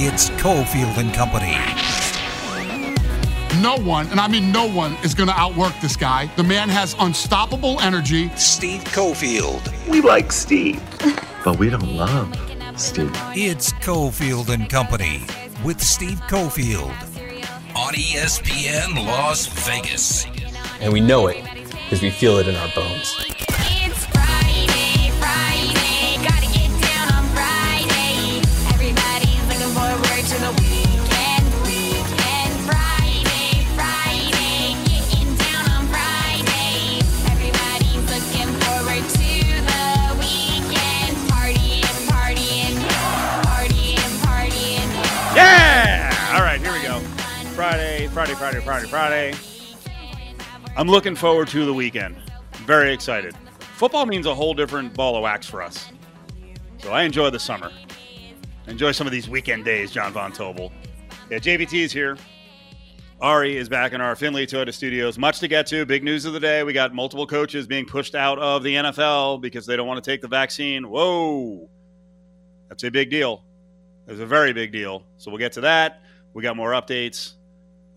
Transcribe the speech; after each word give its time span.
It's 0.00 0.30
Cofield 0.30 0.96
and 0.96 1.14
Company. 1.14 1.54
No 3.62 3.76
one, 3.76 4.08
and 4.08 4.18
I 4.18 4.26
mean 4.26 4.50
no 4.50 4.66
one, 4.66 4.94
is 5.04 5.14
going 5.14 5.28
to 5.28 5.34
outwork 5.34 5.72
this 5.80 5.94
guy. 5.94 6.28
The 6.34 6.42
man 6.42 6.68
has 6.68 6.96
unstoppable 6.98 7.80
energy. 7.80 8.28
Steve 8.30 8.82
Cofield. 8.86 9.62
We 9.88 10.00
like 10.00 10.32
Steve, 10.32 10.82
but 11.44 11.60
we 11.60 11.70
don't 11.70 11.94
love 11.94 12.34
Steve. 12.76 13.12
It's 13.36 13.72
Cofield 13.74 14.48
and 14.48 14.68
Company 14.68 15.22
with 15.64 15.80
Steve 15.80 16.20
Cofield 16.22 16.90
on 17.76 17.94
ESPN 17.94 19.06
Las 19.06 19.46
Vegas. 19.46 20.26
And 20.80 20.92
we 20.92 21.00
know 21.00 21.28
it 21.28 21.44
because 21.84 22.02
we 22.02 22.10
feel 22.10 22.38
it 22.38 22.48
in 22.48 22.56
our 22.56 22.68
bones. 22.74 23.27
Friday, 48.18 48.34
Friday, 48.34 48.60
Friday, 48.60 48.88
Friday. 48.88 49.34
I'm 50.76 50.88
looking 50.88 51.14
forward 51.14 51.46
to 51.50 51.64
the 51.64 51.72
weekend. 51.72 52.16
Very 52.66 52.92
excited. 52.92 53.32
Football 53.60 54.06
means 54.06 54.26
a 54.26 54.34
whole 54.34 54.54
different 54.54 54.92
ball 54.92 55.14
of 55.14 55.22
wax 55.22 55.48
for 55.48 55.62
us. 55.62 55.88
So 56.78 56.90
I 56.90 57.04
enjoy 57.04 57.30
the 57.30 57.38
summer. 57.38 57.70
Enjoy 58.66 58.90
some 58.90 59.06
of 59.06 59.12
these 59.12 59.28
weekend 59.28 59.64
days, 59.64 59.92
John 59.92 60.12
Von 60.12 60.32
Tobel. 60.32 60.72
Yeah, 61.30 61.38
JVT 61.38 61.74
is 61.74 61.92
here. 61.92 62.18
Ari 63.20 63.56
is 63.56 63.68
back 63.68 63.92
in 63.92 64.00
our 64.00 64.16
Findlay 64.16 64.46
Toyota 64.46 64.74
studios. 64.74 65.16
Much 65.16 65.38
to 65.38 65.46
get 65.46 65.68
to. 65.68 65.86
Big 65.86 66.02
news 66.02 66.24
of 66.24 66.32
the 66.32 66.40
day. 66.40 66.64
We 66.64 66.72
got 66.72 66.92
multiple 66.92 67.24
coaches 67.24 67.68
being 67.68 67.86
pushed 67.86 68.16
out 68.16 68.40
of 68.40 68.64
the 68.64 68.74
NFL 68.74 69.40
because 69.40 69.64
they 69.64 69.76
don't 69.76 69.86
want 69.86 70.02
to 70.02 70.10
take 70.10 70.22
the 70.22 70.26
vaccine. 70.26 70.90
Whoa. 70.90 71.70
That's 72.68 72.82
a 72.82 72.90
big 72.90 73.10
deal. 73.10 73.44
It's 74.08 74.18
a 74.18 74.26
very 74.26 74.52
big 74.52 74.72
deal. 74.72 75.04
So 75.18 75.30
we'll 75.30 75.38
get 75.38 75.52
to 75.52 75.60
that. 75.60 76.02
We 76.34 76.42
got 76.42 76.56
more 76.56 76.72
updates 76.72 77.34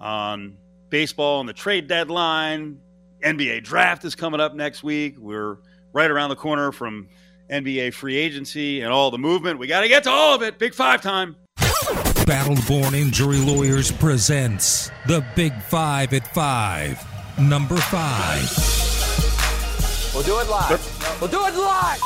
on 0.02 0.57
baseball 0.89 1.39
and 1.39 1.47
the 1.47 1.53
trade 1.53 1.88
deadline. 1.88 2.80
NBA 3.23 3.63
draft 3.63 4.03
is 4.03 4.16
coming 4.16 4.39
up 4.39 4.55
next 4.55 4.83
week. 4.83 5.16
We're 5.17 5.57
right 5.94 6.09
around 6.09 6.30
the 6.30 6.35
corner 6.35 6.71
from 6.71 7.07
NBA 7.52 7.94
free 7.94 8.17
agency 8.17 8.81
and 8.81 8.91
all 8.91 9.11
the 9.11 9.19
movement. 9.19 9.59
We 9.59 9.67
got 9.67 9.81
to 9.81 9.88
get 9.88 10.03
to 10.03 10.09
all 10.09 10.33
of 10.33 10.41
it. 10.41 10.57
Big 10.57 10.73
five 10.73 11.02
time. 11.02 11.35
Battleborn 12.25 12.94
Injury 12.94 13.38
Lawyers 13.38 13.91
presents 13.91 14.89
the 15.07 15.25
Big 15.35 15.53
Five 15.63 16.13
at 16.13 16.33
Five. 16.33 17.03
Number 17.39 17.77
five. 17.77 18.41
We'll 20.13 20.23
do 20.23 20.39
it 20.39 20.49
live. 20.49 21.19
We'll 21.22 21.29
do 21.29 21.45
it 21.45 21.55
live. 21.55 22.02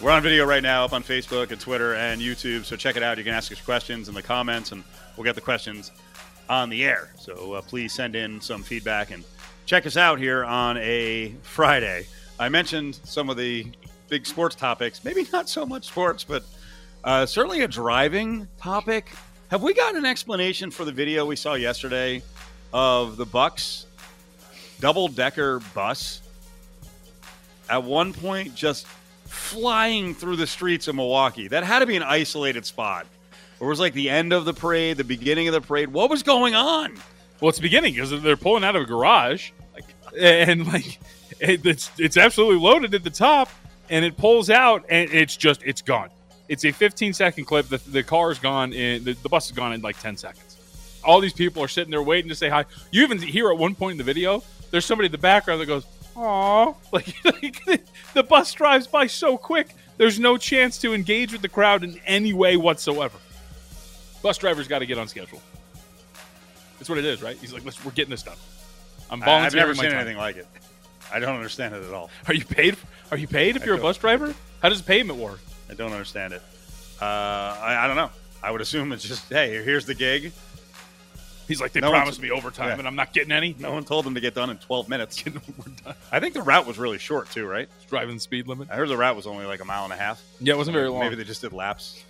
We're 0.00 0.10
on 0.10 0.22
video 0.22 0.44
right 0.44 0.62
now 0.62 0.84
up 0.84 0.92
on 0.92 1.02
Facebook 1.02 1.50
and 1.50 1.60
Twitter 1.60 1.94
and 1.94 2.20
YouTube. 2.20 2.64
So 2.64 2.76
check 2.76 2.96
it 2.96 3.02
out. 3.02 3.16
You 3.16 3.24
can 3.24 3.32
ask 3.32 3.50
us 3.50 3.60
questions 3.60 4.08
in 4.08 4.14
the 4.14 4.22
comments 4.22 4.72
and 4.72 4.84
we'll 5.16 5.24
get 5.24 5.34
the 5.34 5.40
questions 5.40 5.90
on 6.48 6.68
the 6.68 6.84
air. 6.84 7.10
So 7.18 7.54
uh, 7.54 7.62
please 7.62 7.92
send 7.92 8.16
in 8.16 8.40
some 8.40 8.62
feedback 8.62 9.10
and 9.10 9.24
check 9.66 9.86
us 9.86 9.96
out 9.96 10.18
here 10.18 10.44
on 10.44 10.76
a 10.78 11.34
Friday. 11.42 12.06
I 12.38 12.48
mentioned 12.48 12.98
some 13.04 13.30
of 13.30 13.36
the 13.36 13.66
big 14.08 14.26
sports 14.26 14.54
topics, 14.54 15.04
maybe 15.04 15.26
not 15.32 15.48
so 15.48 15.64
much 15.64 15.86
sports, 15.86 16.24
but 16.24 16.44
uh, 17.04 17.26
certainly 17.26 17.62
a 17.62 17.68
driving 17.68 18.48
topic. 18.58 19.10
Have 19.50 19.62
we 19.62 19.74
gotten 19.74 19.96
an 19.96 20.06
explanation 20.06 20.70
for 20.70 20.84
the 20.84 20.92
video 20.92 21.26
we 21.26 21.36
saw 21.36 21.54
yesterday 21.54 22.22
of 22.72 23.16
the 23.16 23.26
Bucks 23.26 23.86
double 24.80 25.08
decker 25.08 25.60
bus 25.74 26.22
at 27.70 27.82
one 27.82 28.12
point 28.12 28.54
just 28.54 28.86
flying 29.24 30.14
through 30.14 30.36
the 30.36 30.46
streets 30.46 30.88
of 30.88 30.96
Milwaukee? 30.96 31.48
That 31.48 31.64
had 31.64 31.80
to 31.80 31.86
be 31.86 31.96
an 31.96 32.02
isolated 32.02 32.66
spot. 32.66 33.06
Or 33.64 33.68
was 33.68 33.80
like 33.80 33.94
the 33.94 34.10
end 34.10 34.34
of 34.34 34.44
the 34.44 34.52
parade, 34.52 34.98
the 34.98 35.04
beginning 35.04 35.48
of 35.48 35.54
the 35.54 35.60
parade. 35.62 35.88
What 35.88 36.10
was 36.10 36.22
going 36.22 36.54
on? 36.54 36.92
Well, 37.40 37.48
it's 37.48 37.58
beginning 37.58 37.94
because 37.94 38.10
they're 38.20 38.36
pulling 38.36 38.62
out 38.62 38.76
of 38.76 38.82
a 38.82 38.84
garage, 38.84 39.52
and 40.20 40.66
like 40.66 41.00
it, 41.40 41.64
it's 41.64 41.90
it's 41.98 42.18
absolutely 42.18 42.58
loaded 42.58 42.94
at 42.94 43.02
the 43.02 43.08
top, 43.08 43.48
and 43.88 44.04
it 44.04 44.18
pulls 44.18 44.50
out, 44.50 44.84
and 44.90 45.10
it's 45.10 45.34
just 45.34 45.62
it's 45.64 45.80
gone. 45.80 46.10
It's 46.46 46.66
a 46.66 46.72
15 46.72 47.14
second 47.14 47.46
clip. 47.46 47.68
The, 47.68 47.78
the 47.78 48.02
car 48.02 48.30
is 48.30 48.38
gone, 48.38 48.74
in 48.74 49.02
the, 49.02 49.14
the 49.14 49.30
bus 49.30 49.46
is 49.46 49.52
gone 49.52 49.72
in 49.72 49.80
like 49.80 49.98
10 49.98 50.18
seconds. 50.18 50.58
All 51.02 51.18
these 51.20 51.32
people 51.32 51.62
are 51.62 51.68
sitting 51.68 51.90
there 51.90 52.02
waiting 52.02 52.28
to 52.28 52.34
say 52.34 52.50
hi. 52.50 52.66
You 52.90 53.02
even 53.02 53.16
hear 53.16 53.50
at 53.50 53.56
one 53.56 53.74
point 53.74 53.92
in 53.92 53.98
the 53.98 54.04
video, 54.04 54.44
there's 54.72 54.84
somebody 54.84 55.06
in 55.06 55.12
the 55.12 55.16
background 55.16 55.62
that 55.62 55.66
goes, 55.66 55.86
"Aw!" 56.16 56.74
Like, 56.92 57.14
like 57.66 57.82
the 58.12 58.24
bus 58.24 58.52
drives 58.52 58.86
by 58.86 59.06
so 59.06 59.38
quick. 59.38 59.68
There's 59.96 60.20
no 60.20 60.36
chance 60.36 60.76
to 60.80 60.92
engage 60.92 61.32
with 61.32 61.40
the 61.40 61.48
crowd 61.48 61.82
in 61.82 61.98
any 62.04 62.34
way 62.34 62.58
whatsoever. 62.58 63.16
Bus 64.24 64.38
driver's 64.38 64.66
got 64.68 64.78
to 64.78 64.86
get 64.86 64.96
on 64.96 65.06
schedule. 65.06 65.42
That's 66.78 66.88
what 66.88 66.96
it 66.96 67.04
is, 67.04 67.20
right? 67.20 67.36
He's 67.36 67.52
like, 67.52 67.62
Let's, 67.62 67.84
"We're 67.84 67.90
getting 67.92 68.10
this 68.10 68.22
done." 68.22 68.38
I'm 69.10 69.20
volunteering. 69.20 69.44
I've 69.44 69.54
never 69.54 69.74
seen 69.74 69.90
time." 69.90 70.00
anything 70.00 70.16
like 70.16 70.36
it. 70.36 70.46
I 71.12 71.20
don't 71.20 71.36
understand 71.36 71.74
it 71.74 71.84
at 71.84 71.92
all. 71.92 72.08
Are 72.26 72.32
you 72.32 72.46
paid? 72.46 72.78
Are 73.10 73.18
you 73.18 73.28
paid 73.28 73.54
if 73.56 73.62
I 73.62 73.66
you're 73.66 73.74
a 73.74 73.78
bus 73.82 73.98
driver? 73.98 74.34
How 74.62 74.70
does 74.70 74.80
payment 74.80 75.18
work? 75.18 75.40
I 75.68 75.74
don't 75.74 75.92
understand 75.92 76.32
it. 76.32 76.40
Uh, 77.02 77.04
I, 77.04 77.84
I 77.84 77.86
don't 77.86 77.96
know. 77.96 78.08
I 78.42 78.50
would 78.50 78.62
assume 78.62 78.92
it's 78.92 79.04
just, 79.04 79.28
hey, 79.28 79.62
here's 79.62 79.84
the 79.84 79.94
gig. 79.94 80.32
He's 81.46 81.60
like, 81.60 81.72
they 81.72 81.80
No 81.80 81.90
promised 81.90 82.22
me 82.22 82.30
overtime, 82.30 82.68
yeah. 82.68 82.78
and 82.78 82.86
I'm 82.88 82.96
not 82.96 83.12
getting 83.12 83.30
any. 83.30 83.54
No 83.58 83.72
one 83.72 83.84
told 83.84 84.06
them 84.06 84.14
to 84.14 84.20
get 84.22 84.34
done 84.34 84.48
in 84.48 84.56
12 84.56 84.88
minutes. 84.88 85.22
I 86.12 86.18
think 86.20 86.32
the 86.32 86.40
route 86.40 86.66
was 86.66 86.78
really 86.78 86.96
short, 86.98 87.30
too, 87.30 87.46
right? 87.46 87.68
Driving 87.88 88.14
the 88.14 88.20
speed 88.20 88.48
limit. 88.48 88.68
I 88.70 88.76
heard 88.76 88.88
the 88.88 88.96
route 88.96 89.16
was 89.16 89.26
only 89.26 89.44
like 89.44 89.60
a 89.60 89.66
mile 89.66 89.84
and 89.84 89.92
a 89.92 89.96
half. 89.96 90.22
Yeah, 90.40 90.54
it 90.54 90.56
wasn't 90.56 90.74
very 90.74 90.88
long. 90.88 91.00
Maybe 91.00 91.16
they 91.16 91.24
just 91.24 91.42
did 91.42 91.52
laps. 91.52 92.02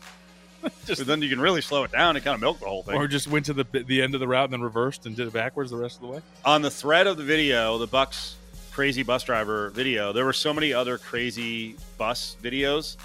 Just- 0.87 1.01
but 1.01 1.07
then 1.07 1.23
you 1.23 1.29
can 1.29 1.41
really 1.41 1.61
slow 1.61 1.85
it 1.85 1.93
down 1.93 2.17
and 2.17 2.25
kind 2.25 2.35
of 2.35 2.41
milk 2.41 2.61
the 2.61 2.67
whole 2.67 2.83
thing. 2.83 2.95
or 2.97 3.07
just 3.09 3.27
went 3.27 3.47
to 3.47 3.53
the 3.53 3.65
the 3.65 4.03
end 4.03 4.15
of 4.15 4.21
the 4.21 4.29
route 4.29 4.45
and 4.45 4.53
then 4.55 4.63
reversed 4.63 5.07
and 5.07 5.15
did 5.17 5.27
it 5.27 5.33
backwards 5.33 5.71
the 5.71 5.77
rest 5.77 5.97
of 5.97 6.03
the 6.03 6.09
way. 6.09 6.21
on 6.45 6.63
the 6.63 6.71
thread 6.71 7.07
of 7.07 7.17
the 7.17 7.25
video, 7.25 7.79
the 7.79 7.87
Bucks 7.87 8.37
crazy 8.73 9.03
bus 9.03 9.23
driver 9.23 9.71
video, 9.71 10.13
there 10.13 10.25
were 10.25 10.33
so 10.33 10.53
many 10.53 10.73
other 10.73 10.99
crazy 10.99 11.77
bus 11.99 12.37
videos. 12.43 12.97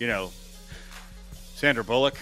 You 0.00 0.06
know, 0.08 0.30
Sandra 1.54 1.84
Bullock 1.84 2.18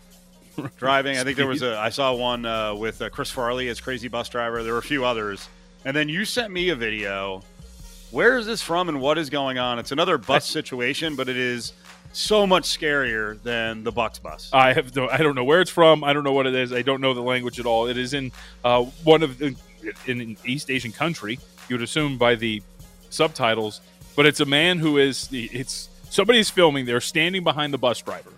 driving. 0.76 1.16
I 1.18 1.24
think 1.24 1.36
there 1.36 1.46
was 1.46 1.62
a. 1.62 1.76
I 1.78 1.88
saw 1.90 2.14
one 2.14 2.44
uh, 2.46 2.74
with 2.74 3.00
uh, 3.02 3.08
Chris 3.10 3.30
Farley 3.30 3.68
as 3.68 3.80
crazy 3.80 4.08
bus 4.08 4.28
driver. 4.28 4.62
There 4.62 4.72
were 4.72 4.78
a 4.78 4.82
few 4.82 5.04
others, 5.04 5.48
and 5.84 5.96
then 5.96 6.08
you 6.08 6.24
sent 6.24 6.52
me 6.52 6.68
a 6.68 6.76
video. 6.76 7.42
Where 8.10 8.38
is 8.38 8.46
this 8.46 8.60
from, 8.60 8.88
and 8.88 9.00
what 9.00 9.18
is 9.18 9.30
going 9.30 9.58
on? 9.58 9.78
It's 9.78 9.92
another 9.92 10.18
bus 10.18 10.44
situation, 10.48 11.14
but 11.16 11.28
it 11.28 11.36
is 11.36 11.72
so 12.12 12.46
much 12.46 12.64
scarier 12.64 13.40
than 13.42 13.84
the 13.84 13.92
Bucks 13.92 14.18
bus. 14.18 14.50
I 14.52 14.72
have 14.72 14.94
no, 14.96 15.08
I 15.08 15.18
don't 15.18 15.34
know 15.34 15.44
where 15.44 15.60
it's 15.60 15.70
from. 15.70 16.02
I 16.02 16.12
don't 16.12 16.24
know 16.24 16.32
what 16.32 16.46
it 16.46 16.54
is. 16.54 16.72
I 16.72 16.82
don't 16.82 17.00
know 17.00 17.14
the 17.14 17.22
language 17.22 17.60
at 17.60 17.66
all. 17.66 17.86
It 17.86 17.96
is 17.96 18.14
in 18.14 18.32
uh, 18.64 18.82
one 19.04 19.22
of 19.22 19.38
the, 19.38 19.54
in 20.06 20.20
an 20.20 20.36
East 20.44 20.70
Asian 20.70 20.92
country. 20.92 21.38
You 21.68 21.76
would 21.76 21.82
assume 21.82 22.18
by 22.18 22.34
the 22.34 22.62
subtitles, 23.10 23.80
but 24.16 24.26
it's 24.26 24.40
a 24.40 24.44
man 24.44 24.78
who 24.78 24.98
is 24.98 25.28
it's 25.30 25.88
somebody's 26.10 26.50
filming. 26.50 26.84
They're 26.84 27.00
standing 27.00 27.44
behind 27.44 27.72
the 27.72 27.78
bus 27.78 28.02
driver, 28.02 28.32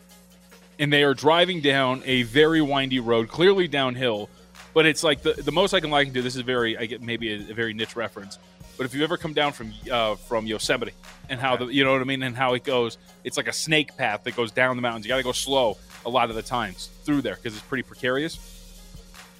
and 0.78 0.92
they 0.92 1.02
are 1.02 1.14
driving 1.14 1.60
down 1.60 2.02
a 2.04 2.22
very 2.24 2.60
windy 2.60 3.00
road, 3.00 3.28
clearly 3.28 3.68
downhill. 3.68 4.28
But 4.74 4.86
it's 4.86 5.02
like 5.02 5.22
the, 5.22 5.34
the 5.34 5.52
most 5.52 5.74
I 5.74 5.80
can 5.80 5.90
liken 5.90 6.14
to 6.14 6.22
this 6.22 6.36
is 6.36 6.42
very 6.42 6.76
I 6.76 6.86
get 6.86 7.02
maybe 7.02 7.32
a, 7.32 7.50
a 7.50 7.54
very 7.54 7.74
niche 7.74 7.96
reference. 7.96 8.38
But 8.82 8.86
if 8.86 8.94
you 8.96 9.04
ever 9.04 9.16
come 9.16 9.32
down 9.32 9.52
from 9.52 9.72
uh, 9.88 10.16
from 10.16 10.44
Yosemite 10.44 10.90
and 11.28 11.38
how 11.38 11.54
the 11.54 11.66
you 11.66 11.84
know 11.84 11.92
what 11.92 12.00
I 12.00 12.04
mean 12.04 12.24
and 12.24 12.36
how 12.36 12.54
it 12.54 12.64
goes, 12.64 12.98
it's 13.22 13.36
like 13.36 13.46
a 13.46 13.52
snake 13.52 13.96
path 13.96 14.24
that 14.24 14.34
goes 14.34 14.50
down 14.50 14.74
the 14.74 14.82
mountains. 14.82 15.04
You 15.06 15.10
got 15.10 15.18
to 15.18 15.22
go 15.22 15.30
slow 15.30 15.76
a 16.04 16.10
lot 16.10 16.30
of 16.30 16.34
the 16.34 16.42
times 16.42 16.90
through 17.04 17.22
there 17.22 17.36
because 17.36 17.56
it's 17.56 17.64
pretty 17.66 17.84
precarious. 17.84 18.40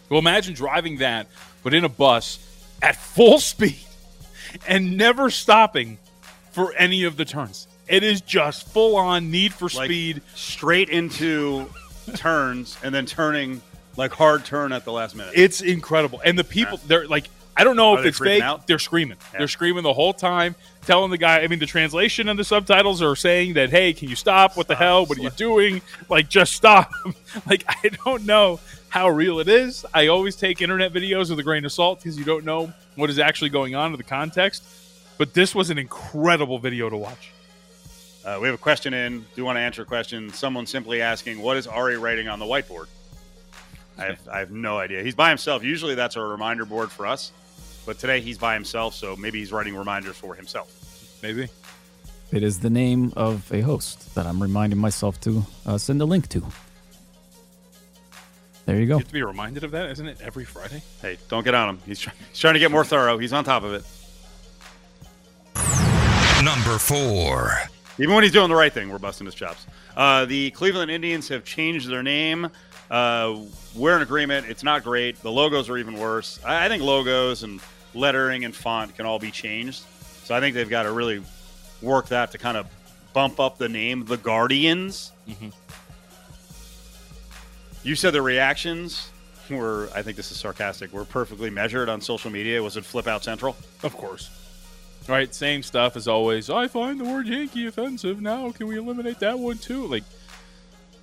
Well, 0.09 0.21
imagine 0.21 0.55
driving 0.55 0.99
that, 0.99 1.27
but 1.65 1.75
in 1.75 1.83
a 1.85 1.89
bus 1.89 2.39
at 2.83 2.95
full 2.95 3.41
speed 3.41 3.81
and 4.69 4.97
never 4.97 5.29
stopping 5.29 5.99
for 6.53 6.73
any 6.75 7.03
of 7.03 7.17
the 7.17 7.25
turns. 7.25 7.67
It 7.89 8.05
is 8.05 8.21
just 8.21 8.69
full 8.69 8.95
on 8.95 9.33
need 9.33 9.53
for 9.53 9.65
Like, 9.65 9.89
speed. 9.89 10.23
straight 10.37 10.89
into 10.89 11.69
turns 12.15 12.79
and 12.85 12.95
then 12.95 13.07
turning 13.07 13.61
like 13.97 14.13
hard 14.13 14.45
turn 14.45 14.71
at 14.71 14.85
the 14.85 14.93
last 14.93 15.17
minute. 15.17 15.33
It's 15.35 15.63
incredible. 15.63 16.21
And 16.25 16.39
the 16.39 16.45
people, 16.45 16.79
they're 16.87 17.09
like, 17.09 17.29
I 17.57 17.65
don't 17.65 17.77
know 17.77 17.95
Are 17.95 18.01
if 18.01 18.07
it's 18.07 18.19
fake. 18.19 18.43
out? 18.43 18.67
They're 18.67 18.79
screaming. 18.79 19.19
Yeah. 19.33 19.39
They're 19.41 19.49
screaming 19.49 19.83
the 19.83 19.93
whole 19.93 20.15
time, 20.15 20.55
telling 20.87 21.11
the 21.11 21.19
guy. 21.19 21.41
I 21.41 21.49
mean, 21.49 21.59
the 21.59 21.67
translation 21.67 22.29
and 22.29 22.39
the 22.39 22.45
subtitles 22.45 23.03
are 23.03 23.15
saying 23.15 23.55
that, 23.55 23.71
"Hey, 23.71 23.93
can 23.93 24.09
you 24.09 24.17
stop? 24.17 24.57
What 24.57 24.69
the 24.69 24.75
hell? 24.75 25.05
What 25.07 25.19
are 25.19 25.23
you 25.23 25.31
doing? 25.31 25.83
Like, 26.09 26.29
just 26.29 26.55
stop!" 26.55 26.91
like, 27.47 27.65
I 27.69 27.91
don't 28.05 28.25
know 28.25 28.59
how 28.89 29.09
real 29.09 29.39
it 29.39 29.49
is. 29.49 29.85
I 29.93 30.07
always 30.07 30.35
take 30.37 30.63
internet 30.63 30.93
videos 30.93 31.31
with 31.31 31.39
a 31.39 31.43
grain 31.43 31.65
of 31.65 31.73
salt 31.73 31.99
because 32.01 32.19
you 32.19 32.25
don't 32.25 32.45
know 32.45 32.73
what 32.97 33.11
is 33.11 33.19
actually 33.19 33.51
going 33.51 33.75
on 33.75 33.93
in 33.93 33.99
the 33.99 34.05
context. 34.05 34.65
But 35.19 35.35
this 35.35 35.55
was 35.55 35.71
an 35.71 35.79
incredible 35.79 36.59
video 36.59 36.89
to 36.89 36.97
watch. 36.97 37.33
Uh, 38.25 38.39
we 38.41 38.47
have 38.49 38.55
a 38.55 38.59
question 38.59 38.95
in. 38.95 39.21
Do 39.21 39.27
you 39.37 39.45
want 39.45 39.57
to 39.57 39.61
answer 39.61 39.83
a 39.83 39.85
question? 39.85 40.31
Someone 40.33 40.67
simply 40.67 41.03
asking, 41.03 41.41
"What 41.43 41.57
is 41.59 41.67
Ari 41.67 41.99
writing 41.99 42.29
on 42.29 42.39
the 42.39 42.47
whiteboard?" 42.47 42.87
I 43.99 44.05
have, 44.07 44.29
I 44.29 44.39
have 44.39 44.51
no 44.51 44.79
idea. 44.79 45.03
He's 45.03 45.15
by 45.15 45.29
himself. 45.29 45.63
Usually, 45.63 45.95
that's 45.95 46.17
a 46.17 46.23
reminder 46.23 46.65
board 46.65 46.91
for 46.91 47.07
us, 47.07 47.31
but 47.85 47.99
today 47.99 48.21
he's 48.21 48.39
by 48.39 48.55
himself, 48.55 48.95
so 48.95 49.17
maybe 49.17 49.39
he's 49.39 49.53
writing 49.53 49.77
reminders 49.77 50.17
for 50.17 50.35
himself. 50.35 51.19
Maybe. 51.23 51.49
It 52.33 52.43
is 52.43 52.61
the 52.61 52.71
name 52.71 53.13
of 53.15 53.53
a 53.53 53.61
host 53.61 54.15
that 54.15 54.27
I'm 54.27 54.43
reminding 54.43 54.79
myself 54.79 55.21
to 55.23 55.45
uh, 55.67 55.79
send 55.79 56.01
a 56.01 56.05
link 56.05 56.29
to. 56.31 56.43
There 58.65 58.79
you 58.79 58.81
go. 58.81 58.81
You 58.83 58.87
go. 58.87 58.99
have 58.99 59.09
to 59.09 59.13
be 59.13 59.23
reminded 59.23 59.65
of 59.65 59.73
that, 59.73 59.91
isn't 59.91 60.07
it? 60.07 60.19
Every 60.23 60.45
Friday. 60.45 60.83
Hey, 61.01 61.19
don't 61.29 61.45
get 61.45 61.55
on 61.55 61.71
him. 61.71 61.79
He's, 61.85 62.01
try- 62.01 62.15
he's 62.31 62.39
trying 62.39 62.55
to 62.55 62.61
get 62.61 62.71
more 62.71 62.85
thorough. 62.85 63.19
He's 63.19 63.33
on 63.33 63.45
top 63.45 63.65
of 63.65 63.75
it. 63.75 63.85
Number 66.43 66.79
four. 66.79 67.53
Even 67.99 68.15
when 68.15 68.25
he's 68.25 68.33
doing 68.33 68.49
the 68.49 68.55
right 68.55 68.73
thing, 68.73 68.89
we're 68.89 68.99
busting 68.99 69.27
his 69.27 69.35
chops. 69.35 69.67
Uh, 69.97 70.25
the 70.25 70.51
Cleveland 70.53 70.91
Indians 70.91 71.29
have 71.29 71.45
changed 71.45 71.89
their 71.89 72.03
name. 72.03 72.49
Uh, 72.93 73.41
we're 73.75 73.97
in 73.97 74.03
agreement. 74.03 74.47
It's 74.51 74.63
not 74.63 74.85
great. 74.85 75.17
The 75.23 75.33
logos 75.33 75.71
are 75.71 75.79
even 75.79 75.99
worse. 75.99 76.39
I, 76.45 76.67
I 76.67 76.69
think 76.69 76.83
logos 76.83 77.43
and 77.43 77.59
lettering 77.95 78.45
and 78.45 78.55
font 78.55 78.95
can 78.95 79.07
all 79.07 79.19
be 79.19 79.31
changed. 79.31 79.83
So 80.25 80.35
I 80.35 80.41
think 80.41 80.55
they've 80.55 80.69
got 80.69 80.83
to 80.83 80.93
really 80.93 81.23
work 81.81 82.09
that 82.09 82.33
to 82.33 82.39
kind 82.39 82.59
of 82.59 82.67
bump 83.15 83.41
up 83.41 83.57
the 83.57 83.69
name, 83.69 84.05
the 84.05 84.19
Guardians. 84.19 85.13
You 87.83 87.97
said 87.97 88.13
the 88.13 88.21
reactions 88.21 89.11
were, 89.51 89.89
I 89.95 90.03
think 90.03 90.19
this 90.19 90.31
is 90.31 90.39
sarcastic, 90.39 90.93
were 90.93 91.07
perfectly 91.07 91.49
measured 91.49 91.89
on 91.89 92.01
social 92.03 92.31
media. 92.31 92.63
Was 92.63 92.77
it 92.77 92.85
Flip 92.85 93.07
Out 93.07 93.25
Central? 93.25 93.57
Of 93.83 93.97
course. 93.97 94.31
Right, 95.09 95.35
same 95.35 95.63
stuff 95.63 95.97
as 95.97 96.07
always. 96.07 96.49
I 96.49 96.69
find 96.69 97.01
the 97.01 97.05
word 97.05 97.27
Yankee 97.27 97.67
offensive. 97.67 98.21
Now, 98.21 98.53
can 98.53 98.69
we 98.69 98.77
eliminate 98.77 99.19
that 99.21 99.39
one 99.39 99.59
too? 99.59 99.87
Like, 99.87 100.05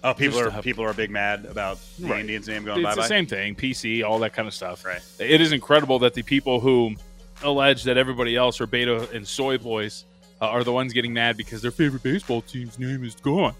Oh, 0.03 0.13
people 0.13 0.39
are 0.39 0.61
people 0.61 0.83
are 0.85 0.93
big 0.93 1.11
mad 1.11 1.45
about 1.45 1.77
the 1.99 2.07
Right. 2.07 2.21
Indians 2.21 2.47
name 2.47 2.63
going 2.63 2.79
it's 2.79 2.95
bye 2.95 2.95
the 2.95 3.07
same 3.07 3.25
thing. 3.25 3.55
PC, 3.55 4.03
all 4.03 4.19
that 4.19 4.33
kind 4.33 4.47
of 4.47 4.53
stuff. 4.53 4.85
Right. 4.85 5.01
It 5.19 5.41
is 5.41 5.51
incredible 5.51 5.99
that 5.99 6.13
the 6.13 6.23
people 6.23 6.59
who 6.59 6.95
allege 7.43 7.83
that 7.83 7.97
everybody 7.97 8.35
else 8.35 8.61
are 8.61 8.67
beta 8.67 9.09
and 9.13 9.27
soy 9.27 9.57
boys 9.57 10.05
uh, 10.41 10.47
are 10.47 10.63
the 10.63 10.71
ones 10.71 10.93
getting 10.93 11.13
mad 11.13 11.35
because 11.35 11.61
their 11.61 11.71
favorite 11.71 12.03
baseball 12.03 12.41
team's 12.41 12.79
name 12.79 13.03
is 13.03 13.15
gone. 13.15 13.55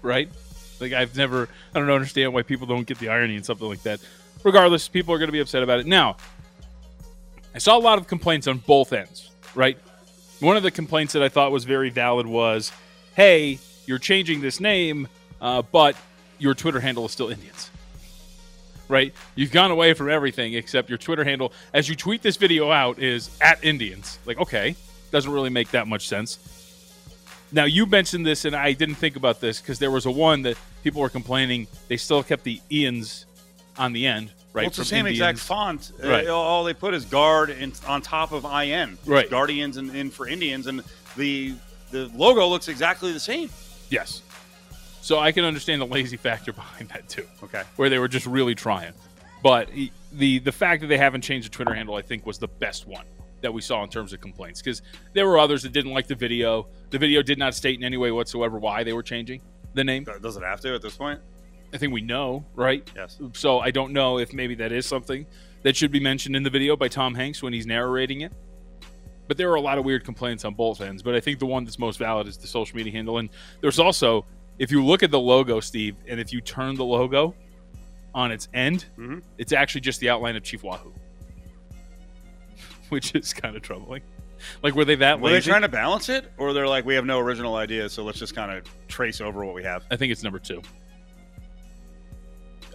Right? 0.00 0.30
Like 0.80 0.92
I've 0.92 1.14
never, 1.16 1.48
I 1.74 1.78
don't 1.78 1.90
understand 1.90 2.32
why 2.32 2.42
people 2.42 2.66
don't 2.66 2.86
get 2.86 2.98
the 2.98 3.08
irony 3.10 3.36
in 3.36 3.42
something 3.42 3.68
like 3.68 3.82
that. 3.82 4.00
Regardless, 4.42 4.88
people 4.88 5.14
are 5.14 5.18
going 5.18 5.28
to 5.28 5.32
be 5.32 5.40
upset 5.40 5.62
about 5.62 5.80
it. 5.80 5.86
Now, 5.86 6.16
I 7.54 7.58
saw 7.58 7.76
a 7.76 7.80
lot 7.80 7.98
of 7.98 8.06
complaints 8.06 8.46
on 8.46 8.58
both 8.58 8.92
ends. 8.92 9.30
Right? 9.54 9.78
One 10.40 10.56
of 10.56 10.62
the 10.62 10.70
complaints 10.70 11.12
that 11.12 11.22
I 11.22 11.28
thought 11.28 11.52
was 11.52 11.64
very 11.64 11.90
valid 11.90 12.26
was, 12.26 12.72
"Hey, 13.14 13.58
you're 13.86 13.98
changing 14.00 14.40
this 14.40 14.60
name, 14.60 15.08
uh, 15.44 15.62
but 15.62 15.94
your 16.40 16.54
Twitter 16.54 16.80
handle 16.80 17.04
is 17.06 17.12
still 17.12 17.28
Indians." 17.28 17.70
right? 18.86 19.14
You've 19.34 19.50
gone 19.50 19.70
away 19.70 19.94
from 19.94 20.10
everything 20.10 20.52
except 20.54 20.90
your 20.90 20.98
Twitter 20.98 21.24
handle. 21.24 21.52
As 21.72 21.88
you 21.88 21.96
tweet 21.96 22.20
this 22.20 22.36
video 22.36 22.70
out, 22.70 22.98
is 22.98 23.30
at 23.40 23.64
Indians. 23.64 24.18
Like, 24.26 24.38
okay, 24.38 24.76
doesn't 25.10 25.30
really 25.32 25.48
make 25.48 25.70
that 25.70 25.88
much 25.88 26.06
sense. 26.06 26.38
Now 27.50 27.64
you 27.64 27.86
mentioned 27.86 28.26
this, 28.26 28.44
and 28.44 28.54
I 28.54 28.72
didn't 28.74 28.96
think 28.96 29.16
about 29.16 29.40
this 29.40 29.58
because 29.60 29.78
there 29.78 29.90
was 29.90 30.04
a 30.04 30.10
one 30.10 30.42
that 30.42 30.58
people 30.82 31.00
were 31.00 31.08
complaining 31.08 31.66
they 31.88 31.96
still 31.96 32.22
kept 32.22 32.44
the 32.44 32.60
Ians 32.70 33.24
on 33.78 33.94
the 33.94 34.06
end, 34.06 34.32
right? 34.52 34.62
Well, 34.64 34.66
it's 34.66 34.76
the 34.76 34.84
same 34.84 35.06
exact 35.06 35.38
Indians. 35.38 35.46
font. 35.46 35.92
Uh, 36.02 36.08
Right. 36.08 36.28
all 36.28 36.64
they 36.64 36.74
put 36.74 36.92
is 36.92 37.06
guard 37.06 37.48
in, 37.50 37.72
on 37.86 38.02
top 38.02 38.32
of 38.32 38.44
IN. 38.44 38.98
Right. 39.06 39.30
Guardians 39.30 39.78
and 39.78 39.96
in 39.96 40.10
for 40.10 40.28
Indians, 40.28 40.66
and 40.66 40.82
the 41.16 41.54
the 41.90 42.10
logo 42.14 42.46
looks 42.48 42.68
exactly 42.68 43.12
the 43.12 43.20
same. 43.20 43.48
Yes. 43.88 44.20
So 45.04 45.18
I 45.18 45.32
can 45.32 45.44
understand 45.44 45.82
the 45.82 45.86
lazy 45.86 46.16
factor 46.16 46.52
behind 46.54 46.88
that 46.88 47.08
too. 47.10 47.26
Okay. 47.42 47.62
where 47.76 47.90
they 47.90 47.98
were 47.98 48.08
just 48.08 48.26
really 48.26 48.54
trying. 48.54 48.94
But 49.42 49.68
the 50.12 50.38
the 50.38 50.52
fact 50.52 50.80
that 50.80 50.86
they 50.86 50.96
haven't 50.96 51.20
changed 51.20 51.46
the 51.46 51.50
Twitter 51.50 51.74
handle, 51.74 51.94
I 51.94 52.00
think, 52.00 52.24
was 52.24 52.38
the 52.38 52.48
best 52.48 52.86
one 52.86 53.04
that 53.42 53.52
we 53.52 53.60
saw 53.60 53.82
in 53.84 53.90
terms 53.90 54.14
of 54.14 54.22
complaints. 54.22 54.62
Because 54.62 54.80
there 55.12 55.28
were 55.28 55.38
others 55.38 55.62
that 55.64 55.72
didn't 55.72 55.92
like 55.92 56.06
the 56.06 56.14
video. 56.14 56.68
The 56.88 56.98
video 56.98 57.20
did 57.20 57.38
not 57.38 57.54
state 57.54 57.78
in 57.78 57.84
any 57.84 57.98
way 57.98 58.12
whatsoever 58.12 58.58
why 58.58 58.82
they 58.82 58.94
were 58.94 59.02
changing 59.02 59.42
the 59.74 59.84
name. 59.84 60.04
Does 60.22 60.38
it 60.38 60.42
have 60.42 60.60
to 60.62 60.74
at 60.74 60.80
this 60.80 60.96
point? 60.96 61.20
I 61.74 61.76
think 61.76 61.92
we 61.92 62.00
know, 62.00 62.46
right? 62.54 62.90
Yes. 62.96 63.18
So 63.34 63.58
I 63.58 63.70
don't 63.70 63.92
know 63.92 64.18
if 64.18 64.32
maybe 64.32 64.54
that 64.54 64.72
is 64.72 64.86
something 64.86 65.26
that 65.64 65.76
should 65.76 65.92
be 65.92 66.00
mentioned 66.00 66.34
in 66.34 66.42
the 66.44 66.50
video 66.50 66.76
by 66.76 66.88
Tom 66.88 67.14
Hanks 67.14 67.42
when 67.42 67.52
he's 67.52 67.66
narrating 67.66 68.22
it. 68.22 68.32
But 69.28 69.36
there 69.36 69.48
were 69.50 69.56
a 69.56 69.60
lot 69.60 69.76
of 69.76 69.84
weird 69.84 70.04
complaints 70.04 70.44
on 70.46 70.54
both 70.54 70.80
ends. 70.80 71.02
But 71.02 71.14
I 71.14 71.20
think 71.20 71.38
the 71.38 71.46
one 71.46 71.64
that's 71.64 71.78
most 71.78 71.98
valid 71.98 72.26
is 72.26 72.38
the 72.38 72.46
social 72.46 72.76
media 72.76 72.92
handle. 72.92 73.18
And 73.18 73.28
there's 73.60 73.78
also, 73.78 74.24
if 74.58 74.70
you 74.70 74.84
look 74.84 75.02
at 75.02 75.10
the 75.10 75.20
logo, 75.20 75.60
Steve, 75.60 75.96
and 76.08 76.20
if 76.20 76.32
you 76.32 76.40
turn 76.40 76.74
the 76.76 76.84
logo 76.84 77.34
on 78.14 78.30
its 78.30 78.48
end, 78.54 78.86
Mhm. 78.98 79.22
it's 79.38 79.52
actually 79.52 79.80
just 79.80 80.00
the 80.00 80.08
outline 80.10 80.36
of 80.36 80.42
Chief 80.44 80.62
Wahoo, 80.62 80.92
which 82.90 83.14
is 83.14 83.32
kind 83.34 83.56
of 83.56 83.62
troubling. 83.62 84.02
Like, 84.62 84.74
were 84.74 84.84
they 84.84 84.94
that 84.96 85.20
Were 85.20 85.30
they 85.30 85.40
trying 85.40 85.62
to 85.62 85.68
balance 85.68 86.08
it, 86.08 86.30
or 86.36 86.52
they're 86.52 86.68
like, 86.68 86.84
we 86.84 86.94
have 86.94 87.06
no 87.06 87.18
original 87.18 87.56
ideas, 87.56 87.92
so 87.92 88.04
let's 88.04 88.18
just 88.18 88.34
kind 88.34 88.52
of 88.52 88.64
trace 88.88 89.20
over 89.20 89.44
what 89.44 89.54
we 89.54 89.62
have? 89.64 89.84
I 89.90 89.96
think 89.96 90.12
it's 90.12 90.22
number 90.22 90.38
two. 90.38 90.60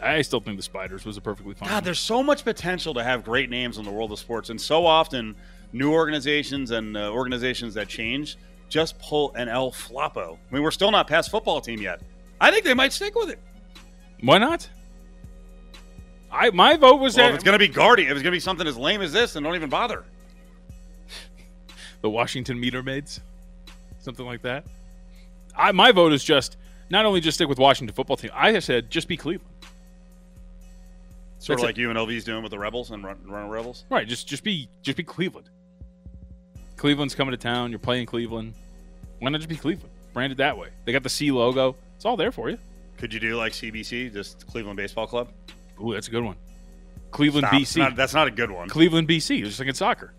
I 0.02 0.22
still 0.22 0.40
think 0.40 0.58
the 0.58 0.64
Spiders 0.64 1.06
was 1.06 1.18
a 1.18 1.22
perfectly 1.22 1.54
fine. 1.54 1.68
God, 1.70 1.84
there's 1.84 2.00
so 2.00 2.24
much 2.24 2.44
potential 2.46 2.94
to 2.94 3.04
have 3.04 3.24
great 3.24 3.50
names 3.50 3.78
in 3.78 3.84
the 3.84 3.92
world 3.92 4.12
of 4.12 4.20
sports, 4.20 4.50
and 4.50 4.60
so 4.60 4.86
often 4.86 5.36
new 5.74 5.92
organizations 5.92 6.72
and 6.72 6.96
uh, 6.98 7.12
organizations 7.12 7.74
that 7.76 7.88
change 7.90 8.38
just 8.70 8.98
pull 9.00 9.34
an 9.34 9.50
El 9.50 9.72
Floppo. 9.72 10.38
I 10.38 10.54
mean, 10.54 10.64
we're 10.64 10.72
still 10.72 10.92
not 10.92 11.08
past 11.08 11.32
football 11.32 11.60
team 11.60 11.82
yet. 11.82 12.02
I 12.40 12.52
think 12.52 12.64
they 12.64 12.74
might 12.74 12.94
stick 12.94 13.16
with 13.16 13.30
it. 13.30 13.40
Why 14.22 14.38
not? 14.38 14.70
I 16.32 16.52
my 16.52 16.78
vote 16.78 17.00
was 17.00 17.18
Well, 17.18 17.26
that 17.26 17.30
if 17.30 17.36
it's 17.36 17.44
going 17.44 17.54
to 17.54 17.60
be 17.60 17.68
Guardian, 17.68 18.10
if 18.10 18.16
it's 18.16 18.24
going 18.24 18.32
to 18.32 18.36
be 18.36 18.40
something 18.40 18.68
as 18.68 18.78
lame 18.78 19.02
as 19.02 19.12
this, 19.12 19.34
then 19.34 19.44
don't 19.44 19.56
even 19.56 19.70
bother. 19.70 20.06
the 22.02 22.10
Washington 22.10 22.60
meter 22.60 22.84
maids, 22.84 23.20
something 24.00 24.26
like 24.26 24.44
that. 24.44 24.66
I 25.56 25.72
my 25.72 25.92
vote 25.92 26.14
is 26.14 26.24
just 26.24 26.58
not 26.90 27.06
only 27.06 27.20
just 27.20 27.36
stick 27.36 27.50
with 27.50 27.60
Washington 27.60 27.96
football 27.96 28.18
team. 28.18 28.32
I 28.34 28.52
have 28.52 28.64
said 28.64 28.90
just 28.90 29.08
be 29.08 29.18
Cleveland. 29.18 29.50
Sort 31.40 31.58
of 31.60 31.66
That's 31.66 31.78
like 31.78 31.86
UNLV's 31.88 32.26
doing 32.26 32.44
with 32.44 32.52
the 32.52 32.60
Rebels 32.60 32.92
and 32.92 33.04
run, 33.04 33.18
run 33.26 33.50
Rebels. 33.50 33.86
Right, 33.90 34.08
just 34.08 34.28
just 34.28 34.44
be 34.44 34.70
just 34.82 34.98
be 34.98 35.04
Cleveland. 35.04 35.50
Cleveland's 36.80 37.14
coming 37.14 37.32
to 37.32 37.38
town. 37.38 37.72
You're 37.72 37.80
playing 37.80 38.06
Cleveland. 38.06 38.54
Why 39.20 39.30
not 39.30 39.40
just 39.40 39.50
be 39.50 39.58
Cleveland? 39.58 39.94
Branded 40.14 40.38
that 40.38 40.58
way. 40.58 40.70
They 40.86 40.94
got 40.94 41.04
the 41.04 41.10
C 41.10 41.30
logo. 41.30 41.76
It's 41.98 42.06
all 42.06 42.16
there 42.16 42.32
for 42.32 42.50
you. 42.50 42.58
Could 42.98 43.14
you 43.14 43.20
do 43.20 43.36
like 43.36 43.52
CBC, 43.52 44.14
just 44.14 44.48
Cleveland 44.48 44.78
Baseball 44.78 45.06
Club? 45.06 45.30
Ooh, 45.84 45.94
that's 45.94 46.08
a 46.08 46.12
good 46.12 46.24
one. 46.24 46.38
Cleveland 47.12 47.48
Stop. 47.48 47.60
BC. 47.60 47.78
Not- 47.80 47.96
that's 47.98 48.14
not 48.14 48.28
a 48.28 48.32
good 48.32 48.50
one. 48.50 48.70
Cleveland 48.70 49.10
BC. 49.10 49.44
Just 49.44 49.60
like 49.60 49.68
in 49.68 49.76
soccer. 49.76 50.14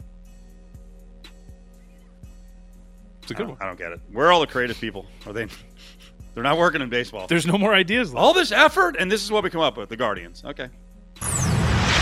It's 3.23 3.31
a 3.31 3.35
good 3.35 3.45
don't, 3.45 3.49
one. 3.49 3.59
I 3.63 3.65
don't 3.65 3.79
get 3.79 3.93
it. 3.93 4.01
Where 4.13 4.27
are 4.27 4.33
all 4.33 4.41
the 4.41 4.47
creative 4.47 4.79
people? 4.79 5.07
Are 5.25 5.33
they? 5.33 5.47
They're 6.35 6.43
not 6.43 6.59
working 6.59 6.83
in 6.83 6.91
baseball. 6.91 7.27
There's 7.27 7.47
no 7.47 7.57
more 7.57 7.73
ideas 7.73 8.13
left. 8.13 8.23
all 8.23 8.35
this 8.35 8.53
effort, 8.53 8.97
and 8.99 9.11
this 9.11 9.25
is 9.25 9.33
what 9.33 9.45
we 9.45 9.49
come 9.49 9.63
up 9.63 9.79
with: 9.79 9.89
the 9.89 9.97
Guardians. 9.97 10.45
Okay. 10.45 10.69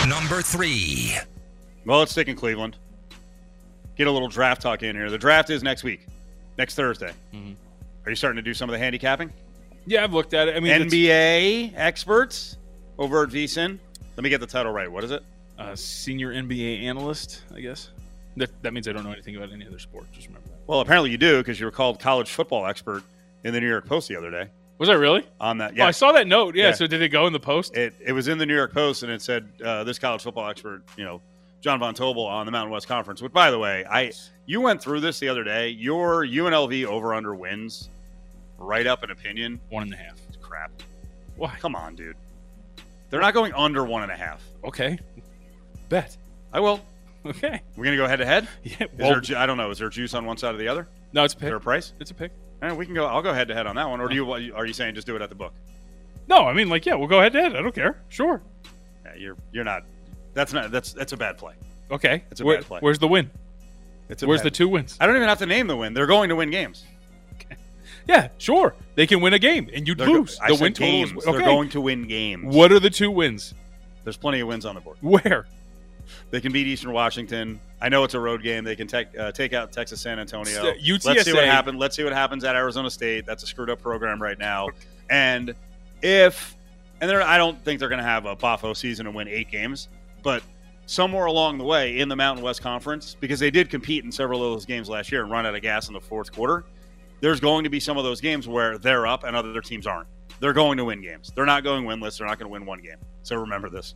Number 0.09 0.43
three. 0.43 1.17
Well, 1.87 2.01
let's 2.01 2.11
stick 2.11 2.27
in 2.27 2.35
Cleveland. 2.35 2.77
Get 3.99 4.07
a 4.07 4.11
little 4.11 4.29
draft 4.29 4.63
talk 4.63 4.83
in 4.83 4.97
here. 4.97 5.11
The 5.11 5.19
draft 5.19 5.51
is 5.51 5.63
next 5.63 5.83
week, 5.85 6.07
next 6.57 6.75
Thursday. 6.77 7.13
Mhm. 7.35 7.57
Are 8.07 8.11
you 8.11 8.17
starting 8.17 8.37
to 8.37 8.43
do 8.43 8.55
some 8.55 8.71
of 8.71 8.73
the 8.73 8.79
handicapping? 8.79 9.33
Yeah, 9.87 10.05
I've 10.05 10.15
looked 10.15 10.33
at 10.35 10.49
it. 10.49 10.57
I 10.57 10.61
mean, 10.61 10.73
NBA 10.73 11.73
experts 11.77 12.57
over 12.99 13.23
at 13.25 13.31
VSIN. 13.31 13.79
Let 14.17 14.25
me 14.25 14.31
get 14.31 14.41
the 14.41 14.47
title 14.47 14.73
right. 14.73 14.91
What 14.91 15.05
is 15.05 15.11
it? 15.11 15.23
uh, 15.59 15.75
senior 15.75 16.33
NBA 16.33 16.85
analyst, 16.85 17.43
I 17.53 17.61
guess. 17.61 17.91
That, 18.37 18.63
that 18.63 18.73
means 18.73 18.87
I 18.87 18.93
don't 18.93 19.03
know 19.03 19.11
anything 19.11 19.35
about 19.35 19.51
any 19.53 19.67
other 19.67 19.81
sport. 19.81 20.07
Just 20.13 20.29
remember 20.29 20.47
that. 20.51 20.59
Well, 20.69 20.79
apparently 20.79 21.11
you 21.11 21.19
do 21.19 21.39
because 21.39 21.59
you 21.59 21.67
were 21.67 21.73
called 21.73 21.99
college 21.99 22.31
football 22.31 22.65
expert 22.65 23.03
in 23.43 23.53
the 23.53 23.61
New 23.61 23.69
York 23.69 23.85
Post 23.85 24.07
the 24.09 24.15
other 24.15 24.31
day. 24.31 24.47
Was 24.79 24.89
I 24.89 24.93
really? 24.93 25.27
On 25.41 25.59
that, 25.59 25.73
Oh, 25.73 25.75
yeah, 25.79 25.87
I 25.89 25.91
saw 25.91 26.13
that 26.13 26.29
note. 26.29 26.55
Yeah, 26.55 26.67
Yeah. 26.67 26.73
So 26.75 26.87
did 26.87 27.03
it 27.03 27.09
go 27.09 27.27
in 27.27 27.33
the 27.33 27.41
post? 27.41 27.77
it, 27.77 27.93
it 28.01 28.13
was 28.13 28.29
in 28.29 28.39
the 28.39 28.47
New 28.47 28.55
York 28.55 28.73
Post, 28.73 29.03
and 29.03 29.11
it 29.11 29.21
said 29.21 29.49
uh, 29.65 29.83
this 29.83 29.99
college 29.99 30.23
football 30.23 30.49
expert, 30.49 30.85
you 30.97 31.05
know, 31.05 31.21
John 31.61 31.79
Von 31.81 31.95
Tobel 31.95 32.25
on 32.27 32.47
the 32.47 32.53
Mountain 32.53 32.73
West 32.73 32.87
Conference. 32.89 33.21
Which, 33.21 33.33
by 33.33 33.51
the 33.51 33.59
way, 33.59 33.85
I 33.85 34.13
you 34.47 34.61
went 34.61 34.81
through 34.81 35.01
this 35.01 35.19
the 35.19 35.29
other 35.29 35.45
day. 35.45 35.69
Your 35.71 36.25
UNLV 36.25 36.87
over 36.87 37.15
under 37.15 37.35
wins, 37.35 37.89
write 38.59 38.87
up 38.87 39.03
an 39.03 39.11
opinion. 39.11 39.61
One 39.71 39.83
and 39.83 39.93
a 39.93 39.97
half. 39.97 40.19
Crap. 40.41 40.71
Why? 41.37 41.55
Come 41.61 41.75
on, 41.77 41.95
dude. 41.95 42.17
They're 43.11 43.21
not 43.21 43.35
going 43.35 43.53
under 43.55 43.85
one 43.85 44.03
and 44.03 44.13
a 44.13 44.17
half. 44.17 44.43
Okay. 44.65 44.99
Bet. 45.89 46.17
I 46.53 46.61
will. 46.61 46.81
Okay. 47.27 47.61
We're 47.77 47.85
gonna 47.85 47.97
go 47.97 48.07
head 48.07 48.17
to 48.21 48.27
head. 48.27 48.49
Yeah. 48.63 48.83
Is 48.83 48.89
Well, 48.99 49.21
there 49.21 49.39
I 49.39 49.45
don't 49.47 49.57
know. 49.57 49.71
Is 49.71 49.79
there 49.79 49.89
juice 49.91 50.15
on 50.15 50.25
one 50.25 50.37
side 50.37 50.55
or 50.55 50.59
the 50.59 50.69
other? 50.69 50.89
no, 51.13 51.25
it's 51.25 51.35
a 51.35 51.37
Is 51.37 51.41
there 51.43 51.55
a 51.57 51.59
pick. 51.59 51.65
price? 51.65 51.93
It's 52.01 52.11
a 52.11 52.15
pick. 52.15 52.33
Eh, 52.63 52.73
we 52.73 52.85
can 52.87 52.95
go. 52.95 53.07
I'll 53.07 53.23
go 53.23 53.33
head 53.33 53.49
to 53.49 53.55
head 53.55 53.67
on 53.67 53.77
that 53.77 53.89
one. 53.89 54.01
Or 54.01 54.09
do 54.09 54.15
you? 54.15 54.31
Are 54.33 54.65
you 54.67 54.73
saying 54.73 54.95
just 54.95 55.07
do 55.07 55.17
it 55.17 55.23
at 55.23 55.29
the 55.29 55.35
book? 55.35 55.53
No, 56.29 56.47
I 56.47 56.53
mean, 56.53 56.69
like, 56.69 56.85
yeah, 56.87 56.95
we'll 56.95 57.09
go 57.09 57.21
head 57.21 57.33
to 57.33 57.41
head. 57.41 57.57
I 57.57 57.63
don't 57.63 57.75
care. 57.75 58.01
Sure. 58.09 58.41
Yeah, 59.05 59.15
you're 59.17 59.37
you're 59.53 59.65
not. 59.65 59.85
That's 60.35 60.53
not. 60.53 60.71
That's 60.71 60.93
that's 60.93 61.13
a 61.13 61.17
bad 61.17 61.39
play. 61.39 61.55
Okay. 61.91 62.23
It's 62.31 62.41
a 62.41 62.45
Where- 62.45 62.59
bad 62.59 62.67
play. 62.67 62.79
Where's 62.81 62.99
the 62.99 63.09
win? 63.09 63.31
It's 64.09 64.23
a 64.23 64.27
Where's 64.27 64.43
the 64.43 64.51
two 64.51 64.69
wins? 64.69 64.97
I 65.01 65.07
don't 65.07 65.17
even 65.17 65.29
have 65.29 65.39
to 65.39 65.47
name 65.47 65.67
the 65.67 65.77
win. 65.77 65.93
They're 65.95 66.07
going 66.07 66.29
to 66.31 66.37
win 66.37 66.51
games. 66.51 66.85
Yeah, 68.07 68.29
sure. 68.39 68.75
They 68.95 69.07
can 69.07 69.21
win 69.21 69.35
a 69.35 69.39
game 69.39 69.69
and 69.75 69.87
you'd 69.87 69.99
They're 69.99 70.07
go- 70.07 70.13
lose. 70.15 70.39
I 70.41 70.49
the 70.49 70.55
win 70.63 70.73
games. 70.73 71.13
is 71.13 71.25
They're 71.25 71.39
going 71.41 71.69
to 71.71 71.81
win 71.83 72.07
games. 72.09 72.55
What 72.55 72.73
are 72.73 72.81
the 72.81 72.89
two 72.89 73.11
wins? 73.11 73.53
There's 74.05 74.17
plenty 74.17 74.41
of 74.41 74.49
wins 74.49 74.65
on 74.65 74.77
the 74.77 74.81
board. 74.81 74.97
Where? 75.03 75.47
They 76.31 76.41
can 76.41 76.51
beat 76.51 76.67
Eastern 76.67 76.93
Washington. 76.93 77.61
I 77.83 77.91
know 77.91 78.05
it's 78.05 78.15
a 78.15 78.21
road 78.21 78.43
game. 78.43 78.65
They 78.65 78.77
can 78.77 78.87
take 78.87 79.09
uh, 79.19 79.31
take 79.33 79.53
out 79.53 79.73
Texas 79.73 80.01
San 80.01 80.19
Antonio. 80.19 80.59
S- 80.73 81.05
Let's 81.05 81.25
see 81.25 81.35
what 81.35 81.45
UTSA. 81.45 81.47
happens. 81.47 81.79
Let's 81.79 81.97
see 81.97 82.05
what 82.05 82.15
happens 82.15 82.45
at 82.45 82.57
Arizona 82.57 82.91
State. 82.91 83.27
That's 83.27 83.43
a 83.43 83.47
screwed 83.47 83.69
up 83.69 83.83
program 83.83 84.23
right 84.23 84.39
now. 84.39 84.69
And 85.11 85.55
if 86.01 86.57
and 87.03 87.11
I 87.11 87.37
don't 87.37 87.63
think 87.63 87.79
they're 87.79 87.91
going 87.91 87.99
to 88.01 88.05
have 88.05 88.25
a 88.25 88.35
Buffalo 88.35 88.73
season 88.73 89.07
and 89.07 89.15
win 89.15 89.29
eight 89.29 89.51
games, 89.51 89.89
but 90.23 90.43
somewhere 90.87 91.27
along 91.27 91.59
the 91.59 91.65
way 91.65 91.99
in 91.99 92.09
the 92.09 92.17
Mountain 92.17 92.43
West 92.45 92.63
Conference, 92.63 93.17
because 93.21 93.39
they 93.41 93.51
did 93.51 93.69
compete 93.71 94.05
in 94.05 94.13
several 94.13 94.45
of 94.45 94.53
those 94.53 94.65
games 94.65 94.89
last 94.89 95.13
year 95.13 95.23
and 95.23 95.31
run 95.31 95.45
out 95.47 95.55
of 95.55 95.63
gas 95.63 95.89
in 95.89 95.95
the 95.95 96.01
fourth 96.01 96.33
quarter, 96.33 96.65
there's 97.21 97.41
going 97.41 97.65
to 97.65 97.71
be 97.71 97.81
some 97.81 97.97
of 97.99 98.05
those 98.05 98.21
games 98.21 98.47
where 98.49 98.79
they're 98.79 99.07
up 99.07 99.25
and 99.25 99.35
other 99.37 99.61
teams 99.61 99.87
aren't. 99.87 100.09
They're 100.41 100.53
going 100.53 100.79
to 100.79 100.85
win 100.85 101.03
games. 101.03 101.33
They're 101.35 101.45
not 101.47 101.65
going 101.65 101.85
winless. 101.85 102.19
They're 102.19 102.27
not 102.29 102.39
going 102.39 102.49
to 102.49 102.53
win 102.53 102.65
one 102.65 102.81
game. 102.81 102.97
So 103.23 103.37
remember 103.37 103.69
this. 103.69 103.95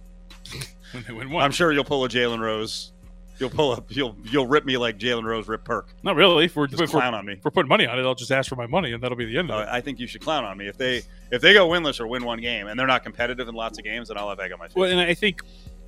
When 0.93 1.03
they 1.05 1.15
win 1.15 1.31
one. 1.31 1.43
I'm 1.43 1.53
sure 1.53 1.73
you'll 1.73 1.85
pull 1.85 2.05
a 2.05 2.09
Jalen 2.11 2.39
Rose. 2.41 2.93
You'll 3.39 3.49
pull 3.49 3.73
up. 3.73 3.87
You'll 3.89 4.15
you'll 4.25 4.47
rip 4.47 4.67
me 4.67 4.77
like 4.77 4.99
Jalen 4.99 5.25
Rose 5.25 5.49
rip 5.49 5.65
Perk. 5.65 5.89
Not 6.03 6.17
really. 6.17 6.45
If 6.45 6.55
we're, 6.55 6.67
Just 6.67 6.83
if 6.83 6.93
we're, 6.93 7.01
clown 7.01 7.15
on 7.15 7.25
me. 7.25 7.33
if 7.33 7.45
we're 7.47 7.51
putting 7.51 7.71
money 7.71 7.87
on 7.87 7.99
it, 7.99 8.03
I'll 8.03 8.15
just 8.15 8.31
ask 8.31 8.47
for 8.51 8.57
my 8.57 8.67
money 8.67 8.93
and 8.93 9.03
that'll 9.03 9.17
be 9.17 9.25
the 9.25 9.39
end 9.39 9.51
of 9.51 9.57
Uh, 9.59 9.63
it. 9.63 9.69
I 9.71 9.81
think 9.81 9.99
you 9.99 10.07
should 10.07 10.21
clown 10.21 10.45
on 10.45 10.59
me 10.59 10.67
if 10.69 10.77
they 10.77 11.01
if 11.31 11.41
they 11.41 11.55
go 11.55 11.67
winless 11.67 11.99
or 11.99 12.07
win 12.07 12.25
one 12.27 12.43
game 12.43 12.67
and 12.67 12.79
they're 12.79 12.87
not 12.87 13.03
competitive 13.05 13.49
in 13.49 13.55
lots 13.55 13.79
of 13.79 13.85
games. 13.85 14.09
Then 14.09 14.19
I'll 14.19 14.29
have 14.29 14.39
egg 14.39 14.53
on 14.53 14.59
my 14.59 14.67
face. 14.67 14.77
Well, 14.77 14.91
and 14.91 15.01
I 15.01 15.15
think, 15.15 15.41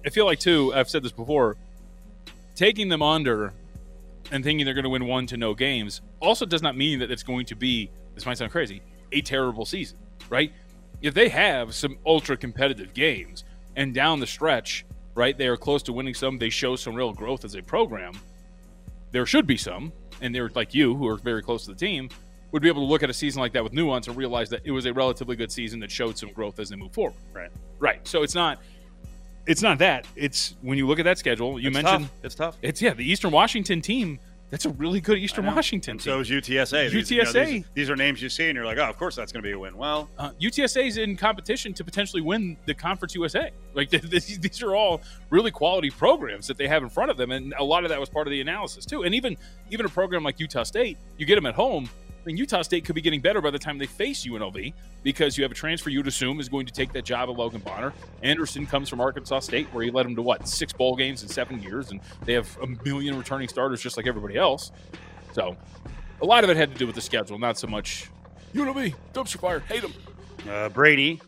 I 0.05 0.11
feel 0.11 0.27
like 0.27 0.39
too. 0.39 0.73
I've 0.75 0.89
said 0.89 1.03
this 1.03 1.13
before. 1.13 1.57
Taking 2.55 2.89
them 2.89 3.03
under 3.03 3.53
and 4.31 4.45
thinking 4.45 4.65
they're 4.65 4.75
going 4.75 4.85
to 4.85 4.91
win 4.91 5.07
one 5.07 5.27
to 5.27 5.37
no 5.37 5.55
games 5.55 6.01
also 6.21 6.47
does 6.47 6.63
not 6.63 6.77
mean 6.77 6.99
that 7.01 7.11
it's 7.11 7.23
going 7.23 7.47
to 7.47 7.57
be. 7.57 7.91
This 8.15 8.27
might 8.27 8.39
sound 8.39 8.53
crazy. 8.53 8.81
A 9.13 9.21
terrible 9.21 9.65
season, 9.65 9.99
right? 10.29 10.53
If 11.03 11.15
they 11.15 11.29
have 11.29 11.75
some 11.75 11.99
ultra 12.07 12.37
competitive 12.37 12.95
games 12.95 13.45
and 13.77 13.93
down 13.93 14.21
the 14.21 14.27
stretch, 14.27 14.85
right, 15.15 15.37
they 15.37 15.49
are 15.49 15.57
close 15.57 15.83
to 15.85 15.93
winning 15.93 16.15
some. 16.15 16.39
They 16.39 16.51
show 16.51 16.77
some 16.77 16.95
real 16.95 17.13
growth 17.13 17.45
as 17.45 17.55
a 17.55 17.63
program. 17.63 18.13
There 19.11 19.27
should 19.27 19.47
be 19.47 19.57
some, 19.57 19.93
and 20.21 20.35
they're 20.35 20.51
like 20.55 20.75
you, 20.75 20.95
who 20.95 21.07
are 21.09 21.17
very 21.17 21.43
close 21.43 21.65
to 21.65 21.73
the 21.73 21.77
team, 21.77 22.09
would 22.53 22.63
be 22.63 22.69
able 22.69 22.83
to 22.83 22.87
look 22.87 23.03
at 23.03 23.11
a 23.11 23.15
season 23.15 23.41
like 23.41 23.53
that 23.53 23.65
with 23.65 23.73
nuance 23.73 24.07
and 24.07 24.17
realize 24.17 24.49
that 24.51 24.61
it 24.65 24.71
was 24.71 24.87
a 24.87 24.93
relatively 24.93 25.35
good 25.35 25.51
season 25.51 25.81
that 25.81 25.91
showed 25.91 26.17
some 26.17 26.31
growth 26.33 26.61
as 26.61 26.69
they 26.69 26.77
move 26.77 26.93
forward. 26.93 27.15
Right. 27.33 27.51
Right. 27.81 28.07
So 28.07 28.23
it's 28.23 28.35
not 28.35 28.61
it's 29.47 29.63
not 29.63 29.79
that. 29.79 30.07
It's 30.17 30.55
when 30.63 30.79
you 30.79 30.87
look 30.87 30.99
at 30.99 31.05
that 31.05 31.19
schedule, 31.19 31.59
you 31.61 31.69
It's 31.69 31.75
mentioned 31.75 32.05
tough. 32.07 32.13
it's 32.23 32.35
tough. 32.35 32.57
it's 32.63 32.81
yeah, 32.83 32.95
the 32.95 33.09
Eastern 33.11 33.31
Washington 33.31 33.81
team, 33.81 34.19
that's 34.51 34.67
a 34.67 34.71
really 34.71 35.01
good 35.01 35.19
Eastern 35.19 35.47
Washington 35.47 35.93
And 35.93 36.01
team. 36.01 36.13
so 36.13 36.21
is 36.21 36.31
UTSA. 36.31 36.91
These, 36.93 37.11
you 37.11 37.25
know, 37.25 37.31
UTSA. 37.31 37.47
these, 37.47 37.65
these 37.75 37.91
are 37.91 37.97
names 37.97 38.23
you 38.23 38.29
see, 38.29 38.47
and 38.49 38.55
you're 38.55 38.65
like, 38.65 38.79
oh, 38.79 38.85
of 38.85 38.97
course 38.97 39.17
that's 39.17 39.33
going 39.33 39.43
to 39.43 39.47
be 39.49 39.53
a 39.53 39.59
win. 39.59 39.77
Well, 39.77 40.09
uh, 40.19 40.31
UTSA 40.41 40.87
is 40.87 40.97
in 40.97 41.17
competition 41.17 41.75
to 41.75 41.83
potentially 41.85 42.23
win 42.23 42.57
the 42.67 42.75
Conference 42.75 43.15
USA. 43.17 43.51
Like 43.75 43.91
th- 43.91 44.09
th- 44.09 44.39
these 44.41 44.63
are 44.63 44.77
all 44.77 45.01
really 45.31 45.51
quality 45.51 45.91
programs 45.91 46.47
that 46.47 46.57
they 46.57 46.69
have 46.69 46.83
in 46.85 46.89
front 46.89 47.11
of 47.11 47.17
them, 47.17 47.33
and 47.33 47.53
a 47.59 47.65
lot 47.65 47.83
of 47.85 47.91
that 47.91 47.99
was 47.99 48.09
part 48.09 48.27
of 48.29 48.31
the 48.31 48.41
analysis 48.41 48.87
too. 48.87 49.03
And 49.03 49.15
even 49.15 49.37
even 49.71 49.87
a 49.87 49.89
program 49.89 50.23
like 50.23 50.39
Utah 50.39 50.63
State, 50.63 50.99
you 51.19 51.27
get 51.27 51.35
them 51.35 51.47
at 51.47 51.55
home. 51.55 51.89
I 52.25 52.27
mean, 52.27 52.39
Utah 52.39 52.63
State 52.63 52.87
could 52.87 52.95
be 52.95 53.03
getting 53.03 53.21
better 53.21 53.43
by 53.43 53.51
the 53.51 53.59
time 53.59 53.77
they 53.77 53.85
face 53.87 54.27
UNLV 54.27 54.73
because 55.03 55.37
you 55.37 55.45
have 55.45 55.51
a 55.51 55.55
transfer 55.55 55.91
you'd 55.91 56.07
assume 56.07 56.41
is 56.41 56.49
going 56.49 56.65
to 56.65 56.73
take 56.73 56.91
that 56.95 57.05
job 57.05 57.29
of 57.29 57.37
Logan 57.37 57.61
Bonner. 57.61 57.93
Anderson 58.23 58.65
comes 58.65 58.89
from 58.89 58.99
Arkansas 59.03 59.41
State, 59.41 59.69
where 59.73 59.85
he 59.85 59.91
led 59.91 60.07
them 60.07 60.17
to 60.17 60.23
what 60.23 60.49
six 60.49 60.73
bowl 60.73 60.97
games 60.97 61.23
in 61.23 61.29
seven 61.29 61.63
years, 61.63 61.91
and 61.91 62.01
they 62.25 62.33
have 62.33 62.57
a 62.63 62.67
million 62.89 63.19
returning 63.19 63.47
starters 63.47 63.83
just 63.83 63.99
like 63.99 64.07
everybody 64.07 64.37
else. 64.37 64.73
So, 65.33 65.55
a 66.23 66.25
lot 66.25 66.45
of 66.45 66.51
it 66.51 66.57
had 66.57 66.71
to 66.73 66.79
do 66.79 66.87
with 66.87 66.95
the 66.95 67.03
schedule, 67.03 67.39
not 67.39 67.59
so 67.59 67.67
much 67.67 68.09
UNLV 68.55 68.95
dumpster 69.13 69.39
fire, 69.39 69.61
hate 69.61 69.83
them. 69.83 69.93
uh, 70.49 70.71
Brady, 70.71 71.21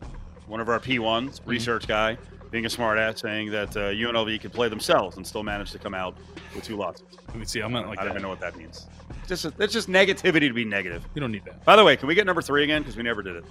one 0.47 0.59
of 0.61 0.67
our 0.67 0.79
P1s, 0.79 0.97
Mm-hmm. 1.41 1.49
research 1.49 1.87
guy, 1.87 2.17
being 2.51 2.65
a 2.65 2.69
smart 2.69 2.97
ass, 2.97 3.21
saying 3.21 3.51
that 3.51 3.75
uh, 3.75 3.89
UNLV 3.89 4.39
could 4.41 4.53
play 4.53 4.69
themselves 4.69 5.17
and 5.17 5.25
still 5.25 5.43
manage 5.43 5.71
to 5.71 5.79
come 5.79 5.93
out 5.93 6.17
with 6.55 6.63
two 6.63 6.75
losses. 6.77 7.05
Let 7.27 7.37
me 7.37 7.45
see. 7.45 7.59
I'm 7.61 7.71
not 7.71 7.87
like 7.87 7.99
I 7.99 8.03
don't 8.03 8.13
that. 8.13 8.19
even 8.19 8.23
know 8.23 8.29
what 8.29 8.39
that 8.39 8.55
means. 8.55 8.87
Just 9.27 9.45
it's 9.59 9.73
just 9.73 9.89
negativity 9.89 10.47
to 10.47 10.53
be 10.53 10.65
negative. 10.65 11.05
You 11.13 11.21
don't 11.21 11.31
need 11.31 11.45
that. 11.45 11.63
By 11.65 11.75
the 11.75 11.83
way, 11.83 11.97
can 11.97 12.07
we 12.07 12.15
get 12.15 12.25
number 12.25 12.41
three 12.41 12.63
again? 12.63 12.81
Because 12.81 12.95
we 12.95 13.03
never 13.03 13.21
did 13.21 13.35
it. 13.35 13.45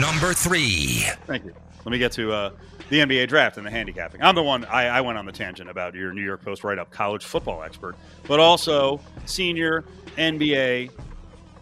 Number 0.00 0.32
three. 0.32 1.04
Thank 1.26 1.44
you. 1.44 1.54
Let 1.84 1.92
me 1.92 1.98
get 1.98 2.12
to 2.12 2.32
uh, 2.32 2.50
the 2.88 2.98
NBA 3.00 3.28
draft 3.28 3.56
and 3.56 3.66
the 3.66 3.70
handicapping. 3.70 4.22
I'm 4.22 4.34
the 4.34 4.42
one, 4.42 4.64
I, 4.64 4.86
I 4.86 5.00
went 5.00 5.18
on 5.18 5.26
the 5.26 5.32
tangent 5.32 5.68
about 5.68 5.94
your 5.94 6.12
New 6.12 6.22
York 6.22 6.44
Post 6.44 6.64
write 6.64 6.78
up 6.78 6.90
college 6.90 7.24
football 7.24 7.62
expert, 7.62 7.96
but 8.26 8.40
also 8.40 9.00
senior 9.26 9.84
NBA 10.16 10.90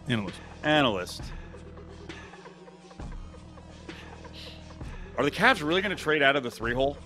Analyst. 0.07 0.37
analyst. 0.63 1.21
Are 5.21 5.23
the 5.23 5.29
Cavs 5.29 5.61
really 5.61 5.83
going 5.83 5.95
to 5.95 6.03
trade 6.03 6.23
out 6.23 6.35
of 6.35 6.41
the 6.41 6.49
three 6.49 6.73
hole? 6.73 6.97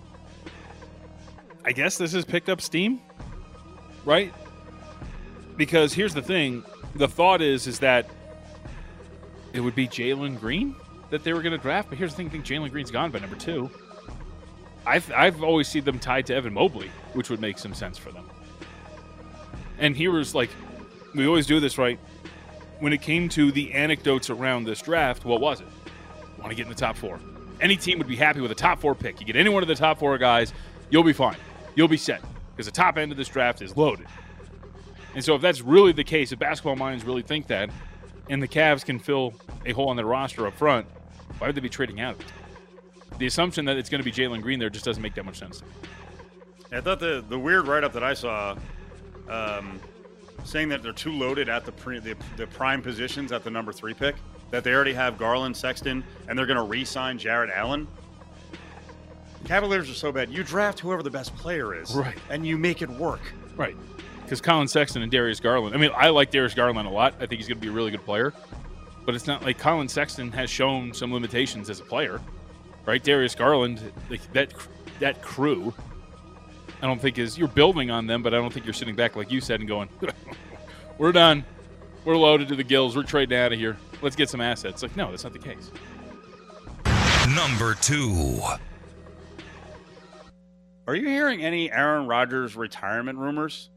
I 1.65 1.73
guess 1.73 1.97
this 1.97 2.13
has 2.13 2.23
picked 2.23 2.47
up 2.47 2.61
steam, 2.61 3.01
right? 4.05 4.33
Because 5.57 5.91
here's 5.91 6.13
the 6.13 6.21
thing: 6.21 6.63
the 6.95 7.09
thought 7.09 7.41
is 7.41 7.67
is 7.67 7.79
that 7.79 8.09
it 9.51 9.59
would 9.59 9.75
be 9.75 9.85
Jalen 9.85 10.39
Green 10.39 10.77
that 11.09 11.25
they 11.25 11.33
were 11.33 11.41
going 11.41 11.51
to 11.51 11.57
draft. 11.57 11.89
But 11.89 11.97
here's 11.97 12.11
the 12.11 12.15
thing: 12.15 12.27
I 12.27 12.29
think 12.29 12.45
Jalen 12.45 12.71
Green's 12.71 12.89
gone 12.89 13.11
by 13.11 13.19
number 13.19 13.35
two. 13.35 13.69
I've 14.85 15.11
I've 15.11 15.43
always 15.43 15.67
seen 15.67 15.83
them 15.83 15.99
tied 15.99 16.25
to 16.27 16.35
Evan 16.35 16.53
Mobley, 16.53 16.91
which 17.11 17.29
would 17.29 17.41
make 17.41 17.57
some 17.57 17.73
sense 17.73 17.97
for 17.97 18.13
them. 18.13 18.29
And 19.77 19.93
here 19.93 20.11
was 20.11 20.33
like, 20.33 20.51
we 21.13 21.27
always 21.27 21.47
do 21.47 21.59
this, 21.59 21.77
right? 21.77 21.99
When 22.79 22.93
it 22.93 23.01
came 23.01 23.27
to 23.27 23.51
the 23.51 23.73
anecdotes 23.73 24.29
around 24.29 24.63
this 24.63 24.81
draft, 24.81 25.25
what 25.25 25.41
was 25.41 25.59
it? 25.59 25.67
Want 26.37 26.51
to 26.51 26.55
get 26.55 26.63
in 26.63 26.69
the 26.69 26.75
top 26.75 26.95
four? 26.95 27.19
Any 27.61 27.77
team 27.77 27.97
would 27.97 28.07
be 28.07 28.15
happy 28.15 28.41
with 28.41 28.51
a 28.51 28.55
top 28.55 28.79
four 28.79 28.95
pick. 28.95 29.19
You 29.19 29.25
get 29.25 29.35
any 29.35 29.49
one 29.49 29.63
of 29.63 29.67
the 29.67 29.75
top 29.75 29.99
four 29.99 30.17
guys, 30.17 30.53
you'll 30.89 31.03
be 31.03 31.13
fine. 31.13 31.37
You'll 31.75 31.87
be 31.87 31.97
set 31.97 32.21
because 32.51 32.65
the 32.65 32.71
top 32.71 32.97
end 32.97 33.11
of 33.11 33.17
this 33.17 33.27
draft 33.27 33.61
is 33.61 33.75
loaded. 33.75 34.07
And 35.13 35.23
so, 35.23 35.35
if 35.35 35.41
that's 35.41 35.61
really 35.61 35.93
the 35.93 36.03
case, 36.03 36.31
if 36.31 36.39
basketball 36.39 36.75
minds 36.75 37.05
really 37.05 37.21
think 37.21 37.47
that, 37.47 37.69
and 38.29 38.41
the 38.43 38.47
Cavs 38.47 38.83
can 38.83 38.99
fill 38.99 39.33
a 39.65 39.71
hole 39.71 39.89
on 39.89 39.95
their 39.95 40.05
roster 40.05 40.45
up 40.45 40.55
front, 40.55 40.87
why 41.37 41.47
would 41.47 41.55
they 41.55 41.61
be 41.61 41.69
trading 41.69 42.01
out? 42.01 42.17
The 43.17 43.25
assumption 43.25 43.65
that 43.65 43.77
it's 43.77 43.89
going 43.89 44.03
to 44.03 44.05
be 44.05 44.11
Jalen 44.11 44.41
Green 44.41 44.59
there 44.59 44.69
just 44.69 44.83
doesn't 44.83 45.01
make 45.01 45.15
that 45.15 45.23
much 45.23 45.39
sense. 45.39 45.63
I 46.71 46.81
thought 46.81 46.99
the, 46.99 47.23
the 47.27 47.39
weird 47.39 47.67
write 47.67 47.85
up 47.85 47.93
that 47.93 48.03
I 48.03 48.13
saw 48.13 48.57
um, 49.29 49.79
saying 50.43 50.69
that 50.69 50.83
they're 50.83 50.91
too 50.91 51.13
loaded 51.13 51.47
at 51.47 51.65
the, 51.65 51.71
pre, 51.71 51.99
the 51.99 52.15
the 52.35 52.47
prime 52.47 52.81
positions 52.81 53.31
at 53.31 53.43
the 53.43 53.49
number 53.49 53.71
three 53.71 53.93
pick, 53.93 54.15
that 54.51 54.63
they 54.63 54.73
already 54.73 54.93
have 54.93 55.17
Garland, 55.17 55.55
Sexton, 55.57 56.03
and 56.27 56.37
they're 56.37 56.45
going 56.45 56.57
to 56.57 56.63
re 56.63 56.85
sign 56.85 57.17
Jarrett 57.17 57.49
Allen. 57.53 57.87
Cavaliers 59.45 59.89
are 59.89 59.93
so 59.93 60.11
bad. 60.11 60.31
You 60.31 60.43
draft 60.43 60.79
whoever 60.79 61.03
the 61.03 61.11
best 61.11 61.35
player 61.35 61.79
is, 61.79 61.93
Right. 61.93 62.17
and 62.29 62.45
you 62.47 62.57
make 62.57 62.81
it 62.81 62.89
work. 62.89 63.21
Right. 63.55 63.75
Because 64.23 64.41
Collin 64.41 64.67
Sexton 64.67 65.03
and 65.03 65.11
Darius 65.11 65.39
Garland. 65.39 65.75
I 65.75 65.77
mean, 65.77 65.91
I 65.95 66.09
like 66.09 66.31
Darius 66.31 66.55
Garland 66.55 66.87
a 66.87 66.91
lot. 66.91 67.13
I 67.17 67.27
think 67.27 67.33
he's 67.33 67.47
going 67.47 67.57
to 67.59 67.61
be 67.61 67.67
a 67.67 67.71
really 67.71 67.91
good 67.91 68.03
player. 68.05 68.33
But 69.05 69.13
it's 69.13 69.27
not 69.27 69.43
like 69.43 69.59
Collin 69.59 69.87
Sexton 69.87 70.31
has 70.31 70.49
shown 70.49 70.91
some 70.95 71.13
limitations 71.13 71.69
as 71.69 71.79
a 71.79 71.83
player, 71.83 72.19
right? 72.87 73.03
Darius 73.03 73.35
Garland, 73.35 73.79
like 74.09 74.21
that 74.33 74.51
that 74.99 75.21
crew, 75.21 75.75
I 76.81 76.87
don't 76.87 76.99
think 76.99 77.19
is 77.19 77.37
you're 77.37 77.47
building 77.47 77.91
on 77.91 78.07
them, 78.07 78.23
but 78.23 78.33
I 78.33 78.37
don't 78.37 78.51
think 78.51 78.65
you're 78.65 78.73
sitting 78.73 78.95
back 78.95 79.15
like 79.15 79.29
you 79.31 79.41
said 79.41 79.59
and 79.59 79.69
going, 79.69 79.89
"We're 80.97 81.11
done, 81.11 81.45
we're 82.03 82.17
loaded 82.17 82.47
to 82.47 82.55
the 82.55 82.63
gills, 82.63 82.95
we're 82.95 83.03
trading 83.03 83.37
out 83.37 83.53
of 83.53 83.59
here. 83.59 83.77
Let's 84.01 84.15
get 84.15 84.29
some 84.29 84.41
assets." 84.41 84.81
Like, 84.83 84.95
no, 84.95 85.09
that's 85.11 85.23
not 85.23 85.33
the 85.33 85.39
case. 85.39 85.71
Number 87.35 87.73
two. 87.75 88.39
Are 90.87 90.95
you 90.95 91.07
hearing 91.07 91.41
any 91.43 91.71
Aaron 91.71 92.07
Rodgers 92.07 92.55
retirement 92.55 93.17
rumors? 93.17 93.69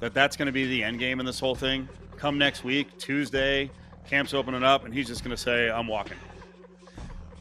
That 0.00 0.14
that's 0.14 0.36
going 0.36 0.46
to 0.46 0.52
be 0.52 0.66
the 0.66 0.82
end 0.82 0.98
game 0.98 1.20
in 1.20 1.26
this 1.26 1.38
whole 1.38 1.54
thing? 1.54 1.88
Come 2.16 2.38
next 2.38 2.64
week, 2.64 2.96
Tuesday, 2.98 3.70
camp's 4.08 4.32
opening 4.32 4.62
up, 4.62 4.84
and 4.84 4.94
he's 4.94 5.06
just 5.06 5.22
going 5.22 5.36
to 5.36 5.40
say, 5.42 5.70
I'm 5.70 5.86
walking. 5.86 6.16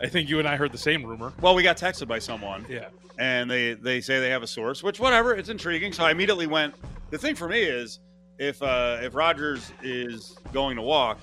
I 0.01 0.07
think 0.07 0.29
you 0.29 0.39
and 0.39 0.47
I 0.47 0.57
heard 0.57 0.71
the 0.73 0.77
same 0.77 1.05
rumor. 1.05 1.31
Well, 1.41 1.55
we 1.55 1.63
got 1.63 1.77
texted 1.77 2.07
by 2.07 2.19
someone, 2.19 2.65
Yeah. 2.69 2.89
and 3.17 3.49
they, 3.49 3.73
they 3.75 4.01
say 4.01 4.19
they 4.19 4.29
have 4.29 4.43
a 4.43 4.47
source, 4.47 4.83
which, 4.83 4.99
whatever, 4.99 5.33
it's 5.33 5.47
intriguing. 5.49 5.93
So 5.93 6.03
I 6.03 6.11
immediately 6.11 6.47
went. 6.47 6.75
The 7.11 7.17
thing 7.17 7.35
for 7.35 7.47
me 7.47 7.61
is 7.61 7.99
if, 8.39 8.61
uh, 8.61 8.97
if 9.01 9.15
Rodgers 9.15 9.71
is 9.81 10.35
going 10.51 10.75
to 10.75 10.81
walk, 10.81 11.17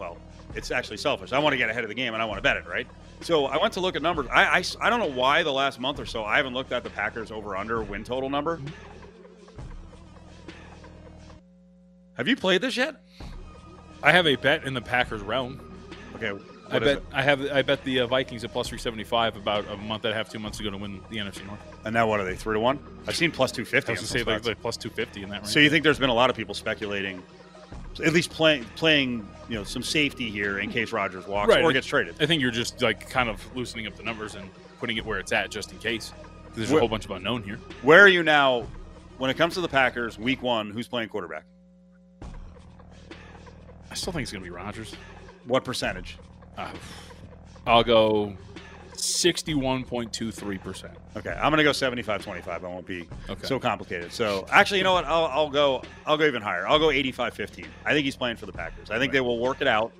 well, 0.00 0.16
it's 0.56 0.70
actually 0.70 0.96
selfish. 0.96 1.32
I 1.32 1.38
want 1.38 1.52
to 1.52 1.56
get 1.58 1.70
ahead 1.70 1.84
of 1.84 1.88
the 1.88 1.94
game 1.94 2.14
and 2.14 2.22
I 2.22 2.26
want 2.26 2.38
to 2.38 2.42
bet 2.42 2.56
it, 2.56 2.66
right? 2.66 2.86
So 3.20 3.46
I 3.46 3.58
went 3.58 3.74
to 3.74 3.80
look 3.80 3.96
at 3.96 4.02
numbers. 4.02 4.26
I, 4.32 4.58
I, 4.58 4.64
I 4.80 4.90
don't 4.90 5.00
know 5.00 5.10
why 5.10 5.42
the 5.42 5.52
last 5.52 5.78
month 5.78 6.00
or 6.00 6.06
so 6.06 6.24
I 6.24 6.36
haven't 6.36 6.54
looked 6.54 6.72
at 6.72 6.82
the 6.82 6.90
Packers 6.90 7.30
over 7.30 7.56
under 7.56 7.82
win 7.82 8.04
total 8.04 8.28
number. 8.28 8.60
Have 12.14 12.28
you 12.28 12.36
played 12.36 12.62
this 12.62 12.76
yet? 12.76 12.96
I 14.02 14.12
have 14.12 14.26
a 14.26 14.36
bet 14.36 14.64
in 14.64 14.74
the 14.74 14.80
Packers 14.80 15.22
realm. 15.22 15.60
Okay. 16.16 16.32
I 16.68 16.78
bet? 16.80 17.02
I 17.12 17.22
have 17.22 17.40
I 17.52 17.62
bet 17.62 17.84
the 17.84 18.00
uh, 18.00 18.06
Vikings 18.08 18.42
at 18.42 18.52
plus 18.52 18.68
three 18.68 18.78
seventy 18.78 19.04
five 19.04 19.36
about 19.36 19.68
a 19.70 19.76
month 19.76 20.04
and 20.04 20.12
a 20.12 20.16
half, 20.16 20.28
two 20.28 20.40
months 20.40 20.58
ago 20.58 20.70
to 20.70 20.76
win 20.76 21.00
the 21.10 21.18
NFC 21.18 21.46
North. 21.46 21.60
And 21.84 21.94
now 21.94 22.08
what 22.08 22.18
are 22.18 22.24
they? 22.24 22.34
Three 22.34 22.54
to 22.54 22.60
one? 22.60 22.80
I've 23.06 23.14
seen 23.14 23.30
plus 23.30 23.52
two 23.52 23.64
fifty. 23.64 23.90
I 23.90 23.92
was 23.92 24.00
to 24.00 24.06
say 24.06 24.24
like, 24.24 24.44
like 24.44 24.60
plus 24.60 24.76
two 24.76 24.90
fifty 24.90 25.22
in 25.22 25.28
that 25.28 25.42
range. 25.42 25.52
So 25.52 25.60
you 25.60 25.70
think 25.70 25.84
there's 25.84 25.98
been 25.98 26.10
a 26.10 26.14
lot 26.14 26.28
of 26.28 26.34
people 26.34 26.54
speculating 26.54 27.22
at 28.00 28.12
least 28.12 28.30
playing 28.30 28.64
playing 28.76 29.28
you 29.48 29.54
know 29.54 29.64
some 29.64 29.82
safety 29.82 30.30
here 30.30 30.58
in 30.58 30.70
case 30.70 30.92
Rodgers 30.92 31.26
walks 31.26 31.48
Right. 31.48 31.62
or 31.62 31.72
gets 31.72 31.86
traded. 31.86 32.16
I 32.20 32.26
think 32.26 32.42
you're 32.42 32.50
just 32.50 32.82
like 32.82 33.08
kind 33.08 33.28
of 33.28 33.40
loosening 33.56 33.86
up 33.86 33.96
the 33.96 34.02
numbers 34.02 34.34
and 34.34 34.48
putting 34.80 34.96
it 34.96 35.04
where 35.06 35.18
it's 35.18 35.32
at 35.32 35.50
just 35.50 35.72
in 35.72 35.78
case. 35.78 36.12
There's 36.54 36.70
a 36.72 36.78
whole 36.78 36.88
bunch 36.88 37.04
of 37.04 37.10
unknown 37.10 37.42
here. 37.42 37.58
Where 37.82 38.00
are 38.02 38.08
you 38.08 38.22
now 38.22 38.66
when 39.18 39.30
it 39.30 39.36
comes 39.36 39.54
to 39.54 39.60
the 39.60 39.68
Packers? 39.68 40.18
Week 40.18 40.42
one, 40.42 40.70
who's 40.70 40.88
playing 40.88 41.10
quarterback? 41.10 41.44
I 43.90 43.94
still 43.94 44.12
think 44.12 44.22
it's 44.22 44.32
going 44.32 44.42
to 44.42 44.50
be 44.50 44.54
Rodgers. 44.54 44.94
What 45.44 45.64
percentage? 45.64 46.16
Uh, 46.58 46.70
I'll 47.66 47.84
go 47.84 48.34
61.23%. 48.98 50.90
Okay, 51.16 51.30
I'm 51.30 51.50
gonna 51.50 51.62
go 51.64 51.70
75-25. 51.70 52.48
I 52.48 52.58
won't 52.58 52.86
be 52.86 53.08
Okay. 53.28 53.46
so 53.46 53.58
complicated. 53.58 54.12
So 54.12 54.46
actually, 54.50 54.78
you 54.78 54.84
know 54.84 54.92
what? 54.94 55.04
I'll, 55.04 55.26
I'll 55.26 55.50
go. 55.50 55.82
I'll 56.06 56.16
go 56.16 56.24
even 56.26 56.42
higher. 56.42 56.66
I'll 56.66 56.78
go 56.78 56.88
85-15. 56.88 57.66
I 57.84 57.92
think 57.92 58.04
he's 58.04 58.16
playing 58.16 58.36
for 58.36 58.46
the 58.46 58.52
Packers. 58.52 58.90
I 58.90 58.98
think 58.98 59.12
they 59.12 59.20
will 59.20 59.38
work 59.38 59.60
it 59.60 59.66
out. 59.68 59.92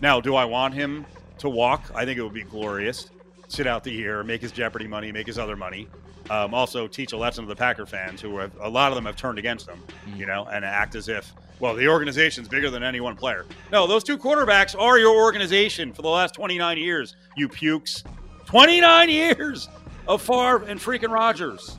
Now, 0.00 0.20
do 0.20 0.34
I 0.34 0.44
want 0.44 0.74
him 0.74 1.04
to 1.38 1.48
walk? 1.48 1.90
I 1.94 2.04
think 2.04 2.18
it 2.18 2.22
would 2.22 2.34
be 2.34 2.42
glorious. 2.44 3.10
Sit 3.48 3.66
out 3.66 3.82
the 3.84 3.90
year, 3.92 4.22
make 4.22 4.40
his 4.40 4.52
Jeopardy 4.52 4.86
money, 4.86 5.10
make 5.10 5.26
his 5.26 5.38
other 5.38 5.56
money. 5.56 5.88
Um, 6.30 6.54
also, 6.54 6.86
teach 6.86 7.12
a 7.12 7.16
lesson 7.16 7.44
to 7.44 7.48
the 7.48 7.56
Packer 7.56 7.86
fans, 7.86 8.20
who 8.20 8.38
have 8.38 8.52
a 8.60 8.68
lot 8.68 8.92
of 8.92 8.96
them 8.96 9.04
have 9.06 9.16
turned 9.16 9.38
against 9.40 9.68
him, 9.68 9.82
you 10.16 10.26
know, 10.26 10.44
and 10.52 10.64
act 10.64 10.94
as 10.94 11.08
if, 11.08 11.32
well, 11.58 11.74
the 11.74 11.88
organization's 11.88 12.46
bigger 12.46 12.70
than 12.70 12.84
any 12.84 13.00
one 13.00 13.16
player. 13.16 13.46
No, 13.72 13.88
those 13.88 14.04
two 14.04 14.16
quarterbacks 14.16 14.78
are 14.80 14.96
your 15.00 15.16
organization 15.16 15.92
for 15.92 16.02
the 16.02 16.08
last 16.08 16.34
29 16.34 16.78
years. 16.78 17.16
You 17.36 17.48
pukes, 17.48 18.04
29 18.50 19.10
years 19.10 19.68
of 20.08 20.20
Favre 20.20 20.64
and 20.66 20.80
freaking 20.80 21.12
Rodgers. 21.12 21.78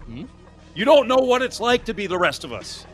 You 0.73 0.85
don't 0.85 1.09
know 1.09 1.17
what 1.17 1.41
it's 1.41 1.59
like 1.59 1.83
to 1.83 1.93
be 1.93 2.07
the 2.07 2.17
rest 2.17 2.45
of 2.45 2.53
us. 2.53 2.85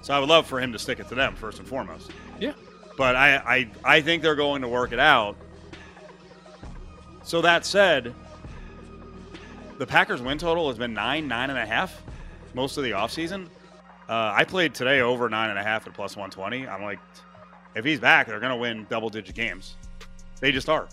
So 0.00 0.14
I 0.14 0.18
would 0.18 0.30
love 0.30 0.46
for 0.46 0.58
him 0.58 0.72
to 0.72 0.78
stick 0.78 0.98
it 0.98 1.06
to 1.08 1.14
them 1.14 1.36
first 1.36 1.58
and 1.58 1.68
foremost. 1.68 2.10
Yeah. 2.40 2.54
But 2.96 3.14
I, 3.14 3.36
I, 3.36 3.70
I 3.84 4.00
think 4.00 4.22
they're 4.22 4.36
going 4.36 4.62
to 4.62 4.68
work 4.68 4.92
it 4.92 4.98
out. 4.98 5.36
So 7.24 7.42
that 7.42 7.66
said, 7.66 8.14
the 9.76 9.86
Packers 9.86 10.22
win 10.22 10.38
total 10.38 10.68
has 10.68 10.78
been 10.78 10.94
nine, 10.94 11.28
nine 11.28 11.50
and 11.50 11.58
a 11.58 11.66
half 11.66 12.02
most 12.54 12.78
of 12.78 12.84
the 12.84 12.92
offseason. 12.92 13.48
Uh, 14.08 14.32
I 14.34 14.44
played 14.44 14.72
today 14.72 15.02
over 15.02 15.28
nine 15.28 15.50
and 15.50 15.58
a 15.58 15.62
half 15.62 15.86
at 15.86 15.92
plus 15.92 16.16
120. 16.16 16.66
I'm 16.66 16.82
like, 16.82 17.00
if 17.74 17.84
he's 17.84 18.00
back, 18.00 18.28
they're 18.28 18.40
going 18.40 18.52
to 18.52 18.56
win 18.56 18.86
double 18.88 19.10
digit 19.10 19.34
games. 19.34 19.74
They 20.40 20.52
just 20.52 20.70
are. 20.70 20.88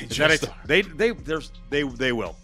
Is 0.00 0.16
that 0.16 0.30
just 0.30 0.44
it? 0.44 0.50
They 0.66 0.82
they 0.82 1.10
there's 1.10 1.52
they 1.70 1.82
they 1.82 2.12
will, 2.12 2.36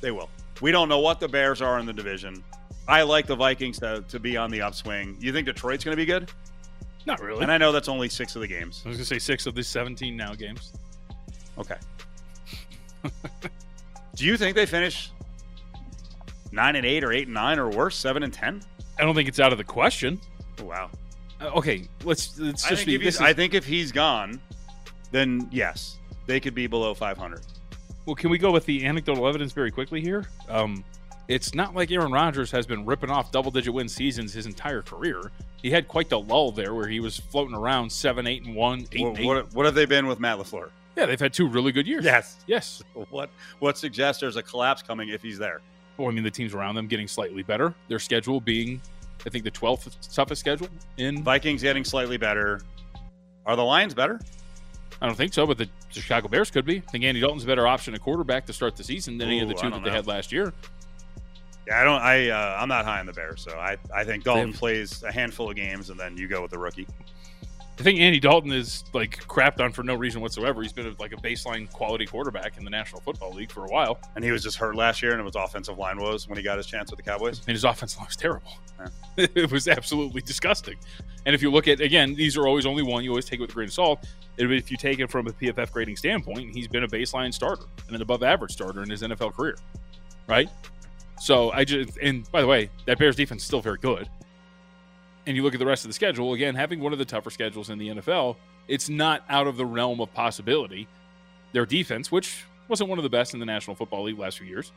they 0.00 0.10
will. 0.10 0.30
We 0.60 0.72
don't 0.72 0.88
know 0.88 0.98
what 0.98 1.20
the 1.20 1.28
Bears 1.28 1.62
are 1.62 1.78
in 1.78 1.86
the 1.86 1.92
division. 1.92 2.42
I 2.88 3.02
like 3.02 3.26
the 3.26 3.36
Vikings 3.36 3.78
to, 3.80 4.04
to 4.08 4.18
be 4.18 4.36
on 4.36 4.50
the 4.50 4.62
upswing. 4.62 5.16
You 5.20 5.32
think 5.32 5.46
Detroit's 5.46 5.84
going 5.84 5.96
to 5.96 6.00
be 6.00 6.06
good? 6.06 6.30
Not 7.06 7.20
really. 7.20 7.42
And 7.42 7.52
I 7.52 7.56
know 7.56 7.72
that's 7.72 7.88
only 7.88 8.08
six 8.08 8.34
of 8.34 8.42
the 8.42 8.48
games. 8.48 8.82
I 8.84 8.88
was 8.88 8.96
going 8.98 9.06
to 9.06 9.14
say 9.14 9.18
six 9.18 9.46
of 9.46 9.54
the 9.54 9.62
17 9.62 10.16
now 10.16 10.34
games. 10.34 10.72
Okay. 11.56 11.76
Do 14.16 14.24
you 14.24 14.36
think 14.36 14.56
they 14.56 14.66
finish 14.66 15.10
nine 16.52 16.76
and 16.76 16.84
eight 16.84 17.04
or 17.04 17.12
eight 17.12 17.26
and 17.26 17.34
nine 17.34 17.58
or 17.58 17.70
worse, 17.70 17.96
seven 17.96 18.22
and 18.22 18.32
ten? 18.32 18.60
I 18.98 19.02
don't 19.02 19.14
think 19.14 19.28
it's 19.28 19.40
out 19.40 19.52
of 19.52 19.58
the 19.58 19.64
question. 19.64 20.20
Oh, 20.60 20.64
wow. 20.64 20.90
Uh, 21.40 21.46
okay, 21.56 21.88
let's 22.04 22.38
let's 22.38 22.66
I 22.66 22.70
just 22.70 22.84
think, 22.84 23.00
be. 23.00 23.06
is, 23.06 23.20
I 23.20 23.32
think 23.32 23.54
if 23.54 23.64
he's 23.64 23.92
gone, 23.92 24.40
then 25.10 25.48
yes, 25.50 25.98
they 26.26 26.40
could 26.40 26.54
be 26.54 26.66
below 26.66 26.94
500. 26.94 27.40
well, 28.06 28.14
can 28.16 28.30
we 28.30 28.38
go 28.38 28.50
with 28.50 28.66
the 28.66 28.84
anecdotal 28.86 29.26
evidence 29.28 29.52
very 29.52 29.70
quickly 29.70 30.00
here? 30.00 30.26
Um, 30.48 30.84
it's 31.28 31.54
not 31.54 31.74
like 31.74 31.90
Aaron 31.92 32.10
Rodgers 32.12 32.50
has 32.50 32.66
been 32.66 32.84
ripping 32.84 33.10
off 33.10 33.30
double-digit 33.30 33.72
win 33.72 33.88
seasons 33.88 34.32
his 34.32 34.46
entire 34.46 34.82
career. 34.82 35.30
He 35.62 35.70
had 35.70 35.86
quite 35.86 36.08
the 36.08 36.18
lull 36.18 36.50
there, 36.50 36.74
where 36.74 36.88
he 36.88 36.98
was 37.00 37.18
floating 37.18 37.54
around 37.54 37.90
seven, 37.90 38.26
eight, 38.26 38.44
and 38.44 38.54
one, 38.56 38.86
eight, 38.92 39.00
What, 39.02 39.08
and 39.10 39.18
eight. 39.18 39.26
what, 39.26 39.54
what 39.54 39.66
have 39.66 39.74
they 39.74 39.86
been 39.86 40.06
with 40.06 40.18
Matt 40.18 40.38
Lafleur? 40.38 40.70
yeah, 40.96 41.06
they've 41.06 41.20
had 41.20 41.32
two 41.32 41.46
really 41.48 41.70
good 41.72 41.86
years. 41.86 42.04
Yes. 42.04 42.36
yes. 42.46 42.82
What 43.10 43.30
what 43.60 43.78
suggests 43.78 44.20
there's 44.20 44.36
a 44.36 44.42
collapse 44.42 44.82
coming 44.82 45.08
if 45.10 45.22
he's 45.22 45.38
there? 45.38 45.60
Well, 45.96 46.08
I 46.08 46.10
mean, 46.10 46.24
the 46.24 46.30
teams 46.30 46.52
around 46.52 46.74
them 46.74 46.86
getting 46.88 47.06
slightly 47.06 47.42
better. 47.42 47.74
Their 47.88 47.98
schedule 48.00 48.40
being, 48.40 48.80
I 49.24 49.30
think, 49.30 49.44
the 49.44 49.50
12th 49.50 50.12
toughest 50.14 50.40
schedule 50.40 50.68
in. 50.96 51.22
Vikings 51.22 51.62
getting 51.62 51.84
slightly 51.84 52.16
better. 52.16 52.60
Are 53.46 53.54
the 53.54 53.62
Lions 53.64 53.94
better? 53.94 54.18
I 55.00 55.06
don't 55.06 55.16
think 55.16 55.32
so, 55.32 55.46
but 55.46 55.56
the 55.58 55.68
Chicago 55.90 56.28
Bears 56.28 56.50
could 56.50 56.66
be. 56.66 56.76
I 56.76 56.90
think 56.90 57.04
Andy 57.04 57.20
Dalton's 57.20 57.44
a 57.44 57.46
better 57.46 57.66
option 57.66 57.94
at 57.94 58.00
quarterback 58.00 58.46
to 58.46 58.52
start 58.52 58.76
the 58.76 58.84
season 58.84 59.16
than 59.16 59.28
any 59.28 59.40
of 59.40 59.48
the 59.48 59.54
two 59.54 59.70
that 59.70 59.82
they 59.82 59.90
had 59.90 60.06
last 60.06 60.30
year. 60.30 60.52
Yeah, 61.66 61.80
I 61.80 61.84
don't. 61.84 62.02
I 62.02 62.28
uh, 62.28 62.58
I'm 62.60 62.68
not 62.68 62.84
high 62.84 63.00
on 63.00 63.06
the 63.06 63.12
Bears, 63.12 63.40
so 63.42 63.56
I 63.58 63.76
I 63.94 64.04
think 64.04 64.24
Dalton 64.24 64.52
plays 64.52 65.02
a 65.02 65.12
handful 65.12 65.48
of 65.48 65.56
games 65.56 65.88
and 65.90 65.98
then 65.98 66.16
you 66.16 66.28
go 66.28 66.42
with 66.42 66.50
the 66.50 66.58
rookie. 66.58 66.86
I 67.78 67.82
think 67.82 67.98
Andy 67.98 68.20
Dalton 68.20 68.52
is 68.52 68.84
like 68.92 69.26
crapped 69.26 69.58
on 69.60 69.72
for 69.72 69.82
no 69.82 69.94
reason 69.94 70.20
whatsoever. 70.20 70.60
He's 70.60 70.72
been 70.72 70.86
a, 70.86 70.94
like 70.98 71.12
a 71.12 71.16
baseline 71.16 71.70
quality 71.72 72.04
quarterback 72.04 72.58
in 72.58 72.64
the 72.64 72.70
National 72.70 73.00
Football 73.00 73.32
League 73.32 73.50
for 73.50 73.64
a 73.64 73.68
while, 73.68 73.98
And 74.16 74.24
he 74.24 74.30
was 74.30 74.42
just 74.42 74.58
hurt 74.58 74.76
last 74.76 75.02
year, 75.02 75.12
and 75.12 75.20
it 75.20 75.24
was 75.24 75.34
offensive 75.34 75.78
line 75.78 75.98
woes 75.98 76.28
when 76.28 76.36
he 76.36 76.44
got 76.44 76.58
his 76.58 76.66
chance 76.66 76.90
with 76.90 76.98
the 76.98 77.02
Cowboys. 77.02 77.38
and 77.38 77.48
his 77.48 77.64
offense 77.64 77.96
line 77.96 78.06
was 78.06 78.16
terrible. 78.16 78.52
it 79.16 79.50
was 79.50 79.66
absolutely 79.66 80.20
disgusting. 80.20 80.76
And 81.24 81.34
if 81.34 81.40
you 81.40 81.50
look 81.50 81.68
at 81.68 81.80
again, 81.80 82.14
these 82.14 82.36
are 82.36 82.46
always 82.46 82.66
only 82.66 82.82
one. 82.82 83.02
You 83.02 83.10
always 83.10 83.24
take 83.24 83.38
it 83.38 83.42
with 83.42 83.50
a 83.50 83.54
grain 83.54 83.68
of 83.68 83.72
salt. 83.72 84.06
If 84.36 84.70
you 84.70 84.76
take 84.76 85.00
it 85.00 85.10
from 85.10 85.26
a 85.26 85.32
PFF 85.32 85.72
grading 85.72 85.96
standpoint, 85.96 86.54
he's 86.54 86.68
been 86.68 86.84
a 86.84 86.88
baseline 86.88 87.32
starter 87.32 87.64
and 87.86 87.96
an 87.96 88.02
above 88.02 88.22
average 88.22 88.52
starter 88.52 88.82
in 88.82 88.90
his 88.90 89.02
NFL 89.02 89.34
career, 89.34 89.56
right? 90.26 90.48
So 91.18 91.50
I 91.52 91.64
just 91.64 91.98
and 91.98 92.30
by 92.30 92.40
the 92.40 92.46
way, 92.46 92.70
that 92.86 92.98
Bears 92.98 93.16
defense 93.16 93.42
is 93.42 93.46
still 93.46 93.60
very 93.60 93.78
good. 93.78 94.08
And 95.26 95.36
you 95.36 95.42
look 95.42 95.52
at 95.54 95.60
the 95.60 95.66
rest 95.66 95.84
of 95.84 95.88
the 95.90 95.94
schedule 95.94 96.32
again, 96.32 96.54
having 96.54 96.80
one 96.80 96.92
of 96.92 96.98
the 96.98 97.04
tougher 97.04 97.30
schedules 97.30 97.70
in 97.70 97.78
the 97.78 97.88
NFL, 97.88 98.36
it's 98.68 98.88
not 98.88 99.22
out 99.28 99.46
of 99.46 99.56
the 99.56 99.66
realm 99.66 100.00
of 100.00 100.12
possibility. 100.14 100.88
Their 101.52 101.66
defense, 101.66 102.10
which 102.10 102.44
wasn't 102.68 102.88
one 102.88 102.98
of 102.98 103.02
the 103.02 103.10
best 103.10 103.34
in 103.34 103.40
the 103.40 103.46
National 103.46 103.74
Football 103.76 104.04
League 104.04 104.18
last 104.18 104.38
few 104.38 104.46
years, 104.46 104.72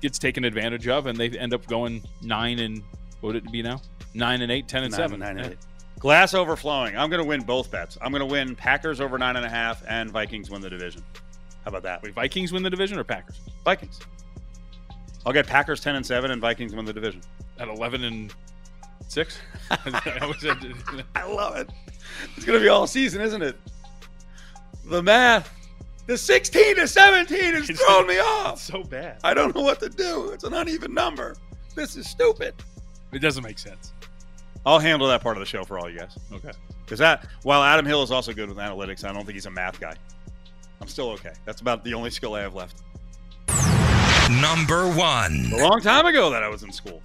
gets 0.00 0.18
taken 0.18 0.44
advantage 0.44 0.88
of, 0.88 1.06
and 1.06 1.18
they 1.18 1.28
end 1.30 1.52
up 1.52 1.66
going 1.66 2.02
nine 2.22 2.58
and 2.58 2.82
what 3.20 3.34
would 3.34 3.36
it 3.36 3.50
be 3.52 3.62
now? 3.62 3.80
Nine 4.14 4.42
and 4.42 4.50
eight, 4.50 4.68
ten 4.68 4.82
and 4.84 4.92
Nine- 4.92 4.98
seven. 4.98 5.20
nine 5.20 5.30
and 5.38 5.40
Yeah. 5.46 5.52
eight. 5.52 5.58
Glass 5.98 6.32
overflowing. 6.32 6.96
I'm 6.96 7.10
going 7.10 7.22
to 7.22 7.28
win 7.28 7.42
both 7.42 7.70
bets. 7.72 7.98
I'm 8.00 8.12
going 8.12 8.20
to 8.20 8.26
win 8.26 8.54
Packers 8.54 9.00
over 9.00 9.18
nine 9.18 9.34
and 9.36 9.44
a 9.44 9.48
half 9.48 9.82
and 9.88 10.10
Vikings 10.10 10.48
win 10.48 10.60
the 10.62 10.70
division. 10.70 11.02
How 11.64 11.70
about 11.70 11.82
that? 11.82 12.02
Wait, 12.02 12.14
Vikings 12.14 12.52
win 12.52 12.62
the 12.62 12.70
division 12.70 12.98
or 12.98 13.04
Packers 13.04 13.40
Vikings. 13.64 13.98
I'll 15.28 15.34
get 15.34 15.46
Packers 15.46 15.82
ten 15.82 15.94
and 15.94 16.06
seven 16.06 16.30
and 16.30 16.40
Vikings 16.40 16.74
win 16.74 16.86
the 16.86 16.92
division. 16.94 17.20
at 17.58 17.68
eleven 17.68 18.02
and 18.04 18.34
six? 19.08 19.38
I 19.70 20.24
was 20.26 20.42
at- 20.42 20.56
I 21.14 21.24
love 21.30 21.54
it. 21.56 21.68
It's 22.34 22.46
going 22.46 22.58
to 22.58 22.62
be 22.64 22.70
all 22.70 22.86
season, 22.86 23.20
isn't 23.20 23.42
it? 23.42 23.58
The 24.86 25.02
math. 25.02 25.54
The 26.06 26.16
16 26.16 26.76
to 26.76 26.88
17 26.88 27.38
is 27.56 27.68
It's- 27.68 27.78
throwing 27.78 28.06
me 28.06 28.18
off. 28.18 28.58
so 28.58 28.82
bad. 28.82 29.18
I 29.22 29.34
don't 29.34 29.54
know 29.54 29.60
what 29.60 29.80
to 29.80 29.90
do. 29.90 30.30
It's 30.30 30.44
an 30.44 30.54
uneven 30.54 30.94
number. 30.94 31.36
This 31.74 31.94
is 31.96 32.08
stupid. 32.08 32.54
It 33.12 33.18
doesn't 33.18 33.42
make 33.44 33.58
sense. 33.58 33.92
I'll 34.64 34.78
handle 34.78 35.08
that 35.08 35.20
part 35.20 35.36
of 35.36 35.40
the 35.40 35.46
show 35.46 35.62
for 35.62 35.78
all 35.78 35.90
you 35.90 35.98
guys. 35.98 36.16
Okay. 36.32 36.52
Because 36.86 37.00
that, 37.00 37.26
while 37.42 37.62
Adam 37.62 37.84
Hill 37.84 38.02
is 38.02 38.10
also 38.10 38.32
good 38.32 38.48
with 38.48 38.56
analytics, 38.56 39.04
I 39.04 39.12
don't 39.12 39.26
think 39.26 39.34
he's 39.34 39.44
a 39.44 39.50
math 39.50 39.78
guy. 39.78 39.92
I'm 40.80 40.88
still 40.88 41.10
okay. 41.10 41.32
That's 41.44 41.60
about 41.60 41.84
the 41.84 41.92
only 41.92 42.08
skill 42.08 42.32
I 42.32 42.40
have 42.40 42.54
left. 42.54 42.80
Number 44.30 44.86
one. 44.86 45.50
A 45.54 45.56
long 45.56 45.80
time 45.80 46.04
ago 46.04 46.28
that 46.28 46.42
I 46.42 46.48
was 46.48 46.62
in 46.62 46.70
school. 46.70 47.00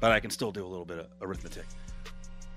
But 0.00 0.12
I 0.12 0.20
can 0.20 0.30
still 0.30 0.52
do 0.52 0.64
a 0.64 0.68
little 0.68 0.84
bit 0.84 1.00
of 1.00 1.06
arithmetic. 1.20 1.64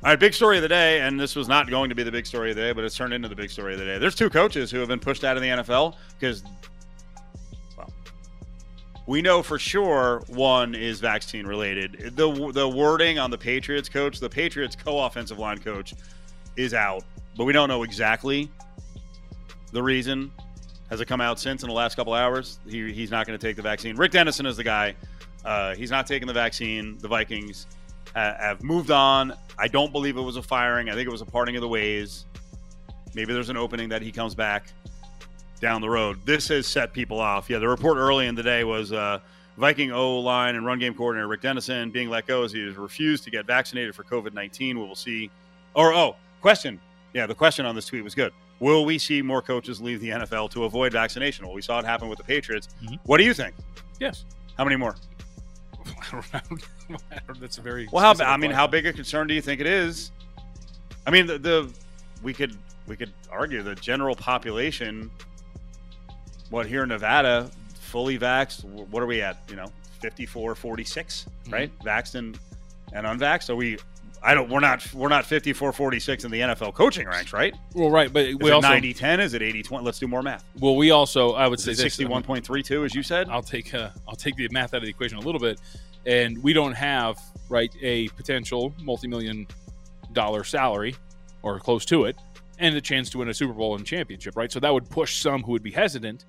All 0.03 0.09
right, 0.09 0.19
big 0.19 0.33
story 0.33 0.57
of 0.57 0.61
the 0.61 0.69
day, 0.69 1.01
and 1.01 1.19
this 1.19 1.35
was 1.35 1.47
not 1.47 1.69
going 1.69 1.89
to 1.89 1.95
be 1.95 2.03
the 2.03 2.11
big 2.11 2.25
story 2.27 2.51
of 2.51 2.55
the 2.55 2.61
day, 2.61 2.71
but 2.71 2.83
it's 2.83 2.95
turned 2.95 3.13
into 3.13 3.27
the 3.27 3.35
big 3.35 3.49
story 3.49 3.73
of 3.73 3.79
the 3.79 3.85
day. 3.85 3.97
There's 3.97 4.15
two 4.15 4.29
coaches 4.29 4.69
who 4.69 4.77
have 4.79 4.87
been 4.87 4.99
pushed 4.99 5.23
out 5.23 5.37
of 5.37 5.43
the 5.43 5.49
NFL 5.49 5.95
because, 6.19 6.43
well, 7.75 7.91
we 9.07 9.23
know 9.23 9.41
for 9.41 9.57
sure 9.57 10.23
one 10.27 10.75
is 10.75 10.99
vaccine 10.99 11.47
related. 11.47 12.15
The 12.15 12.51
the 12.51 12.67
wording 12.67 13.17
on 13.17 13.31
the 13.31 13.37
Patriots 13.37 13.89
coach, 13.89 14.19
the 14.19 14.29
Patriots 14.29 14.75
co-offensive 14.75 15.39
line 15.39 15.57
coach, 15.59 15.95
is 16.57 16.73
out, 16.75 17.03
but 17.37 17.45
we 17.45 17.53
don't 17.53 17.69
know 17.69 17.83
exactly 17.83 18.51
the 19.71 19.81
reason. 19.81 20.31
Has 20.91 20.99
it 20.99 21.07
come 21.07 21.21
out 21.21 21.39
since 21.39 21.63
in 21.63 21.69
the 21.69 21.73
last 21.73 21.95
couple 21.95 22.13
hours? 22.13 22.59
He, 22.67 22.91
he's 22.91 23.09
not 23.09 23.25
going 23.25 23.39
to 23.39 23.47
take 23.47 23.55
the 23.55 23.61
vaccine. 23.61 23.95
Rick 23.95 24.11
Dennison 24.11 24.45
is 24.45 24.57
the 24.57 24.63
guy. 24.63 24.93
Uh, 25.45 25.73
he's 25.73 25.89
not 25.89 26.05
taking 26.05 26.27
the 26.27 26.33
vaccine. 26.33 26.97
The 26.99 27.07
Vikings 27.07 27.65
ha- 28.13 28.35
have 28.37 28.61
moved 28.61 28.91
on. 28.91 29.33
I 29.57 29.69
don't 29.69 29.93
believe 29.93 30.17
it 30.17 30.21
was 30.21 30.35
a 30.35 30.43
firing. 30.43 30.89
I 30.89 30.93
think 30.93 31.07
it 31.07 31.11
was 31.11 31.21
a 31.21 31.25
parting 31.25 31.55
of 31.55 31.61
the 31.61 31.67
ways. 31.69 32.25
Maybe 33.15 33.33
there's 33.33 33.47
an 33.47 33.55
opening 33.55 33.87
that 33.87 34.01
he 34.01 34.11
comes 34.11 34.35
back 34.35 34.65
down 35.61 35.79
the 35.79 35.89
road. 35.89 36.19
This 36.25 36.49
has 36.49 36.67
set 36.67 36.91
people 36.91 37.21
off. 37.21 37.49
Yeah, 37.49 37.59
the 37.59 37.69
report 37.69 37.95
early 37.95 38.27
in 38.27 38.35
the 38.35 38.43
day 38.43 38.65
was 38.65 38.91
uh, 38.91 39.19
Viking 39.57 39.93
O 39.93 40.19
line 40.19 40.55
and 40.55 40.65
run 40.65 40.77
game 40.77 40.93
coordinator 40.93 41.29
Rick 41.29 41.41
Dennison 41.41 41.91
being 41.91 42.09
let 42.09 42.27
go 42.27 42.43
as 42.43 42.51
he 42.51 42.65
has 42.65 42.75
refused 42.75 43.23
to 43.23 43.31
get 43.31 43.45
vaccinated 43.45 43.95
for 43.95 44.03
COVID 44.03 44.33
19. 44.33 44.77
We 44.77 44.85
will 44.85 44.95
see. 44.95 45.31
Or, 45.73 45.93
oh, 45.93 46.17
question. 46.41 46.81
Yeah, 47.13 47.27
the 47.27 47.35
question 47.35 47.65
on 47.65 47.75
this 47.75 47.85
tweet 47.85 48.03
was 48.03 48.13
good. 48.13 48.33
Will 48.61 48.85
we 48.85 48.97
see 48.99 49.21
more 49.23 49.41
coaches 49.41 49.81
leave 49.81 49.99
the 49.99 50.09
NFL 50.09 50.51
to 50.51 50.63
avoid 50.65 50.93
vaccination? 50.93 51.45
Well, 51.45 51.55
we 51.55 51.63
saw 51.63 51.79
it 51.79 51.85
happen 51.85 52.07
with 52.07 52.19
the 52.19 52.23
Patriots. 52.23 52.69
Mhm. 52.83 52.99
What 53.03 53.17
do 53.17 53.23
you 53.23 53.33
think? 53.33 53.55
Yes. 53.99 54.23
How 54.55 54.63
many 54.63 54.75
more? 54.75 54.95
That's 57.39 57.57
a 57.57 57.61
very 57.61 57.87
Well, 57.91 58.03
how 58.15 58.23
I 58.23 58.37
mean, 58.37 58.51
how 58.51 58.67
big 58.67 58.85
a 58.85 58.93
concern 58.93 59.27
do 59.27 59.33
you 59.33 59.41
think 59.41 59.59
it 59.61 59.67
is? 59.67 60.11
I 61.07 61.11
mean, 61.11 61.25
the, 61.25 61.37
the 61.39 61.73
we 62.21 62.33
could 62.33 62.55
we 62.87 62.95
could 62.95 63.11
argue 63.31 63.63
the 63.63 63.75
general 63.75 64.15
population. 64.15 65.09
What 66.51 66.67
here 66.67 66.83
in 66.83 66.89
Nevada, 66.89 67.49
fully 67.79 68.19
vaxxed? 68.19 68.63
What 68.65 69.01
are 69.01 69.07
we 69.07 69.21
at? 69.21 69.37
You 69.49 69.55
know, 69.55 69.71
54, 70.01 70.53
46, 70.53 71.25
Mm-hmm. 71.45 71.53
right? 71.53 71.79
Vaxxed 71.79 72.15
and 72.15 72.37
and 72.93 73.07
unvaxxed. 73.07 73.49
Are 73.49 73.55
we? 73.55 73.77
I 74.23 74.33
don't. 74.35 74.49
We're 74.49 74.59
not. 74.59 74.93
We're 74.93 75.09
not 75.09 75.25
54, 75.25 75.73
46 75.73 76.25
in 76.25 76.31
the 76.31 76.41
NFL 76.41 76.73
coaching 76.75 77.07
ranks, 77.07 77.33
right? 77.33 77.55
Well, 77.73 77.89
right, 77.89 78.11
but 78.11 78.25
Is 78.25 78.35
we 78.37 78.49
it 78.51 78.53
also 78.53 78.67
90, 78.67 78.93
10? 78.93 79.19
Is 79.19 79.33
it 79.33 79.41
80, 79.41 79.63
20? 79.63 79.85
Let's 79.85 79.99
do 79.99 80.07
more 80.07 80.21
math. 80.21 80.43
well, 80.59 80.75
we 80.75 80.91
also 80.91 81.31
I 81.33 81.47
would 81.47 81.59
Is 81.59 81.65
say 81.65 81.71
it 81.71 81.77
this, 81.77 81.99
I 81.99 82.03
mean, 82.03 82.21
61.32, 82.21 82.85
as 82.85 82.93
you 82.93 83.01
said? 83.01 83.29
I'll 83.29 83.41
take 83.41 83.73
uh, 83.73 83.89
I'll 84.07 84.15
take 84.15 84.35
the 84.35 84.47
math 84.51 84.73
out 84.73 84.77
of 84.77 84.83
the 84.83 84.89
equation 84.89 85.17
a 85.17 85.21
little 85.21 85.39
bit, 85.39 85.59
and 86.05 86.41
we 86.43 86.53
don't 86.53 86.73
have 86.73 87.17
right 87.49 87.73
a 87.81 88.09
potential 88.09 88.73
multi-million 88.81 89.47
dollar 90.13 90.43
salary 90.43 90.95
or 91.41 91.59
close 91.59 91.83
to 91.85 92.05
it, 92.05 92.15
and 92.59 92.75
the 92.75 92.81
chance 92.81 93.09
to 93.09 93.17
win 93.17 93.29
a 93.29 93.33
Super 93.33 93.53
Bowl 93.53 93.75
and 93.75 93.85
championship, 93.85 94.37
right? 94.37 94.51
So 94.51 94.59
that 94.59 94.71
would 94.71 94.87
push 94.89 95.17
some 95.17 95.41
who 95.41 95.51
would 95.53 95.63
be 95.63 95.71
hesitant 95.71 96.25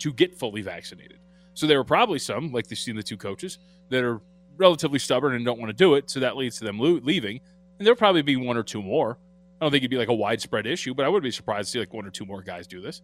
to 0.00 0.12
get 0.12 0.36
fully 0.36 0.62
vaccinated. 0.62 1.18
So 1.54 1.66
there 1.66 1.78
are 1.78 1.84
probably 1.84 2.18
some, 2.18 2.52
like 2.52 2.68
you've 2.70 2.78
seen 2.78 2.96
the 2.96 3.02
two 3.02 3.16
coaches, 3.16 3.58
that 3.90 4.02
are 4.04 4.20
relatively 4.58 4.98
stubborn 4.98 5.34
and 5.34 5.44
don't 5.44 5.58
want 5.58 5.70
to 5.70 5.76
do 5.76 5.94
it. 5.94 6.10
So 6.10 6.20
that 6.20 6.36
leads 6.36 6.58
to 6.58 6.64
them 6.64 6.78
lo- 6.78 7.00
leaving, 7.02 7.40
and 7.78 7.86
there'll 7.86 7.96
probably 7.96 8.22
be 8.22 8.36
one 8.36 8.56
or 8.56 8.62
two 8.62 8.82
more. 8.82 9.16
I 9.60 9.64
don't 9.64 9.72
think 9.72 9.82
it'd 9.82 9.90
be 9.90 9.96
like 9.96 10.08
a 10.08 10.14
widespread 10.14 10.66
issue, 10.66 10.94
but 10.94 11.06
I 11.06 11.08
would 11.08 11.22
be 11.22 11.30
surprised 11.30 11.68
to 11.68 11.72
see 11.72 11.78
like 11.80 11.94
one 11.94 12.06
or 12.06 12.10
two 12.10 12.26
more 12.26 12.42
guys 12.42 12.66
do 12.66 12.80
this. 12.80 13.02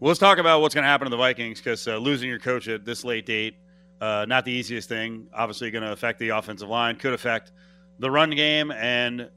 Well, 0.00 0.08
let's 0.08 0.20
talk 0.20 0.38
about 0.38 0.60
what's 0.60 0.74
going 0.74 0.84
to 0.84 0.88
happen 0.88 1.06
to 1.06 1.10
the 1.10 1.16
Vikings 1.16 1.58
because 1.58 1.86
uh, 1.86 1.96
losing 1.96 2.28
your 2.28 2.38
coach 2.38 2.68
at 2.68 2.84
this 2.84 3.04
late 3.04 3.26
date, 3.26 3.56
uh, 4.00 4.26
not 4.28 4.44
the 4.44 4.52
easiest 4.52 4.88
thing. 4.88 5.26
Obviously, 5.34 5.70
going 5.70 5.84
to 5.84 5.92
affect 5.92 6.18
the 6.20 6.30
offensive 6.30 6.68
line, 6.68 6.96
could 6.96 7.12
affect 7.12 7.52
the 7.98 8.10
run 8.10 8.30
game, 8.30 8.70
and 8.70 9.28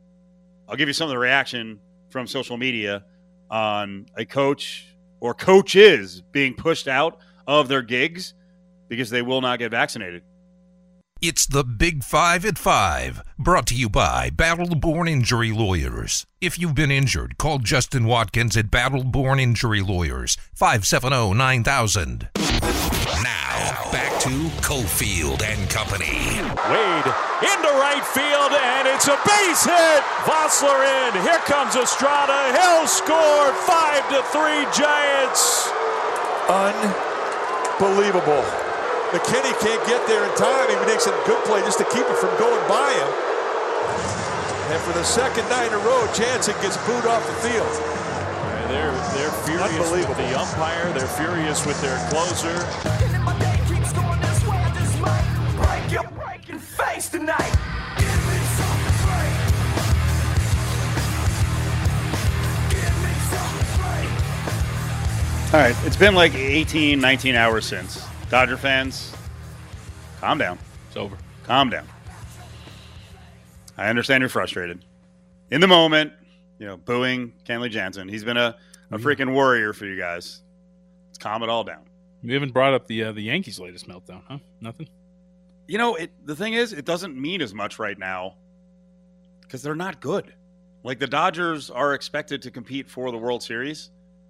I'll 0.67 0.75
give 0.75 0.87
you 0.87 0.93
some 0.93 1.05
of 1.05 1.09
the 1.09 1.17
reaction 1.17 1.79
from 2.09 2.27
social 2.27 2.57
media 2.57 3.03
on 3.49 4.05
a 4.15 4.25
coach 4.25 4.87
or 5.19 5.33
coaches 5.33 6.21
being 6.31 6.53
pushed 6.53 6.87
out 6.87 7.19
of 7.47 7.67
their 7.67 7.81
gigs 7.81 8.33
because 8.87 9.09
they 9.09 9.21
will 9.21 9.41
not 9.41 9.59
get 9.59 9.71
vaccinated. 9.71 10.23
It's 11.23 11.45
the 11.45 11.63
Big 11.63 12.03
Five 12.03 12.47
at 12.47 12.57
Five, 12.57 13.21
brought 13.37 13.67
to 13.67 13.75
you 13.75 13.89
by 13.89 14.31
Battle 14.31 14.73
Born 14.73 15.07
Injury 15.07 15.51
Lawyers. 15.51 16.25
If 16.41 16.57
you've 16.57 16.73
been 16.73 16.89
injured, 16.89 17.37
call 17.37 17.59
Justin 17.59 18.05
Watkins 18.05 18.57
at 18.57 18.71
Battle 18.71 19.03
Born 19.03 19.39
Injury 19.39 19.81
Lawyers, 19.81 20.35
570 20.55 21.35
9000. 21.35 22.29
Now, 23.21 23.91
back 23.91 24.19
to 24.21 24.29
Cofield 24.65 25.43
and 25.43 25.69
Company. 25.69 26.41
Wade 26.73 27.05
into 27.45 27.69
right 27.77 28.01
field, 28.01 28.53
and 28.57 28.87
it's 28.87 29.07
a 29.07 29.19
base 29.21 29.63
hit. 29.63 30.01
Vosler 30.25 30.81
in. 31.05 31.21
Here 31.21 31.37
comes 31.45 31.75
Estrada. 31.75 32.51
He'll 32.57 32.87
score 32.87 33.53
five 33.69 34.09
to 34.09 34.23
three 34.33 34.65
Giants. 34.73 35.69
Unbelievable. 36.49 38.60
McKinney 39.11 39.51
can't 39.59 39.83
get 39.87 40.07
there 40.07 40.23
in 40.23 40.31
time. 40.37 40.69
He 40.69 40.75
makes 40.87 41.05
a 41.05 41.11
good 41.27 41.43
play 41.43 41.59
just 41.61 41.77
to 41.79 41.83
keep 41.91 42.07
it 42.07 42.17
from 42.17 42.31
going 42.39 42.63
by 42.69 42.87
him. 42.95 43.11
And 44.71 44.81
for 44.83 44.93
the 44.93 45.03
second 45.03 45.43
night 45.49 45.67
in 45.67 45.73
a 45.73 45.83
row, 45.83 46.07
Jansen 46.15 46.55
gets 46.61 46.77
booed 46.87 47.05
off 47.05 47.19
the 47.27 47.49
field. 47.49 47.67
And 47.67 48.71
they're 48.71 48.95
they're 49.11 49.35
furious 49.43 49.67
with 49.67 49.81
Unbelievable. 49.83 50.15
the 50.15 50.39
umpire. 50.39 50.93
They're 50.93 51.07
furious 51.19 51.65
with 51.65 51.81
their 51.81 51.99
closer. 52.09 52.55
All 65.53 65.59
right, 65.59 65.75
it's 65.83 65.97
been 65.97 66.15
like 66.15 66.33
18, 66.33 66.97
19 67.01 67.35
hours 67.35 67.65
since. 67.65 68.10
Dodger 68.31 68.55
fans, 68.55 69.13
calm 70.21 70.37
down. 70.37 70.57
It's 70.87 70.95
over. 70.95 71.17
Calm 71.43 71.69
down. 71.69 71.85
I 73.77 73.89
understand 73.89 74.21
you're 74.21 74.29
frustrated. 74.29 74.85
In 75.49 75.59
the 75.59 75.67
moment, 75.67 76.13
you 76.57 76.65
know, 76.65 76.77
booing 76.77 77.33
Kenley 77.43 77.69
Jansen. 77.69 78.07
He's 78.07 78.23
been 78.23 78.37
a, 78.37 78.55
a 78.89 78.97
freaking 78.97 79.33
warrior 79.33 79.73
for 79.73 79.85
you 79.85 79.99
guys. 79.99 80.43
Let's 81.09 81.17
calm 81.17 81.43
it 81.43 81.49
all 81.49 81.65
down. 81.65 81.81
You 82.23 82.33
haven't 82.33 82.53
brought 82.53 82.73
up 82.73 82.87
the 82.87 83.03
uh, 83.03 83.11
the 83.11 83.21
Yankees' 83.21 83.59
latest 83.59 83.89
meltdown, 83.89 84.21
huh? 84.25 84.37
Nothing. 84.61 84.87
You 85.67 85.77
know, 85.77 85.95
it, 85.95 86.11
the 86.25 86.35
thing 86.35 86.53
is, 86.53 86.71
it 86.71 86.85
doesn't 86.85 87.19
mean 87.19 87.41
as 87.41 87.53
much 87.53 87.79
right 87.79 87.99
now 87.99 88.35
because 89.41 89.61
they're 89.61 89.75
not 89.75 89.99
good. 89.99 90.33
Like 90.83 90.99
the 90.99 91.07
Dodgers 91.07 91.69
are 91.69 91.93
expected 91.93 92.41
to 92.43 92.51
compete 92.51 92.89
for 92.89 93.11
the 93.11 93.17
World 93.17 93.43
Series. 93.43 93.89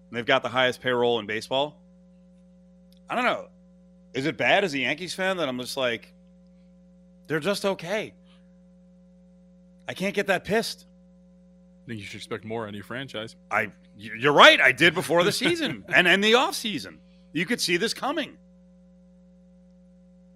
And 0.09 0.17
they've 0.17 0.25
got 0.25 0.41
the 0.41 0.49
highest 0.49 0.81
payroll 0.81 1.19
in 1.19 1.27
baseball. 1.27 1.79
I 3.07 3.13
don't 3.13 3.25
know. 3.25 3.49
Is 4.13 4.25
it 4.25 4.37
bad 4.37 4.63
as 4.63 4.73
a 4.73 4.79
Yankees 4.79 5.13
fan 5.13 5.37
that 5.37 5.47
I'm 5.47 5.57
just 5.59 5.77
like, 5.77 6.13
they're 7.27 7.39
just 7.39 7.63
okay? 7.65 8.13
I 9.87 9.93
can't 9.93 10.13
get 10.13 10.27
that 10.27 10.43
pissed. 10.43 10.85
I 11.85 11.87
think 11.87 11.99
you 11.99 12.05
should 12.05 12.17
expect 12.17 12.45
more 12.45 12.67
on 12.67 12.73
your 12.73 12.83
franchise. 12.83 13.35
I 13.49 13.71
you- 13.97 14.13
you're 14.17 14.33
right. 14.33 14.59
I 14.59 14.71
did 14.71 14.93
before 14.93 15.23
the 15.23 15.31
season 15.31 15.83
and 15.93 16.07
in 16.07 16.21
the 16.21 16.35
off 16.35 16.55
season. 16.55 16.99
You 17.33 17.45
could 17.45 17.61
see 17.61 17.77
this 17.77 17.93
coming. 17.93 18.37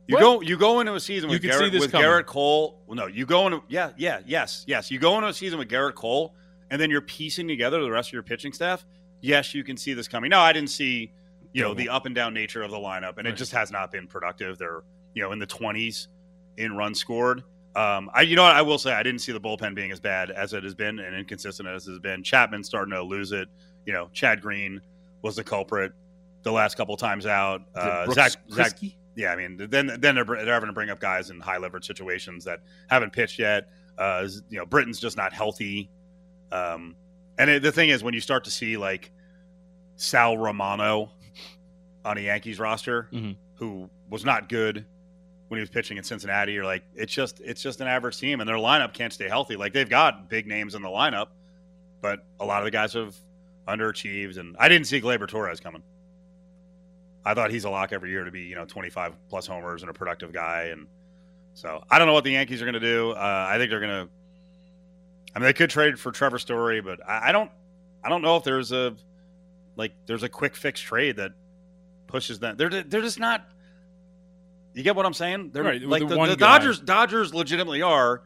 You 0.08 0.16
What? 0.16 0.22
go 0.22 0.42
you 0.42 0.58
go 0.58 0.80
into 0.80 0.94
a 0.94 1.00
season 1.00 1.30
with 1.30 1.42
Garrett 1.42 1.74
with. 1.74 1.92
Gerrit 1.92 2.26
Cole. 2.26 2.80
Well, 2.86 2.96
no, 2.96 3.08
you 3.08 3.26
go 3.26 3.48
into 3.48 3.64
yeah 3.68 3.92
yeah 3.98 4.20
yes 4.26 4.64
yes. 4.68 4.92
You 4.92 5.00
go 5.00 5.16
into 5.18 5.28
a 5.30 5.34
season 5.34 5.58
with 5.60 5.68
Gerrit 5.68 5.96
Cole, 5.96 6.36
and 6.70 6.80
then 6.80 6.90
you're 6.92 7.02
piecing 7.02 7.48
together 7.48 7.82
the 7.82 7.90
rest 7.92 8.10
of 8.10 8.14
your 8.14 8.24
pitching 8.24 8.54
staff. 8.54 8.86
Yes, 9.22 9.54
you 9.56 9.64
can 9.64 9.78
see 9.78 9.94
this 9.94 10.08
coming. 10.08 10.30
No, 10.30 10.40
I 10.40 10.54
didn't 10.54 10.70
see 10.70 11.12
you 11.56 11.62
know 11.62 11.74
the 11.74 11.88
up 11.88 12.06
and 12.06 12.14
down 12.14 12.34
nature 12.34 12.64
of 12.64 12.70
the 12.70 12.78
lineup, 12.78 13.18
and 13.18 13.26
it 13.26 13.38
just 13.38 13.54
has 13.54 13.72
not 13.72 13.90
been 13.90 14.08
productive. 14.08 14.58
They're 14.58 14.84
you 15.14 15.24
know 15.24 15.32
in 15.32 15.40
the 15.40 15.48
20s 15.48 16.08
in 16.58 16.76
runs 16.76 17.00
scored. 17.00 17.44
Um, 17.78 18.12
I 18.14 18.24
you 18.24 18.36
know 18.36 18.44
what 18.44 18.58
I 18.58 18.62
will 18.62 18.78
say 18.78 18.92
I 18.92 19.04
didn't 19.04 19.22
see 19.22 19.32
the 19.32 19.40
bullpen 19.40 19.74
being 19.74 19.90
as 19.90 20.02
bad 20.02 20.32
as 20.32 20.52
it 20.52 20.66
has 20.66 20.76
been 20.76 21.00
and 21.00 21.16
inconsistent 21.16 21.70
as 21.70 21.88
it 21.88 21.92
has 21.92 22.00
been. 22.00 22.24
Chapman 22.24 22.62
starting 22.62 22.92
to 22.92 23.02
lose 23.02 23.32
it. 23.32 23.48
You 23.86 23.94
know, 23.94 24.10
Chad 24.12 24.42
Green 24.42 24.82
was 25.22 25.38
the 25.38 25.46
culprit 25.46 25.94
the 26.44 26.52
last 26.52 26.76
couple 26.76 26.98
times 26.98 27.26
out. 27.26 27.62
Uh, 27.74 28.12
Zach, 28.12 28.34
Zach, 28.52 28.74
yeah, 29.16 29.32
I 29.32 29.38
mean, 29.38 29.56
then 29.56 29.88
then 29.98 30.16
they're, 30.16 30.26
they're 30.26 30.54
having 30.54 30.68
to 30.68 30.74
bring 30.74 30.90
up 30.90 31.00
guys 31.00 31.30
in 31.30 31.40
high 31.40 31.58
leverage 31.58 31.88
situations 31.88 32.44
that 32.44 32.64
haven't 32.90 33.14
pitched 33.14 33.40
yet. 33.40 33.70
Uh, 33.98 34.28
you 34.50 34.58
know, 34.58 34.66
Britton's 34.66 35.00
just 35.00 35.16
not 35.16 35.32
healthy. 35.32 35.90
Um, 36.52 36.98
and 37.38 37.50
it, 37.50 37.64
the 37.64 37.72
thing 37.72 37.88
is, 37.88 38.04
when 38.04 38.14
you 38.14 38.20
start 38.20 38.44
to 38.44 38.52
see 38.52 38.76
like 38.76 39.14
Sal 39.96 40.38
Romano 40.38 41.12
on 42.06 42.18
a 42.18 42.22
Yankees 42.22 42.60
roster, 42.60 43.10
Mhm. 43.12 43.36
who 43.56 43.90
was 44.10 44.24
not 44.24 44.48
good 44.48 44.86
when 45.50 45.58
he 45.58 45.62
was 45.62 45.70
pitching 45.70 45.98
in 45.98 46.04
Cincinnati, 46.04 46.54
you're 46.54 46.64
like, 46.66 46.84
it's 46.96 47.12
just 47.14 47.40
it's 47.42 47.62
just 47.62 47.82
an 47.82 47.88
average 47.88 48.18
team, 48.18 48.40
and 48.40 48.48
their 48.50 48.56
lineup 48.58 48.94
can't 48.94 49.12
stay 49.14 49.28
healthy. 49.28 49.56
Like 49.58 49.74
they've 49.74 49.90
got 49.90 50.30
big 50.30 50.48
names 50.48 50.74
in 50.76 50.82
the 50.82 50.88
lineup, 50.90 51.28
but 52.02 52.26
a 52.40 52.46
lot 52.46 52.60
of 52.62 52.66
the 52.66 52.72
guys 52.72 52.94
have 52.94 53.16
underachieved, 53.68 54.38
and 54.38 54.56
I 54.60 54.70
didn't 54.70 54.88
see 54.88 55.02
Gleyber 55.02 55.28
Torres 55.28 55.60
coming. 55.60 55.84
I 57.26 57.34
thought 57.34 57.50
he's 57.52 57.66
a 57.66 57.70
lock 57.72 57.92
every 57.92 58.12
year 58.12 58.24
to 58.24 58.32
be, 58.32 58.42
you 58.42 58.54
know, 58.56 58.66
25 58.66 59.14
plus 59.30 59.48
homers 59.48 59.82
and 59.82 59.90
a 59.90 59.94
productive 59.94 60.32
guy. 60.32 60.66
And 60.66 60.86
so 61.56 61.84
I 61.90 61.98
don't 61.98 62.08
know 62.08 62.14
what 62.14 62.24
the 62.24 62.32
Yankees 62.32 62.62
are 62.62 62.66
going 62.66 62.74
to 62.76 62.80
do. 62.80 63.12
Uh, 63.12 63.48
I 63.50 63.58
think 63.58 63.72
they're 63.72 63.80
going 63.80 64.06
to, 64.06 64.12
I 65.36 65.40
mean, 65.40 65.46
they 65.48 65.54
could 65.54 65.72
trade 65.72 66.00
for 66.00 66.12
Trevor 66.12 66.38
Story, 66.38 66.82
but 66.82 67.00
I, 67.08 67.30
I 67.30 67.32
don't, 67.32 67.50
I 68.04 68.10
don't 68.10 68.22
know 68.22 68.36
if 68.38 68.44
there's 68.44 68.72
a, 68.72 68.96
like, 69.76 69.92
there's 70.06 70.22
a 70.22 70.30
quick 70.30 70.56
fix 70.56 70.80
trade 70.80 71.16
that 71.16 71.32
pushes 72.16 72.40
them. 72.40 72.56
They're, 72.56 72.70
they're 72.70 73.02
just 73.02 73.20
not, 73.20 73.46
you 74.74 74.84
get 74.84 74.96
what 74.96 75.06
I'm 75.06 75.14
saying? 75.14 75.52
They're 75.54 75.64
Right, 75.64 75.82
like 75.82 76.08
the 76.08 76.16
the, 76.16 76.26
the. 76.28 76.36
Dodgers, 76.38 76.80
Dodgers 76.80 77.34
legitimately 77.34 77.82
are 77.82 78.24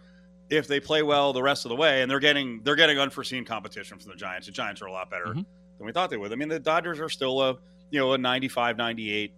if 0.51 0.67
they 0.67 0.79
play 0.79 1.01
well 1.01 1.33
the 1.33 1.41
rest 1.41 1.65
of 1.65 1.69
the 1.69 1.75
way 1.75 2.01
and 2.03 2.09
they're 2.09 2.19
getting, 2.19 2.61
they're 2.63 2.75
getting 2.75 2.99
unforeseen 2.99 3.45
competition 3.45 3.97
from 3.97 4.11
the 4.11 4.15
Giants. 4.17 4.45
The 4.47 4.53
Giants 4.53 4.81
are 4.83 4.85
a 4.85 4.91
lot 4.91 5.09
better 5.09 5.25
Mhm. 5.25 5.45
than 5.77 5.85
we 5.87 5.91
thought 5.91 6.09
they 6.11 6.17
would. 6.17 6.31
I 6.31 6.35
mean, 6.35 6.49
the 6.49 6.59
Dodgers 6.59 6.99
are 6.99 7.09
still 7.09 7.41
a, 7.41 7.57
you 7.89 7.99
know, 7.99 8.13
a 8.13 8.17
95, 8.17 8.77
98, 8.77 9.33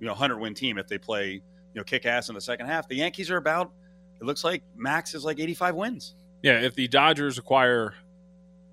you 0.00 0.06
know, 0.06 0.12
100 0.12 0.38
win 0.38 0.52
team 0.54 0.76
if 0.78 0.86
they 0.86 0.98
play, 0.98 1.32
you 1.32 1.40
know, 1.74 1.82
kick 1.84 2.04
ass 2.04 2.28
in 2.28 2.34
the 2.34 2.40
second 2.42 2.66
half. 2.66 2.86
The 2.88 2.96
Yankees 2.96 3.30
are 3.30 3.38
about, 3.38 3.72
it 4.20 4.24
looks 4.24 4.44
like 4.44 4.62
max 4.76 5.14
is 5.14 5.24
like 5.24 5.40
85 5.40 5.74
wins. 5.74 6.14
Yeah, 6.42 6.60
if 6.60 6.74
the 6.74 6.88
Dodgers 6.88 7.38
acquire 7.38 7.94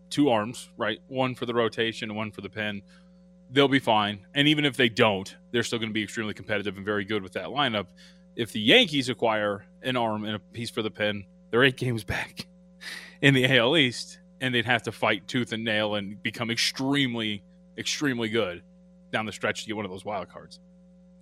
two 0.10 0.30
arms, 0.30 0.70
right, 0.78 1.00
one 1.08 1.36
for 1.36 1.46
the 1.46 1.54
rotation 1.54 2.16
one 2.16 2.32
for 2.32 2.42
the 2.42 2.50
pen, 2.50 2.82
they'll 3.52 3.68
be 3.68 3.80
fine. 3.80 4.26
And 4.34 4.48
even 4.48 4.66
if 4.66 4.78
they 4.78 4.90
don't, 4.90 5.36
they're 5.52 5.64
still 5.64 5.80
going 5.80 5.90
to 5.90 5.94
be 5.94 6.04
extremely 6.04 6.34
competitive 6.34 6.78
and 6.78 6.86
very 6.86 7.06
good 7.06 7.22
with 7.22 7.34
that 7.34 7.48
lineup. 7.48 7.88
If 8.36 8.54
the 8.54 8.62
Yankees 8.62 9.10
acquire 9.10 9.66
an 9.84 9.98
arm 9.98 10.24
and 10.24 10.36
a 10.36 10.40
piece 10.40 10.70
for 10.70 10.82
the 10.82 10.92
pen, 10.92 11.26
they're 11.50 11.64
eight 11.64 11.78
games 11.78 12.04
back 12.04 12.48
in 13.22 13.34
the 13.34 13.46
AL 13.58 13.76
East, 13.78 14.20
and 14.40 14.56
they'd 14.56 14.66
have 14.66 14.84
to 14.84 14.92
fight 14.92 15.28
tooth 15.28 15.52
and 15.52 15.64
nail 15.64 15.96
and 15.96 16.22
become 16.24 16.50
extremely, 16.50 17.44
extremely 17.78 18.30
good 18.30 18.64
down 19.12 19.26
the 19.26 19.32
stretch 19.32 19.62
to 19.62 19.68
get 19.68 19.76
one 19.76 19.86
of 19.86 19.92
those 19.92 20.06
wild 20.06 20.30
cards. 20.30 20.60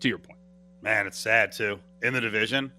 To 0.02 0.08
your 0.08 0.20
point. 0.20 0.40
Man, 0.82 1.08
it's 1.08 1.20
sad 1.20 1.52
too. 1.52 1.80
In 2.02 2.14
the 2.14 2.22
division, 2.22 2.72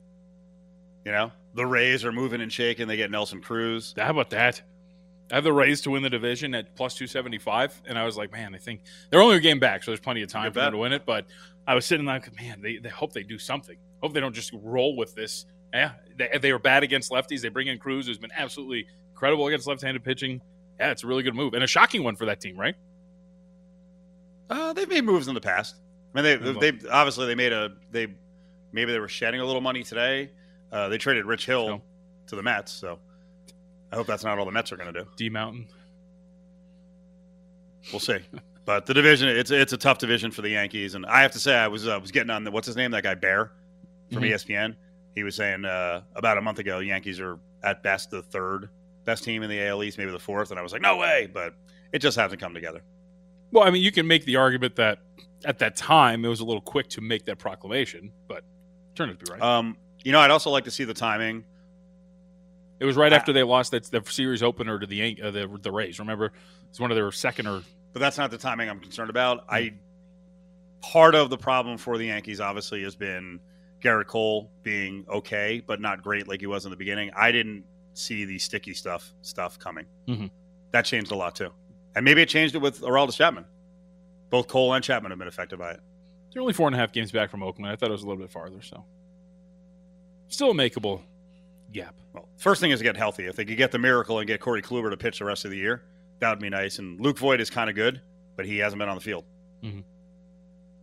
you 1.05 1.13
know, 1.13 1.33
the 1.55 1.67
Rays 1.67 2.05
are 2.05 2.13
moving 2.13 2.41
and 2.41 2.51
shaking. 2.51 2.89
They 2.89 2.97
get 2.97 3.11
Nelson 3.11 3.43
Cruz. 3.43 3.95
How 3.99 4.11
about 4.11 4.31
that? 4.31 4.63
I 5.31 5.37
have 5.37 5.45
the 5.45 5.53
Rays 5.53 5.81
to 5.83 5.91
win 5.91 6.03
the 6.03 6.11
division 6.11 6.55
at 6.55 6.75
plus 6.75 6.95
275, 6.95 7.83
and 7.87 7.99
I 7.99 8.05
was 8.05 8.17
like, 8.17 8.33
man, 8.33 8.55
I 8.55 8.59
think 8.59 8.83
they're 9.11 9.23
only 9.23 9.37
a 9.37 9.41
game 9.41 9.61
back, 9.61 9.83
so 9.85 9.91
there's 9.91 10.01
plenty 10.01 10.23
of 10.23 10.29
time 10.29 10.53
for 10.53 10.61
them 10.61 10.73
to 10.73 10.79
win 10.79 10.93
it. 10.93 11.07
But 11.07 11.27
I 11.67 11.75
was 11.75 11.87
sitting 11.87 12.07
there, 12.07 12.17
like, 12.17 12.41
man, 12.41 12.61
they, 12.61 12.79
they 12.79 12.89
hope 12.89 13.13
they 13.13 13.23
do 13.23 13.39
something. 13.39 13.77
Hope 14.03 14.13
they 14.13 14.21
don't 14.21 14.35
just 14.35 14.53
roll 14.61 14.97
with 14.97 15.15
this. 15.15 15.47
Yeah, 15.73 15.93
they, 16.17 16.37
they 16.41 16.53
were 16.53 16.59
bad 16.59 16.83
against 16.83 17.13
lefties. 17.13 17.43
They 17.43 17.49
bring 17.49 17.69
in 17.69 17.79
Cruz, 17.79 18.07
who's 18.07 18.19
been 18.19 18.33
absolutely 18.37 18.87
incredible 19.13 19.47
against 19.47 19.67
left-handed 19.67 20.03
pitching. 20.03 20.41
Yeah, 20.81 20.91
it's 20.91 21.05
a 21.05 21.07
really 21.07 21.23
good 21.23 21.35
move 21.35 21.55
and 21.55 21.63
a 21.63 21.67
shocking 21.67 22.03
one 22.03 22.17
for 22.17 22.25
that 22.27 22.41
team, 22.41 22.59
right? 22.59 22.75
Uh, 24.49 24.73
they've 24.73 24.89
made 24.89 25.05
moves 25.05 25.29
in 25.29 25.35
the 25.35 25.41
past. 25.41 25.77
I 26.15 26.23
mean, 26.23 26.25
they 26.59 26.71
they 26.73 26.89
obviously 26.89 27.27
they 27.27 27.37
made 27.37 27.53
a 27.53 27.71
they 27.93 28.09
maybe 28.73 28.91
they 28.91 28.99
were 28.99 29.09
shedding 29.09 29.41
a 29.41 29.45
little 29.45 29.61
money 29.61 29.85
today. 29.85 30.33
Uh, 30.73 30.89
they 30.89 30.99
traded 30.99 31.25
Rich 31.27 31.47
Hill 31.47 31.67
to 32.27 32.37
the 32.37 32.43
Mets, 32.43 32.73
so 32.73 32.99
I 33.93 33.97
hope 33.97 34.07
that's 34.07 34.25
not 34.25 34.39
all 34.39 34.45
the 34.45 34.53
Mets 34.53 34.71
are 34.73 34.77
going 34.77 34.93
to 34.93 35.01
do. 35.05 35.09
D 35.17 35.29
Mountain. 35.29 35.67
We'll 37.93 38.01
see. 38.01 38.19
But 38.67 38.87
the 38.87 38.95
division, 38.95 39.29
it's 39.31 39.51
it's 39.51 39.73
a 39.73 39.77
tough 39.77 39.99
division 39.99 40.31
for 40.31 40.43
the 40.43 40.51
Yankees, 40.51 40.95
and 40.95 41.05
I 41.07 41.23
have 41.23 41.33
to 41.33 41.41
say, 41.41 41.57
I 41.57 41.67
was 41.67 41.89
uh, 41.89 41.99
was 42.01 42.13
getting 42.13 42.31
on 42.31 42.45
the 42.45 42.53
what's 42.53 42.67
his 42.67 42.77
name, 42.77 42.93
that 42.93 43.03
guy 43.03 43.15
Bear 43.15 43.51
from 44.13 44.23
Mhm. 44.23 44.31
ESPN. 44.33 44.77
He 45.17 45.25
was 45.25 45.35
saying 45.35 45.65
uh, 45.65 46.03
about 46.15 46.39
a 46.39 46.41
month 46.41 46.61
ago, 46.61 46.79
Yankees 46.79 47.19
are 47.19 47.41
at 47.65 47.83
best 47.83 48.11
the 48.11 48.23
third 48.23 48.69
best 49.07 49.25
team 49.25 49.43
in 49.43 49.51
the 49.51 49.61
AL 49.67 49.83
East, 49.83 49.99
maybe 49.99 50.13
the 50.13 50.21
fourth, 50.21 50.51
and 50.51 50.61
I 50.61 50.63
was 50.63 50.73
like, 50.73 50.83
no 50.83 50.99
way, 50.99 51.29
but 51.33 51.55
it 51.93 51.99
just 52.01 52.17
hasn't 52.17 52.41
come 52.41 52.55
together. 52.55 52.83
Well, 53.51 53.65
I 53.65 53.71
mean, 53.71 53.83
you 53.83 53.91
can 53.91 54.07
make 54.07 54.25
the 54.25 54.37
argument 54.37 54.77
that 54.77 54.99
at 55.47 55.59
that 55.61 55.75
time 55.75 56.25
it 56.25 56.29
was 56.29 56.39
a 56.41 56.45
little 56.45 56.61
quick 56.61 56.87
to 56.91 57.01
make 57.01 57.25
that 57.25 57.39
proclamation, 57.39 58.13
but 58.29 58.45
turned 58.95 59.11
out 59.11 59.19
to 59.19 59.25
be 59.25 59.33
right. 59.33 59.43
Um, 59.43 59.77
you 60.05 60.13
know, 60.13 60.21
I'd 60.21 60.31
also 60.31 60.51
like 60.51 60.65
to 60.65 60.71
see 60.71 60.85
the 60.85 60.95
timing. 60.95 61.45
It 62.81 62.87
was 62.87 62.97
right 62.97 63.13
after 63.13 63.33
they 63.33 63.43
lost 63.43 63.73
that 63.73 63.85
the 63.85 64.03
series 64.11 64.43
opener 64.43 64.79
to 64.79 64.87
the 64.87 65.23
uh, 65.23 65.31
the 65.31 65.59
the 65.61 65.71
Rays. 65.71 65.99
Remember, 65.99 66.33
it's 66.71 66.81
one 66.81 66.91
of 66.91 66.97
their 66.97 67.13
second 67.13 67.47
or 67.47 67.63
but 67.93 68.01
that's 68.01 68.17
not 68.19 68.31
the 68.31 68.39
timing 68.39 68.69
I'm 68.71 68.81
concerned 68.81 69.11
about. 69.11 69.45
I 69.49 69.75
part 70.81 71.15
of 71.15 71.29
the 71.29 71.37
problem 71.37 71.77
for 71.77 71.99
the 71.99 72.07
Yankees 72.07 72.41
obviously 72.41 72.83
has 72.85 72.97
been 72.97 73.39
Gerrit 73.83 74.07
Cole 74.07 74.51
being 74.63 75.05
okay, 75.09 75.63
but 75.67 75.81
not 75.81 76.03
great 76.03 76.27
like 76.27 76.41
he 76.41 76.47
was 76.47 76.65
in 76.65 76.71
the 76.71 76.77
beginning. 76.77 77.11
I 77.15 77.33
didn't 77.33 77.65
see 77.93 78.25
the 78.25 78.39
sticky 78.39 78.73
stuff 78.75 79.13
stuff 79.23 79.59
coming. 79.59 79.85
Mhm. 80.09 80.31
That 80.73 80.87
changed 80.87 81.13
a 81.13 81.17
lot 81.17 81.35
too, 81.35 81.51
and 81.95 82.05
maybe 82.05 82.23
it 82.23 82.29
changed 82.31 82.55
it 82.55 82.59
with 82.63 82.81
Aroldis 82.81 83.17
Chapman. 83.17 83.45
Both 84.31 84.49
Cole 84.49 84.73
and 84.73 84.83
Chapman 84.83 85.11
have 85.11 85.19
been 85.19 85.29
affected 85.29 85.59
by 85.59 85.73
it. 85.73 85.81
They're 86.33 86.41
only 86.41 86.55
four 86.55 86.69
and 86.69 86.77
a 86.77 86.79
half 86.79 86.93
games 86.93 87.11
back 87.13 87.31
from 87.31 87.43
Oakland. 87.43 87.71
I 87.71 87.77
thought 87.77 87.91
it 87.91 87.93
was 87.93 88.05
a 88.05 88.07
little 88.07 88.23
bit 88.23 88.31
farther, 88.31 88.63
so 88.63 88.85
still 90.29 90.53
a 90.53 90.55
makeable 90.55 91.03
gap. 91.73 91.95
Well, 92.13 92.29
first 92.37 92.61
thing 92.61 92.71
is 92.71 92.81
to 92.81 92.85
get 92.85 92.97
healthy. 92.97 93.27
If 93.27 93.37
they 93.37 93.45
could 93.45 93.57
get 93.57 93.71
the 93.73 93.79
miracle 93.79 94.19
and 94.19 94.27
get 94.27 94.41
Corey 94.41 94.63
Kluber 94.63 94.91
to 94.91 94.97
pitch 94.97 95.19
the 95.19 95.25
rest 95.25 95.45
of 95.45 95.51
the 95.51 95.57
year, 95.57 95.83
that 96.21 96.31
would 96.31 96.39
be 96.41 96.51
nice. 96.51 96.79
And 96.79 97.01
Luke 97.01 97.19
Voit 97.19 97.41
is 97.41 97.51
kind 97.51 97.71
of 97.71 97.77
good, 97.77 98.01
but 98.37 98.47
he 98.47 98.59
hasn't 98.59 98.79
been 98.79 98.89
on 98.89 98.97
the 98.97 99.01
field. 99.01 99.25
Mhm. 99.65 99.85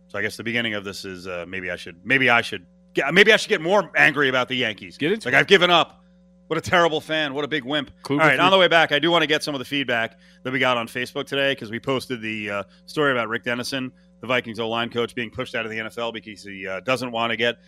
So 0.08 0.18
I 0.18 0.22
guess 0.22 0.36
the 0.36 0.44
beginning 0.44 0.74
of 0.74 0.84
this 0.84 1.04
is 1.04 1.26
uh, 1.26 1.44
maybe 1.46 1.70
I 1.70 1.76
should 1.76 2.00
maybe 2.04 2.30
I 2.30 2.40
should 2.40 2.64
get, 2.94 3.12
maybe 3.12 3.32
I 3.32 3.36
should 3.36 3.50
get 3.50 3.60
more 3.60 3.90
angry 3.96 4.28
about 4.28 4.48
the 4.48 4.56
Yankees. 4.56 4.96
Get 4.96 5.12
into 5.12 5.28
like 5.28 5.34
I've 5.34 5.46
given 5.46 5.70
up. 5.70 6.02
What 6.46 6.56
a 6.56 6.62
terrible 6.62 7.02
fan. 7.02 7.34
What 7.34 7.44
a 7.44 7.48
big 7.48 7.64
wimp. 7.64 7.90
Kluber 8.02 8.12
All 8.12 8.18
right, 8.20 8.36
free- 8.36 8.38
on 8.38 8.50
the 8.50 8.56
way 8.56 8.68
back, 8.68 8.90
I 8.90 8.98
do 8.98 9.10
want 9.10 9.20
to 9.20 9.26
get 9.26 9.42
some 9.42 9.54
of 9.54 9.58
the 9.58 9.66
feedback 9.66 10.18
that 10.44 10.50
we 10.52 10.58
got 10.58 10.78
on 10.78 10.88
Facebook 10.88 11.26
today 11.26 11.52
because 11.52 11.70
we 11.70 11.78
posted 11.78 12.22
the 12.22 12.48
uh, 12.50 12.62
story 12.86 13.12
about 13.12 13.28
Rick 13.28 13.44
Dennison, 13.44 13.92
the 14.22 14.26
Vikings 14.26 14.58
O 14.58 14.66
line 14.66 14.88
coach, 14.88 15.14
being 15.14 15.28
pushed 15.30 15.54
out 15.54 15.66
of 15.66 15.70
the 15.70 15.76
NFL 15.76 16.14
because 16.14 16.42
he 16.42 16.66
uh, 16.66 16.80
doesn't 16.80 17.10
want 17.12 17.32
to 17.32 17.36
get 17.36 17.58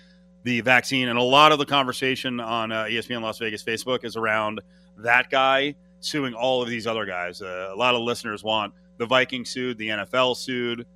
the 0.42 0.60
vaccine. 0.60 1.08
And 1.08 1.18
a 1.18 1.22
lot 1.22 1.52
of 1.52 1.58
the 1.58 1.66
conversation 1.66 2.40
on 2.40 2.72
uh, 2.72 2.84
ESPN 2.84 3.22
Las 3.22 3.38
Vegas 3.38 3.62
Facebook 3.62 4.04
is 4.04 4.16
around 4.16 4.60
that 4.98 5.30
guy 5.30 5.74
suing 6.00 6.34
all 6.34 6.62
of 6.62 6.68
these 6.68 6.86
other 6.86 7.04
guys. 7.04 7.42
Uh, 7.42 7.70
a 7.72 7.76
lot 7.76 7.94
of 7.94 8.02
listeners 8.02 8.42
want 8.42 8.72
the 8.98 9.06
Vikings 9.06 9.50
sued, 9.50 9.78
the 9.78 9.88
NFL 9.88 10.36
sued. 10.36 10.86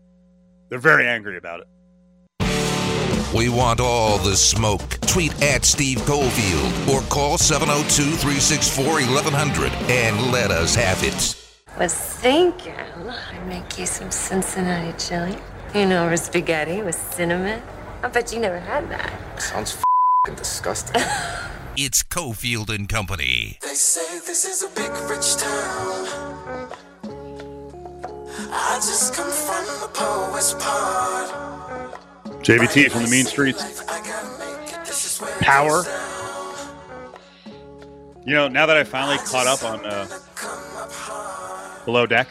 They're 0.68 0.78
very 0.78 1.06
angry 1.06 1.36
about 1.36 1.60
it. 1.60 1.68
We 3.34 3.48
want 3.48 3.80
all 3.80 4.18
the 4.18 4.36
smoke. 4.36 5.00
Tweet 5.00 5.42
at 5.42 5.64
Steve 5.64 5.98
Cofield 5.98 6.88
or 6.88 7.00
call 7.08 7.36
702 7.36 8.16
364 8.16 8.84
1100 8.84 9.72
and 9.90 10.30
let 10.30 10.50
us 10.50 10.74
have 10.76 11.02
it. 11.02 11.40
Was 11.78 11.92
thinking 11.94 12.74
I'd 12.74 13.46
make 13.48 13.76
you 13.78 13.86
some 13.86 14.12
Cincinnati 14.12 14.96
chili. 14.96 15.36
You 15.74 15.86
know, 15.86 16.06
or 16.06 16.16
spaghetti 16.16 16.82
with 16.82 16.94
cinnamon. 16.94 17.60
I 18.04 18.08
bet 18.08 18.34
you 18.34 18.38
never 18.38 18.60
had 18.60 18.90
that. 18.90 19.40
Sounds 19.40 19.82
f 20.26 20.36
disgusting. 20.36 21.00
it's 21.78 22.02
Cofield 22.02 22.68
and 22.68 22.86
Company. 22.86 23.58
They 23.62 23.68
say 23.68 24.18
this 24.18 24.44
is 24.44 24.62
a 24.62 24.68
big 24.76 24.90
rich 25.08 25.36
town. 25.36 26.68
I 28.52 28.74
just 28.76 29.14
come 29.14 29.30
from 29.30 29.64
the 29.80 29.88
poorest 29.94 30.58
part. 30.58 31.30
JVT 32.42 32.90
from 32.90 33.04
the 33.04 33.08
Mean 33.08 33.24
Streets. 33.24 33.82
Power. 35.40 35.84
You 38.26 38.34
know, 38.34 38.48
now 38.48 38.66
that 38.66 38.76
I 38.76 38.84
finally 38.84 39.16
caught 39.16 39.46
up 39.46 39.64
on 39.64 39.82
uh, 39.86 40.06
Below 41.86 42.04
Deck, 42.04 42.28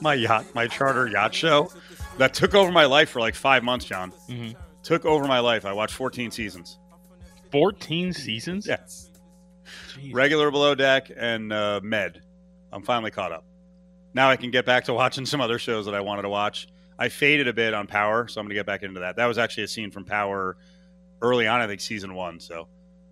my 0.00 0.14
yacht, 0.14 0.46
my 0.52 0.66
charter 0.66 1.06
yacht 1.06 1.32
show, 1.32 1.70
that 2.18 2.34
took 2.34 2.54
over 2.54 2.70
my 2.70 2.84
life 2.84 3.10
for 3.10 3.20
like 3.20 3.34
five 3.34 3.62
months, 3.62 3.84
John. 3.84 4.12
Mhm. 4.28 4.54
Took 4.82 5.04
over 5.04 5.26
my 5.26 5.38
life. 5.38 5.64
I 5.64 5.72
watched 5.72 5.94
14 5.94 6.30
seasons. 6.30 6.78
14 7.50 8.12
seasons? 8.12 8.66
Yes. 8.66 9.10
Regular 10.10 10.50
Below 10.50 10.74
Deck 10.74 11.10
and 11.14 11.52
uh, 11.52 11.80
Med. 11.82 12.20
I'm 12.72 12.82
finally 12.82 13.10
caught 13.10 13.32
up. 13.32 13.44
Now 14.14 14.28
I 14.30 14.36
can 14.36 14.50
get 14.50 14.66
back 14.66 14.84
to 14.84 14.94
watching 15.02 15.26
some 15.26 15.40
other 15.40 15.58
shows 15.58 15.86
that 15.86 15.94
I 15.94 16.00
wanted 16.00 16.22
to 16.22 16.28
watch. 16.28 16.68
I 16.98 17.08
faded 17.08 17.48
a 17.48 17.52
bit 17.52 17.74
on 17.74 17.86
Power, 17.86 18.28
so 18.28 18.40
I'm 18.40 18.44
going 18.46 18.50
to 18.50 18.54
get 18.54 18.66
back 18.66 18.82
into 18.82 19.00
that. 19.00 19.16
That 19.16 19.26
was 19.26 19.38
actually 19.38 19.64
a 19.64 19.68
scene 19.68 19.90
from 19.90 20.04
Power 20.04 20.56
early 21.20 21.46
on, 21.46 21.60
I 21.60 21.66
think 21.66 21.80
season 21.80 22.14
one. 22.14 22.38
So 22.40 22.68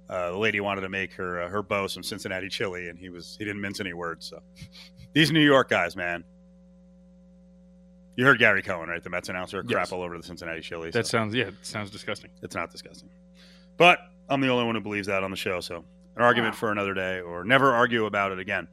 uh, 0.08 0.30
the 0.32 0.36
lady 0.38 0.60
wanted 0.60 0.82
to 0.82 0.88
make 0.88 1.12
her 1.14 1.42
uh, 1.42 1.48
her 1.48 1.62
beau 1.62 1.86
some 1.86 2.02
Cincinnati 2.02 2.48
chili, 2.48 2.88
and 2.88 2.98
he 2.98 3.08
was 3.08 3.36
he 3.38 3.44
didn't 3.44 3.60
mince 3.60 3.80
any 3.80 3.92
words. 3.92 4.26
So 4.26 4.40
these 5.12 5.30
New 5.30 5.40
York 5.44 5.68
guys, 5.68 5.96
man. 5.96 6.24
You 8.16 8.24
heard 8.24 8.38
Gary 8.38 8.62
Cohen, 8.62 8.88
right? 8.88 9.02
The 9.02 9.08
Mets 9.10 9.28
announcer, 9.28 9.62
crap 9.62 9.70
Yes. 9.86 9.92
all 9.92 10.02
over 10.02 10.16
the 10.16 10.22
Cincinnati 10.22 10.60
chili. 10.60 10.90
That 10.90 11.06
so. 11.06 11.10
sounds 11.18 11.34
yeah, 11.34 11.46
it 11.48 11.54
sounds 11.62 11.90
disgusting. 11.90 12.30
It's 12.42 12.54
not 12.54 12.70
disgusting. 12.70 13.08
But 13.76 13.98
I'm 14.28 14.40
the 14.40 14.48
only 14.48 14.64
one 14.64 14.74
who 14.74 14.80
believes 14.80 15.06
that 15.06 15.22
on 15.24 15.30
the 15.30 15.36
show. 15.36 15.60
So 15.60 15.84
an 16.16 16.22
argument 16.22 16.54
for 16.54 16.70
another 16.70 16.92
day 16.92 17.20
or 17.20 17.44
never 17.44 17.72
argue 17.72 18.06
about 18.06 18.32
it 18.32 18.38
again. 18.38 18.68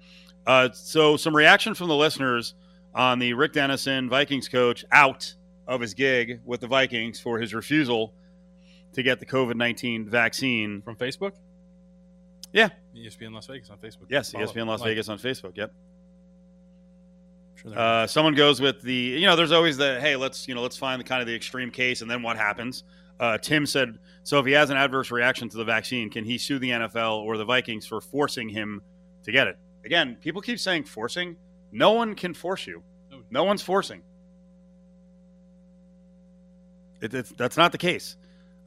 Uh, 0.45 0.69
so 0.73 1.17
some 1.17 1.35
reaction 1.35 1.73
from 1.75 1.87
the 1.87 1.95
listeners 1.95 2.55
on 2.95 3.19
the 3.19 3.33
Rick 3.33 3.53
Dennison 3.53 4.09
Vikings 4.09 4.49
coach 4.49 4.83
out 4.91 5.33
of 5.67 5.81
his 5.81 5.93
gig 5.93 6.41
with 6.45 6.61
the 6.61 6.67
Vikings 6.67 7.19
for 7.19 7.39
his 7.39 7.53
refusal 7.53 8.13
to 8.93 9.03
get 9.03 9.19
the 9.19 9.25
COVID 9.25 9.55
19 9.55 10.09
vaccine. 10.09 10.81
From 10.81 10.95
Facebook? 10.95 11.33
Yeah. 12.53 12.69
ESPN 12.95 13.33
Las 13.33 13.45
Vegas 13.47 13.69
on 13.69 13.77
Facebook. 13.77 14.07
Yes, 14.09 14.31
Follow. 14.31 14.45
ESPN 14.45 14.65
Las 14.67 14.79
Like. 14.79 14.89
Vegas 14.89 15.09
on 15.09 15.19
Facebook. 15.19 15.55
Yep. 15.55 15.73
Sure 17.61 17.71
they're- 17.71 17.79
Uh, 17.79 18.07
someone 18.07 18.33
goes 18.35 18.59
with 18.61 18.81
the, 18.81 18.93
you 18.93 19.25
know, 19.25 19.35
there's 19.35 19.51
always 19.51 19.77
the, 19.77 19.99
hey, 19.99 20.15
let's, 20.15 20.47
you 20.47 20.55
know, 20.55 20.61
let's 20.61 20.77
find 20.77 20.99
the 20.99 21.03
kind 21.03 21.21
of 21.21 21.27
the 21.27 21.35
extreme 21.35 21.71
case 21.71 22.01
and 22.01 22.09
then 22.09 22.21
what 22.21 22.37
happens. 22.37 22.83
Uh, 23.19 23.37
Tim 23.37 23.65
said, 23.65 23.97
so 24.23 24.39
if 24.39 24.45
he 24.45 24.51
has 24.51 24.69
an 24.69 24.77
adverse 24.77 25.09
reaction 25.09 25.49
to 25.49 25.57
the 25.57 25.65
vaccine, 25.65 26.09
can 26.09 26.23
he 26.23 26.37
sue 26.37 26.59
the 26.59 26.69
NFL 26.69 27.19
or 27.23 27.37
the 27.37 27.45
Vikings 27.45 27.85
for 27.87 27.99
forcing 27.99 28.47
him 28.47 28.81
to 29.23 29.31
get 29.31 29.47
it? 29.47 29.57
Again, 29.85 30.17
people 30.21 30.41
keep 30.41 30.59
saying 30.59 30.83
forcing. 30.83 31.35
No 31.71 31.91
one 31.93 32.13
can 32.13 32.33
force 32.33 32.67
you. 32.67 32.83
No 33.31 33.43
one's 33.43 33.61
forcing. 33.63 34.01
It, 37.01 37.13
it's, 37.13 37.29
that's 37.31 37.57
not 37.57 37.71
the 37.71 37.77
case. 37.77 38.17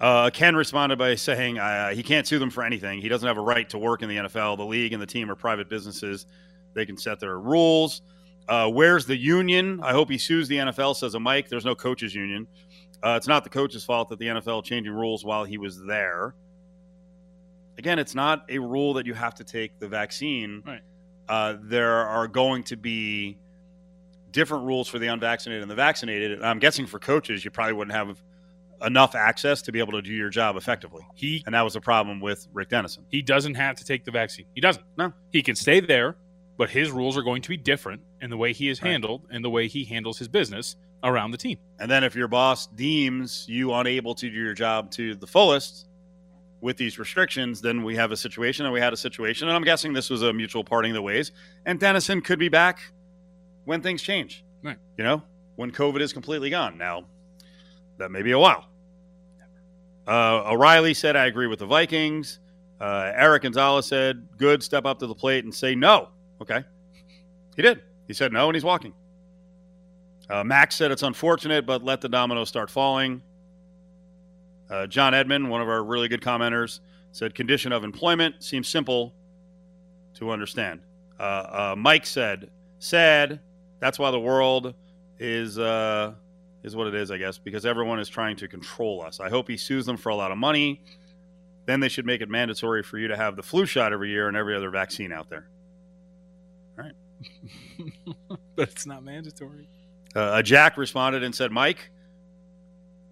Uh, 0.01 0.31
Ken 0.31 0.57
responded 0.57 0.99
by 0.99 1.15
saying 1.15 1.59
uh, 1.59 1.91
he 1.91 2.03
can't 2.03 2.27
sue 2.27 2.39
them 2.39 2.51
for 2.51 2.63
anything. 2.65 3.01
He 3.01 3.09
doesn't 3.09 3.27
have 3.27 3.37
a 3.37 3.43
right 3.43 3.69
to 3.71 3.79
work 3.79 4.03
in 4.03 4.09
the 4.09 4.17
NFL. 4.17 4.57
The 4.57 4.65
league 4.65 4.93
and 4.93 5.03
the 5.03 5.07
team 5.07 5.31
are 5.31 5.35
private 5.35 5.69
businesses. 5.69 6.27
They 6.75 6.87
can 6.87 6.97
set 6.97 7.21
their 7.21 7.39
rules. 7.39 8.03
Uh, 8.49 8.69
where's 8.69 9.07
the 9.07 9.17
union? 9.17 9.81
I 9.83 9.93
hope 9.93 10.11
he 10.11 10.19
sues 10.19 10.49
the 10.49 10.57
NFL, 10.57 10.97
says 10.97 11.15
a 11.15 11.21
Mike. 11.21 11.49
There's 11.49 11.65
no 11.65 11.75
coaches' 11.75 12.15
union. 12.15 12.47
Uh, 13.03 13.15
it's 13.17 13.29
not 13.29 13.45
the 13.45 13.51
coach's 13.51 13.85
fault 13.85 14.09
that 14.11 14.19
the 14.19 14.27
NFL 14.27 14.65
changing 14.65 14.93
rules 14.93 15.25
while 15.25 15.45
he 15.45 15.59
was 15.59 15.81
there. 15.87 16.35
Again, 17.79 17.99
it's 17.99 18.15
not 18.15 18.45
a 18.49 18.59
rule 18.59 18.95
that 18.95 19.07
you 19.07 19.15
have 19.15 19.35
to 19.37 19.45
take 19.45 19.79
the 19.79 19.89
vaccine. 19.89 20.63
Right. 20.67 20.81
Uh, 21.29 21.57
there 21.63 21.95
are 21.95 22.29
going 22.29 22.65
to 22.65 22.77
be 22.77 23.39
different 24.33 24.65
rules 24.65 24.89
for 24.89 24.99
the 24.99 25.07
unvaccinated 25.07 25.63
and 25.63 25.71
the 25.71 25.77
vaccinated. 25.77 26.33
And 26.33 26.45
I'm 26.45 26.59
guessing 26.59 26.87
for 26.87 26.99
coaches, 26.99 27.45
you 27.45 27.51
probably 27.51 27.75
wouldn't 27.75 27.97
have 27.97 28.21
enough 28.83 29.15
access 29.15 29.63
to 29.63 29.73
be 29.73 29.79
able 29.79 29.93
to 29.93 30.03
do 30.03 30.13
your 30.13 30.31
job 30.31 30.57
effectively. 30.57 31.07
He 31.15 31.43
and 31.47 31.55
that 31.55 31.63
was 31.63 31.75
the 31.75 31.81
problem 31.81 32.21
with 32.21 32.49
Rick 32.53 32.71
Dennison. 32.71 33.05
He 33.09 33.23
doesn't 33.23 33.55
have 33.55 33.77
to 33.77 33.85
take 33.85 34.05
the 34.05 34.11
vaccine. 34.11 34.47
He 34.55 34.61
doesn't. 34.61 34.85
No. 34.97 35.13
He 35.31 35.43
can 35.43 35.55
stay 35.55 35.81
there, 35.81 36.17
but 36.57 36.71
his 36.71 36.91
rules 36.91 37.17
are 37.17 37.23
going 37.23 37.43
to 37.43 37.49
be 37.49 37.57
different 37.57 38.03
in 38.21 38.31
the 38.31 38.37
way 38.37 38.53
he 38.53 38.69
is 38.69 38.79
handled 38.79 39.23
and 39.31 39.45
the 39.45 39.51
way 39.51 39.69
he 39.69 39.85
handles 39.85 40.19
his 40.19 40.29
business 40.29 40.77
around 41.03 41.31
the 41.31 41.39
team. 41.39 41.59
And 41.79 41.91
then 41.91 42.05
if 42.05 42.15
your 42.15 42.29
boss 42.29 42.67
deems 42.67 43.47
you 43.49 43.73
unable 43.73 44.15
to 44.15 44.29
do 44.29 44.37
your 44.37 44.55
job 44.55 44.91
to 44.93 45.15
the 45.15 45.27
fullest 45.27 45.87
with 46.61 46.77
these 46.77 46.99
restrictions, 46.99 47.61
then 47.61 47.83
we 47.83 47.97
have 47.97 48.13
a 48.13 48.17
situation 48.17 48.67
and 48.67 48.73
we 48.73 48.81
had 48.81 48.93
a 48.93 48.97
situation. 48.97 49.49
And 49.49 49.57
I'm 49.57 49.65
guessing 49.65 49.93
this 49.93 50.11
was 50.11 50.23
a 50.23 50.33
mutual 50.33 50.63
parting 50.63 50.91
of 50.91 50.97
the 50.97 51.03
ways. 51.03 51.33
And 51.65 51.81
Dennison 51.81 52.21
could 52.21 52.39
be 52.39 52.49
back 52.49 52.81
when 53.65 53.81
things 53.81 54.03
change. 54.03 54.45
Right. 54.63 54.77
You 54.99 55.05
know, 55.05 55.23
when 55.57 55.71
COVID 55.71 56.01
is 56.01 56.13
completely 56.13 56.51
gone. 56.51 56.77
Now, 56.77 57.07
that 57.99 58.11
may 58.11 58.23
be 58.23 58.33
a 58.33 58.39
while. 58.39 58.67
Uh, 60.07 60.51
O'Reilly 60.51 60.93
said, 60.93 61.17
I 61.17 61.27
agree 61.27 61.47
with 61.47 61.61
the 61.61 61.67
Vikings. 61.67 62.41
Uh, 62.81 63.13
Eric 63.15 63.43
Gonzalez 63.43 63.87
said, 63.87 64.27
good, 64.37 64.63
step 64.63 64.85
up 64.85 64.99
to 64.99 65.07
the 65.07 65.15
plate 65.15 65.45
and 65.45 65.55
say 65.55 65.75
no. 65.75 66.09
Okay. 66.41 66.65
He 67.57 67.63
did. 67.63 67.83
He 68.11 68.15
said 68.15 68.33
no, 68.33 68.49
and 68.49 68.57
he's 68.57 68.65
walking. 68.65 68.93
Uh, 70.29 70.43
Max 70.43 70.75
said 70.75 70.91
it's 70.91 71.05
unfortunate, 71.05 71.65
but 71.65 71.85
let 71.85 72.01
the 72.01 72.09
dominoes 72.09 72.49
start 72.49 72.69
falling. 72.69 73.23
Uh, 74.69 74.89
John 74.89 75.15
Edmond, 75.15 75.49
one 75.49 75.61
of 75.61 75.69
our 75.69 75.85
really 75.85 76.09
good 76.09 76.21
commenters, 76.21 76.81
said 77.13 77.37
condition 77.37 77.71
of 77.71 77.85
employment 77.85 78.43
seems 78.43 78.67
simple 78.67 79.15
to 80.15 80.33
understand. 80.33 80.81
Uh, 81.21 81.23
uh, 81.23 81.75
Mike 81.79 82.05
said, 82.05 82.51
sad. 82.81 83.39
That's 83.79 83.97
why 83.97 84.11
the 84.11 84.19
world 84.19 84.75
is 85.21 85.57
uh, 85.61 86.15
is 86.65 86.75
what 86.75 86.89
it 86.89 86.97
is, 86.97 87.13
I 87.13 87.17
guess, 87.17 87.39
because 87.39 87.65
everyone 87.65 88.01
is 88.01 88.09
trying 88.09 88.35
to 88.39 88.49
control 88.49 89.03
us. 89.03 89.21
I 89.21 89.29
hope 89.29 89.47
he 89.47 89.57
sues 89.57 89.87
them 89.87 89.97
for 89.97 90.09
a 90.09 90.17
lot 90.17 90.33
of 90.33 90.37
money. 90.37 90.83
Then 91.67 91.79
they 91.79 91.89
should 91.89 92.07
make 92.07 92.23
it 92.23 92.29
mandatory 92.29 92.83
for 92.83 92.99
you 92.99 93.07
to 93.07 93.17
have 93.17 93.37
the 93.37 93.43
flu 93.45 93.67
shot 93.67 93.93
every 93.93 94.11
year 94.11 94.27
and 94.27 94.37
every 94.37 94.57
other 94.57 94.71
vaccine 94.71 95.13
out 95.13 95.31
there. 95.31 95.47
All 96.81 96.87
right. 96.87 96.95
but 98.57 98.69
it's 98.69 98.87
not 98.87 99.05
mandatory. 99.05 99.69
Uh, 100.15 100.43
Jack 100.43 100.77
responded 100.77 101.23
and 101.23 101.35
said, 101.35 101.53
Mike 101.53 101.91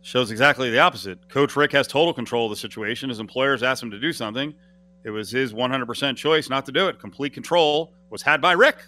shows 0.02 0.30
exactly 0.30 0.70
the 0.70 0.78
opposite. 0.78 1.28
Coach 1.28 1.54
Rick 1.56 1.72
has 1.72 1.86
total 1.86 2.12
control 2.12 2.46
of 2.46 2.50
the 2.50 2.56
situation. 2.56 3.08
His 3.08 3.20
employers 3.20 3.62
asked 3.62 3.82
him 3.82 3.90
to 3.90 4.00
do 4.00 4.12
something. 4.12 4.54
It 5.04 5.10
was 5.10 5.30
his 5.30 5.52
100% 5.52 6.16
choice 6.16 6.48
not 6.48 6.66
to 6.66 6.72
do 6.72 6.88
it. 6.88 6.98
Complete 6.98 7.32
control 7.32 7.92
was 8.10 8.22
had 8.22 8.40
by 8.40 8.52
Rick. 8.52 8.78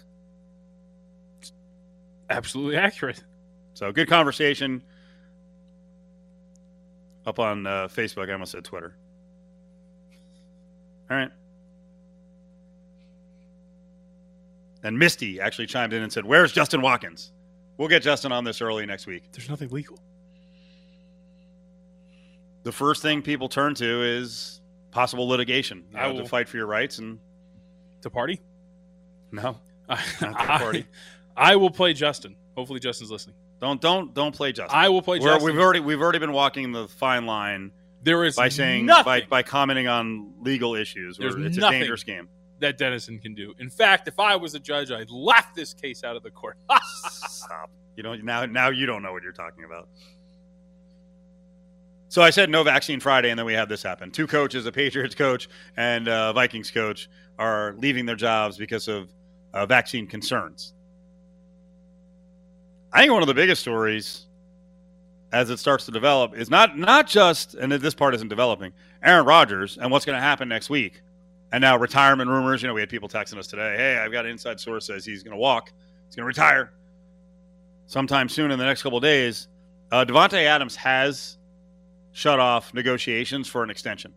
Absolutely 2.29 2.77
accurate. 2.77 3.23
So 3.73 3.91
good 3.91 4.07
conversation 4.07 4.83
up 7.25 7.39
on 7.39 7.65
uh, 7.65 7.87
Facebook. 7.87 8.29
I 8.29 8.33
almost 8.33 8.51
said 8.51 8.65
Twitter. 8.65 8.95
All 11.09 11.17
right. 11.17 11.31
And 14.83 14.97
Misty 14.97 15.39
actually 15.39 15.67
chimed 15.67 15.93
in 15.93 16.01
and 16.01 16.11
said, 16.11 16.25
Where's 16.25 16.51
Justin 16.51 16.81
Watkins? 16.81 17.31
We'll 17.77 17.87
get 17.87 18.01
Justin 18.03 18.31
on 18.31 18.43
this 18.43 18.61
early 18.61 18.85
next 18.85 19.07
week. 19.07 19.23
There's 19.31 19.49
nothing 19.49 19.69
legal. 19.69 19.99
The 22.63 22.71
first 22.71 23.01
thing 23.01 23.21
people 23.21 23.49
turn 23.49 23.73
to 23.75 24.03
is 24.03 24.61
possible 24.91 25.27
litigation. 25.27 25.85
You 25.91 25.97
I 25.99 26.07
know, 26.07 26.13
to 26.13 26.21
will- 26.21 26.27
fight 26.27 26.47
for 26.47 26.57
your 26.57 26.67
rights 26.67 26.99
and 26.99 27.19
To 28.01 28.09
party? 28.09 28.39
no, 29.31 29.57
not 29.89 29.99
to 30.19 30.35
I, 30.35 30.57
party. 30.59 30.85
I 31.35 31.55
will 31.55 31.71
play 31.71 31.93
Justin. 31.93 32.35
Hopefully, 32.55 32.79
Justin's 32.79 33.09
listening. 33.11 33.35
Don't 33.61 33.79
don't 33.81 34.13
don't 34.13 34.35
play 34.35 34.51
Justin. 34.51 34.77
I 34.77 34.89
will 34.89 35.01
play 35.01 35.19
We're- 35.19 35.33
Justin. 35.35 35.53
We've 35.53 35.61
already 35.63 35.79
we've 35.79 36.01
already 36.01 36.19
been 36.19 36.33
walking 36.33 36.71
the 36.71 36.87
fine 36.87 37.25
line 37.25 37.71
There 38.03 38.23
is 38.25 38.35
by 38.35 38.49
saying 38.49 38.85
nothing 38.85 39.05
by 39.05 39.21
by 39.21 39.43
commenting 39.43 39.87
on 39.87 40.33
legal 40.41 40.75
issues. 40.75 41.17
There's 41.17 41.35
it's 41.35 41.57
a 41.57 41.61
dangerous 41.61 42.03
game. 42.03 42.27
That 42.61 42.77
Dennison 42.77 43.19
can 43.19 43.33
do. 43.33 43.53
In 43.59 43.69
fact, 43.69 44.07
if 44.07 44.19
I 44.19 44.35
was 44.35 44.55
a 44.55 44.59
judge, 44.59 44.91
I'd 44.91 45.11
laugh 45.11 45.53
this 45.53 45.73
case 45.73 46.03
out 46.03 46.15
of 46.15 46.23
the 46.23 46.31
court. 46.31 46.57
Stop. 47.27 47.69
You 47.95 48.03
don't 48.03 48.23
now 48.23 48.45
now 48.45 48.69
you 48.69 48.85
don't 48.85 49.03
know 49.03 49.11
what 49.11 49.23
you're 49.23 49.33
talking 49.33 49.65
about. 49.65 49.89
So 52.07 52.21
I 52.21 52.29
said 52.29 52.49
no 52.49 52.63
vaccine 52.63 52.99
Friday, 52.99 53.29
and 53.29 53.39
then 53.39 53.45
we 53.45 53.53
had 53.53 53.69
this 53.69 53.81
happen. 53.81 54.11
Two 54.11 54.27
coaches, 54.27 54.65
a 54.65 54.71
Patriots 54.71 55.15
coach 55.15 55.47
and 55.77 56.07
a 56.09 56.33
Vikings 56.33 56.69
coach, 56.69 57.09
are 57.39 57.73
leaving 57.77 58.05
their 58.05 58.17
jobs 58.17 58.57
because 58.57 58.87
of 58.87 59.09
uh, 59.53 59.65
vaccine 59.65 60.07
concerns. 60.07 60.73
I 62.91 62.99
think 63.01 63.13
one 63.13 63.21
of 63.21 63.27
the 63.27 63.33
biggest 63.33 63.61
stories, 63.61 64.25
as 65.31 65.49
it 65.49 65.57
starts 65.57 65.85
to 65.85 65.91
develop, 65.91 66.35
is 66.35 66.49
not 66.49 66.77
not 66.77 67.07
just, 67.07 67.53
and 67.53 67.71
this 67.71 67.93
part 67.93 68.13
isn't 68.13 68.27
developing, 68.27 68.73
Aaron 69.01 69.25
Rodgers 69.25 69.77
and 69.77 69.89
what's 69.89 70.05
going 70.05 70.17
to 70.17 70.21
happen 70.21 70.49
next 70.49 70.69
week, 70.69 71.01
and 71.51 71.61
now 71.61 71.77
retirement 71.77 72.29
rumors. 72.29 72.61
You 72.61 72.67
know, 72.67 72.73
we 72.73 72.81
had 72.81 72.89
people 72.89 73.09
texting 73.09 73.37
us 73.37 73.47
today. 73.47 73.75
Hey, 73.77 73.97
I've 73.97 74.11
got 74.11 74.25
an 74.25 74.31
inside 74.31 74.59
source 74.59 74.85
says 74.85 75.05
he's 75.05 75.23
going 75.23 75.33
to 75.35 75.39
walk, 75.39 75.71
he's 76.07 76.15
going 76.15 76.23
to 76.23 76.27
retire 76.27 76.71
sometime 77.87 78.29
soon 78.29 78.51
in 78.51 78.59
the 78.59 78.65
next 78.65 78.83
couple 78.83 78.99
days. 78.99 79.47
Uh, 79.91 80.05
Davante 80.05 80.43
Adams 80.45 80.75
has 80.77 81.37
shut 82.13 82.39
off 82.39 82.73
negotiations 82.73 83.47
for 83.47 83.63
an 83.63 83.69
extension. 83.69 84.13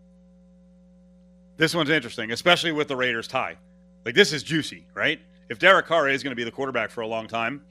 This 1.57 1.75
one's 1.75 1.90
interesting, 1.90 2.33
especially 2.33 2.73
with 2.73 2.88
the 2.88 2.97
Raiders 2.97 3.29
tie. 3.29 3.57
Like 4.05 4.14
this 4.14 4.33
is 4.33 4.42
juicy, 4.42 4.87
right? 4.94 5.20
If 5.49 5.59
Derek 5.59 5.87
Carr 5.87 6.09
is 6.09 6.23
going 6.23 6.33
to 6.33 6.37
be 6.37 6.44
the 6.44 6.51
quarterback 6.51 6.90
for 6.90 7.03
a 7.03 7.07
long 7.07 7.27
time 7.27 7.62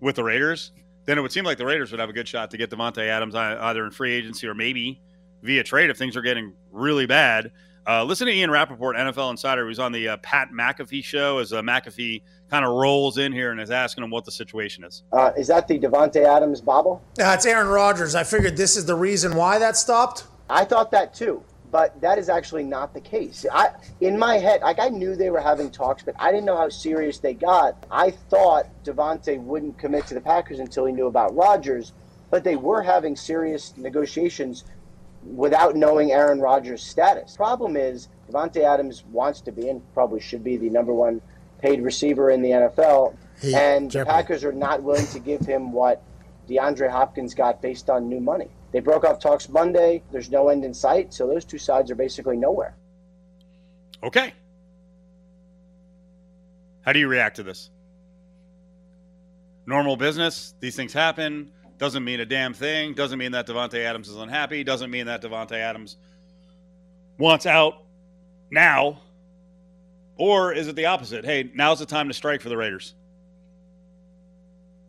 with 0.00 0.16
the 0.16 0.24
Raiders, 0.24 0.72
then 1.04 1.18
it 1.18 1.20
would 1.20 1.32
seem 1.32 1.44
like 1.44 1.58
the 1.58 1.66
Raiders 1.66 1.90
would 1.90 2.00
have 2.00 2.10
a 2.10 2.12
good 2.12 2.28
shot 2.28 2.50
to 2.50 2.56
get 2.56 2.70
Davante 2.70 3.06
Adams 3.08 3.34
either 3.34 3.84
in 3.84 3.90
free 3.90 4.12
agency 4.12 4.46
or 4.46 4.54
maybe 4.54 5.00
via 5.42 5.62
trade 5.62 5.90
if 5.90 5.96
things 5.98 6.16
are 6.16 6.22
getting 6.22 6.52
really 6.70 7.06
bad. 7.06 7.50
Uh, 7.86 8.04
listen 8.04 8.28
to 8.28 8.32
Ian 8.32 8.50
Rapoport, 8.50 8.96
NFL 8.96 9.30
Insider, 9.32 9.66
who's 9.66 9.80
on 9.80 9.90
the 9.90 10.08
uh, 10.08 10.16
Pat 10.18 10.50
McAfee 10.52 11.02
show 11.02 11.38
as 11.38 11.52
uh, 11.52 11.62
McAfee 11.62 12.22
kind 12.48 12.64
of 12.64 12.72
rolls 12.72 13.18
in 13.18 13.32
here 13.32 13.50
and 13.50 13.60
is 13.60 13.70
asking 13.72 14.04
him 14.04 14.10
what 14.10 14.24
the 14.24 14.30
situation 14.30 14.84
is. 14.84 15.02
Uh, 15.12 15.32
is 15.36 15.48
that 15.48 15.66
the 15.66 15.78
Davante 15.78 16.24
Adams 16.24 16.60
bobble? 16.60 17.02
Uh, 17.20 17.32
it's 17.34 17.44
Aaron 17.44 17.66
Rodgers. 17.66 18.14
I 18.14 18.22
figured 18.22 18.56
this 18.56 18.76
is 18.76 18.86
the 18.86 18.94
reason 18.94 19.34
why 19.34 19.58
that 19.58 19.76
stopped. 19.76 20.24
I 20.48 20.64
thought 20.64 20.92
that 20.92 21.12
too, 21.12 21.42
but 21.72 22.00
that 22.00 22.18
is 22.18 22.28
actually 22.28 22.62
not 22.62 22.94
the 22.94 23.00
case. 23.00 23.44
I, 23.52 23.70
in 24.00 24.16
my 24.16 24.38
head, 24.38 24.60
like 24.60 24.78
I 24.78 24.88
knew 24.88 25.16
they 25.16 25.30
were 25.30 25.40
having 25.40 25.70
talks, 25.70 26.04
but 26.04 26.14
I 26.20 26.30
didn't 26.30 26.44
know 26.44 26.56
how 26.56 26.68
serious 26.68 27.18
they 27.18 27.34
got. 27.34 27.84
I 27.90 28.12
thought 28.12 28.66
Davante 28.84 29.42
wouldn't 29.42 29.78
commit 29.78 30.06
to 30.06 30.14
the 30.14 30.20
Packers 30.20 30.60
until 30.60 30.84
he 30.84 30.92
knew 30.92 31.08
about 31.08 31.34
Rodgers, 31.34 31.92
but 32.30 32.44
they 32.44 32.54
were 32.54 32.82
having 32.82 33.16
serious 33.16 33.76
negotiations 33.76 34.64
without 35.24 35.76
knowing 35.76 36.12
Aaron 36.12 36.40
Rodgers' 36.40 36.82
status. 36.82 37.36
Problem 37.36 37.76
is, 37.76 38.08
Davante 38.30 38.62
Adams 38.62 39.04
wants 39.10 39.40
to 39.42 39.52
be 39.52 39.68
and 39.68 39.82
probably 39.94 40.20
should 40.20 40.42
be 40.42 40.56
the 40.56 40.70
number 40.70 40.92
one 40.92 41.20
paid 41.60 41.80
receiver 41.82 42.30
in 42.30 42.42
the 42.42 42.50
NFL, 42.50 43.16
Hey, 43.40 43.54
and 43.54 43.90
the 43.90 44.04
Packers 44.04 44.44
are 44.44 44.52
not 44.52 44.82
willing 44.82 45.06
to 45.06 45.18
give 45.18 45.40
him 45.40 45.72
what 45.72 46.02
DeAndre 46.48 46.90
Hopkins 46.90 47.34
got 47.34 47.62
based 47.62 47.88
on 47.88 48.08
new 48.08 48.20
money. 48.20 48.48
They 48.72 48.80
broke 48.80 49.04
off 49.04 49.20
talks 49.20 49.48
Monday. 49.48 50.02
There's 50.10 50.30
no 50.30 50.48
end 50.48 50.64
in 50.64 50.74
sight, 50.74 51.12
so 51.14 51.26
those 51.26 51.44
two 51.44 51.58
sides 51.58 51.90
are 51.90 51.94
basically 51.94 52.36
nowhere. 52.36 52.74
Okay. 54.02 54.32
How 56.82 56.92
do 56.92 56.98
you 56.98 57.06
react 57.06 57.36
to 57.36 57.42
this? 57.42 57.70
Normal 59.66 59.96
business. 59.96 60.54
These 60.58 60.74
things 60.74 60.92
happen. 60.92 61.52
Doesn't 61.78 62.04
mean 62.04 62.20
a 62.20 62.26
damn 62.26 62.54
thing. 62.54 62.94
Doesn't 62.94 63.18
mean 63.18 63.32
that 63.32 63.46
Davante 63.46 63.84
Adams 63.84 64.08
is 64.08 64.16
unhappy. 64.16 64.62
Doesn't 64.64 64.90
mean 64.90 65.06
that 65.06 65.22
Davante 65.22 65.52
Adams 65.52 65.96
wants 67.18 67.46
out 67.46 67.84
now. 68.50 69.00
Or 70.16 70.52
is 70.52 70.68
it 70.68 70.76
the 70.76 70.86
opposite? 70.86 71.24
Hey, 71.24 71.50
now's 71.54 71.78
the 71.80 71.86
time 71.86 72.08
to 72.08 72.14
strike 72.14 72.40
for 72.40 72.48
the 72.48 72.56
Raiders. 72.56 72.94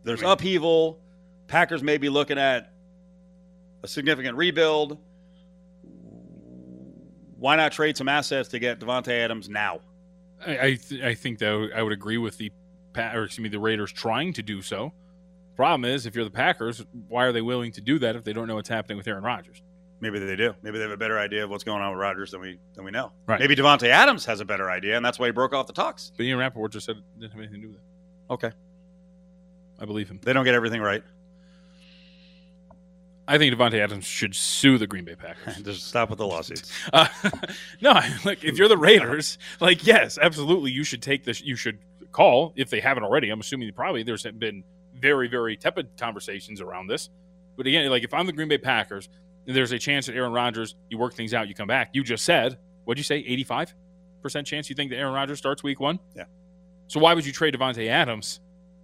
There's 0.03 0.21
upheaval. 0.21 0.99
Packers 1.47 1.81
may 1.81 1.97
be 1.97 2.09
looking 2.09 2.37
at 2.37 2.71
a 3.83 3.87
significant 3.87 4.37
rebuild. 4.37 4.97
Why 7.37 7.55
not 7.55 7.71
trade 7.71 7.97
some 7.97 8.09
assets 8.09 8.49
to 8.49 8.59
get 8.59 8.79
Davante 8.79 9.09
Adams 9.09 9.49
now? 9.49 9.79
I 10.45 10.51
I, 10.51 10.75
th- 10.75 11.01
I 11.01 11.13
think 11.13 11.39
that 11.39 11.71
I 11.75 11.81
would 11.81 11.93
agree 11.93 12.17
with 12.17 12.37
the 12.37 12.51
or 12.95 13.23
excuse 13.23 13.43
me 13.43 13.49
the 13.49 13.59
Raiders 13.59 13.91
trying 13.91 14.33
to 14.33 14.43
do 14.43 14.61
so. 14.61 14.93
Problem 15.55 15.85
is, 15.85 16.05
if 16.05 16.15
you're 16.15 16.23
the 16.25 16.31
Packers, 16.31 16.83
why 17.07 17.25
are 17.25 17.31
they 17.31 17.41
willing 17.41 17.71
to 17.73 17.81
do 17.81 17.99
that 17.99 18.15
if 18.15 18.23
they 18.23 18.33
don't 18.33 18.47
know 18.47 18.55
what's 18.55 18.69
happening 18.69 18.97
with 18.97 19.07
Aaron 19.07 19.23
Rodgers? 19.23 19.61
Maybe 19.99 20.19
they 20.19 20.35
do. 20.35 20.53
Maybe 20.61 20.77
they 20.79 20.83
have 20.83 20.91
a 20.91 20.97
better 20.97 21.17
idea 21.17 21.45
of 21.45 21.49
what's 21.49 21.63
going 21.63 21.81
on 21.81 21.91
with 21.91 21.99
Rodgers 21.99 22.31
than 22.31 22.41
we 22.41 22.59
than 22.75 22.83
we 22.83 22.91
know. 22.91 23.11
Right. 23.25 23.39
Maybe 23.39 23.55
Davante 23.55 23.87
Adams 23.87 24.25
has 24.25 24.41
a 24.41 24.45
better 24.45 24.69
idea, 24.69 24.97
and 24.97 25.05
that's 25.05 25.17
why 25.17 25.27
he 25.27 25.31
broke 25.31 25.53
off 25.53 25.65
the 25.67 25.73
talks. 25.73 26.11
But 26.17 26.25
Ian 26.25 26.39
Rapoport 26.39 26.73
just 26.73 26.87
said 26.87 26.97
it 26.97 27.19
didn't 27.19 27.31
have 27.31 27.39
anything 27.39 27.61
to 27.61 27.67
do 27.67 27.73
with 27.73 27.77
it. 27.77 28.33
Okay. 28.33 28.51
I 29.79 29.85
believe 29.85 30.09
him. 30.09 30.19
They 30.21 30.33
don't 30.33 30.43
get 30.43 30.55
everything 30.55 30.81
right. 30.81 31.03
I 33.27 33.37
think 33.37 33.55
Davante 33.55 33.79
Adams 33.79 34.05
should 34.05 34.35
sue 34.35 34.77
the 34.77 34.87
Green 34.87 35.05
Bay 35.05 35.15
Packers. 35.19 35.61
Just 35.61 35.87
stop 35.87 36.09
with 36.09 36.19
the 36.19 36.27
lawsuits. 36.27 36.71
Uh, 36.93 37.07
no, 37.81 37.93
like 38.25 38.43
if 38.43 38.57
you're 38.57 38.67
the 38.67 38.77
Raiders, 38.77 39.37
like 39.61 39.87
yes, 39.87 40.17
absolutely, 40.21 40.71
you 40.71 40.83
should 40.83 41.01
take 41.01 41.23
this. 41.23 41.41
You 41.41 41.55
should 41.55 41.79
call 42.11 42.53
if 42.55 42.69
they 42.69 42.81
haven't 42.81 43.03
already. 43.03 43.29
I'm 43.29 43.39
assuming 43.39 43.71
probably 43.73 44.03
there's 44.03 44.23
been 44.23 44.63
very, 45.03 45.27
very 45.27 45.57
tepid 45.57 45.89
conversations 45.97 46.61
around 46.61 46.87
this. 46.87 47.09
But 47.57 47.67
again, 47.67 47.87
like 47.89 48.05
if 48.05 48.13
I'm 48.13 48.25
the 48.25 48.31
Green 48.31 48.47
Bay 48.47 48.57
Packers, 48.57 49.09
and 49.45 49.55
there's 49.55 49.73
a 49.73 49.77
chance 49.77 50.05
that 50.05 50.15
Aaron 50.15 50.31
Rodgers, 50.31 50.75
you 50.89 50.97
work 50.97 51.13
things 51.13 51.33
out, 51.33 51.49
you 51.49 51.53
come 51.53 51.67
back. 51.67 51.89
You 51.91 52.03
just 52.05 52.23
said, 52.23 52.57
what'd 52.85 52.97
you 52.97 53.03
say, 53.03 53.17
85 53.17 53.75
percent 54.21 54.47
chance 54.47 54.69
you 54.69 54.75
think 54.75 54.89
that 54.91 54.97
Aaron 54.97 55.13
Rodgers 55.13 55.37
starts 55.37 55.61
Week 55.61 55.81
One? 55.81 55.99
Yeah. 56.15 56.23
So 56.87 57.01
why 57.01 57.13
would 57.13 57.25
you 57.25 57.33
trade 57.33 57.53
Davante 57.53 57.89
Adams 57.89 58.39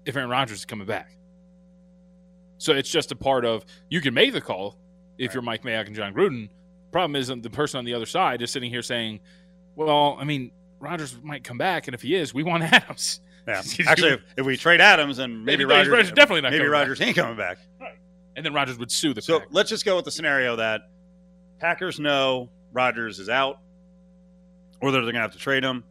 if 0.05 0.17
Aaron 0.17 0.29
Rodgers 0.29 0.59
is 0.59 0.65
coming 0.65 0.85
back? 0.85 1.15
So 2.57 2.73
it's 2.73 2.91
just 2.91 3.13
a 3.13 3.15
part 3.15 3.45
of 3.45 3.65
you 3.89 4.01
can 4.01 4.13
make 4.13 4.33
the 4.33 4.41
call 4.41 4.77
if 5.17 5.33
you're 5.33 5.41
Mike 5.41 5.63
Mayock 5.63 5.87
and 5.87 5.95
Jon 5.95 6.13
Gruden. 6.13 6.49
Problem 6.91 7.15
is 7.15 7.31
um, 7.31 7.41
the 7.41 7.49
person 7.49 7.77
on 7.77 7.85
the 7.85 7.93
other 7.93 8.05
side 8.05 8.41
is 8.41 8.51
sitting 8.51 8.69
here 8.69 8.81
saying, 8.81 9.21
"Well, 9.77 10.17
I 10.19 10.25
mean, 10.25 10.51
Rodgers 10.81 11.15
might 11.23 11.45
come 11.45 11.57
back, 11.57 11.87
and 11.87 11.95
if 11.95 12.01
he 12.01 12.15
is, 12.15 12.33
we 12.33 12.43
want 12.43 12.63
Adams." 12.73 13.21
Yeah. 13.49 13.61
Actually, 13.87 14.11
if, 14.11 14.21
if 14.37 14.45
we 14.45 14.55
trade 14.57 14.79
Adams, 14.81 15.17
then 15.17 15.43
maybe 15.43 15.65
Rodgers, 15.65 15.89
Rodgers 15.91 16.11
definitely 16.11 16.41
not 16.41 16.51
maybe 16.51 16.59
coming 16.65 16.71
back. 16.71 16.79
Rodgers 16.81 17.01
ain't 17.01 17.15
coming 17.15 17.37
back. 17.37 17.57
and 18.35 18.45
then 18.45 18.53
Rodgers 18.53 18.77
would 18.77 18.91
sue 18.91 19.13
the 19.13 19.21
So 19.21 19.39
Packers. 19.39 19.53
let's 19.53 19.69
just 19.69 19.85
go 19.85 19.95
with 19.95 20.05
the 20.05 20.11
scenario 20.11 20.55
that 20.57 20.81
Packers 21.59 21.99
know 21.99 22.49
Rodgers 22.71 23.19
is 23.19 23.29
out, 23.29 23.59
or 24.81 24.91
they're 24.91 25.01
going 25.01 25.15
to 25.15 25.19
have 25.19 25.33
to 25.33 25.37
trade 25.39 25.63
him. 25.63 25.83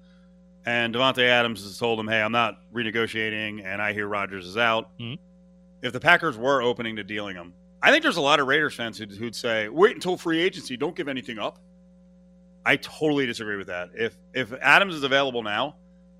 And 0.64 0.94
Davante 0.94 1.22
Adams 1.26 1.62
has 1.62 1.78
told 1.78 1.98
him, 1.98 2.08
"Hey, 2.08 2.20
I'm 2.20 2.32
not 2.32 2.58
renegotiating, 2.74 3.64
and 3.64 3.80
I 3.80 3.92
hear 3.92 4.06
Rodgers 4.06 4.46
is 4.46 4.56
out." 4.56 4.90
Mhm. 4.98 5.18
If 5.82 5.92
the 5.92 6.00
Packers 6.00 6.36
were 6.36 6.60
opening 6.62 6.96
to 6.96 7.04
dealing 7.04 7.36
him, 7.36 7.54
I 7.82 7.90
think 7.90 8.02
there's 8.02 8.16
a 8.18 8.20
lot 8.20 8.38
of 8.40 8.46
Raiders 8.48 8.74
fans 8.74 8.98
who'd, 8.98 9.12
who'd 9.12 9.34
say, 9.34 9.68
"Wait 9.68 9.94
until 9.94 10.16
free 10.16 10.40
agency. 10.40 10.76
Don't 10.76 10.94
give 10.96 11.08
anything 11.08 11.38
up." 11.38 11.58
I 12.66 12.76
totally 12.76 13.24
disagree 13.24 13.56
with 13.56 13.68
that. 13.68 13.90
If 13.94 14.16
if 14.34 14.52
Adams 14.60 14.94
is 14.94 15.04
available 15.04 15.42
now, 15.42 15.76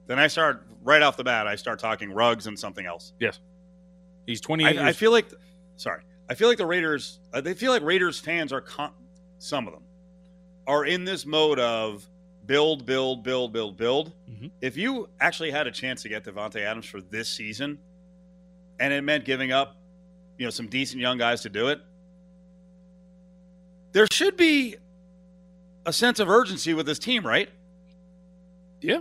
then 0.09 0.19
I 0.19 0.27
start 0.27 0.67
right 0.83 1.01
off 1.03 1.17
the 1.17 1.23
bat. 1.25 1.47
I 1.47 1.55
start 1.55 1.79
talking 1.79 2.11
rugs 2.13 2.49
and 2.49 2.59
something 2.59 2.85
else. 2.85 3.13
Yes, 3.21 3.39
he's 4.27 4.41
twenty. 4.41 4.65
I, 4.65 4.89
I 4.89 4.93
feel 4.93 5.13
like, 5.13 5.27
sorry, 5.77 6.03
I 6.29 6.35
feel 6.35 6.49
like 6.49 6.59
the 6.59 6.67
Raiders. 6.67 7.21
Uh, 7.33 7.41
they 7.41 7.55
feel 7.55 7.71
like 7.71 7.83
Raiders 7.83 8.19
fans 8.19 8.53
are 8.53 8.61
con- 8.61 8.93
some 9.39 9.69
of 9.69 9.73
them 9.75 9.85
are 10.67 10.85
in 10.85 11.05
this 11.05 11.25
mode 11.25 11.59
of 11.61 12.05
build, 12.45 12.85
build, 12.85 13.23
build, 13.23 13.53
build, 13.53 13.77
build. 13.77 14.13
Mhm. 14.29 14.51
If 14.61 14.77
you 14.77 15.09
actually 15.21 15.51
had 15.51 15.67
a 15.67 15.71
chance 15.71 16.03
to 16.03 16.09
get 16.09 16.25
Davante 16.25 16.57
Adams 16.61 16.87
for 16.87 17.01
this 17.01 17.29
season, 17.29 17.79
and 18.81 18.93
it 18.93 19.03
meant 19.03 19.25
giving 19.25 19.53
up, 19.53 19.77
you 20.39 20.45
know, 20.47 20.51
some 20.51 20.67
decent 20.69 21.01
young 21.01 21.17
guys 21.19 21.43
to 21.43 21.49
do 21.49 21.69
it, 21.69 21.81
there 23.93 24.07
should 24.13 24.37
be 24.37 24.77
a 25.87 25.93
sense 25.93 26.21
of 26.21 26.29
urgency 26.29 26.75
with 26.75 26.87
this 26.87 26.99
team, 26.99 27.27
right? 27.27 27.49
Yeah. 28.81 29.01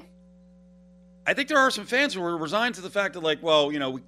I 1.27 1.33
think 1.33 1.49
there 1.49 1.59
are 1.59 1.69
some 1.69 1.85
fans 1.85 2.13
who 2.13 2.23
are 2.23 2.37
resigned 2.37 2.75
to 2.75 2.81
the 2.81 2.89
fact 2.89 3.13
that, 3.15 3.21
like, 3.21 3.43
well, 3.43 3.71
you 3.71 3.79
know, 3.79 3.91
we, 3.91 4.01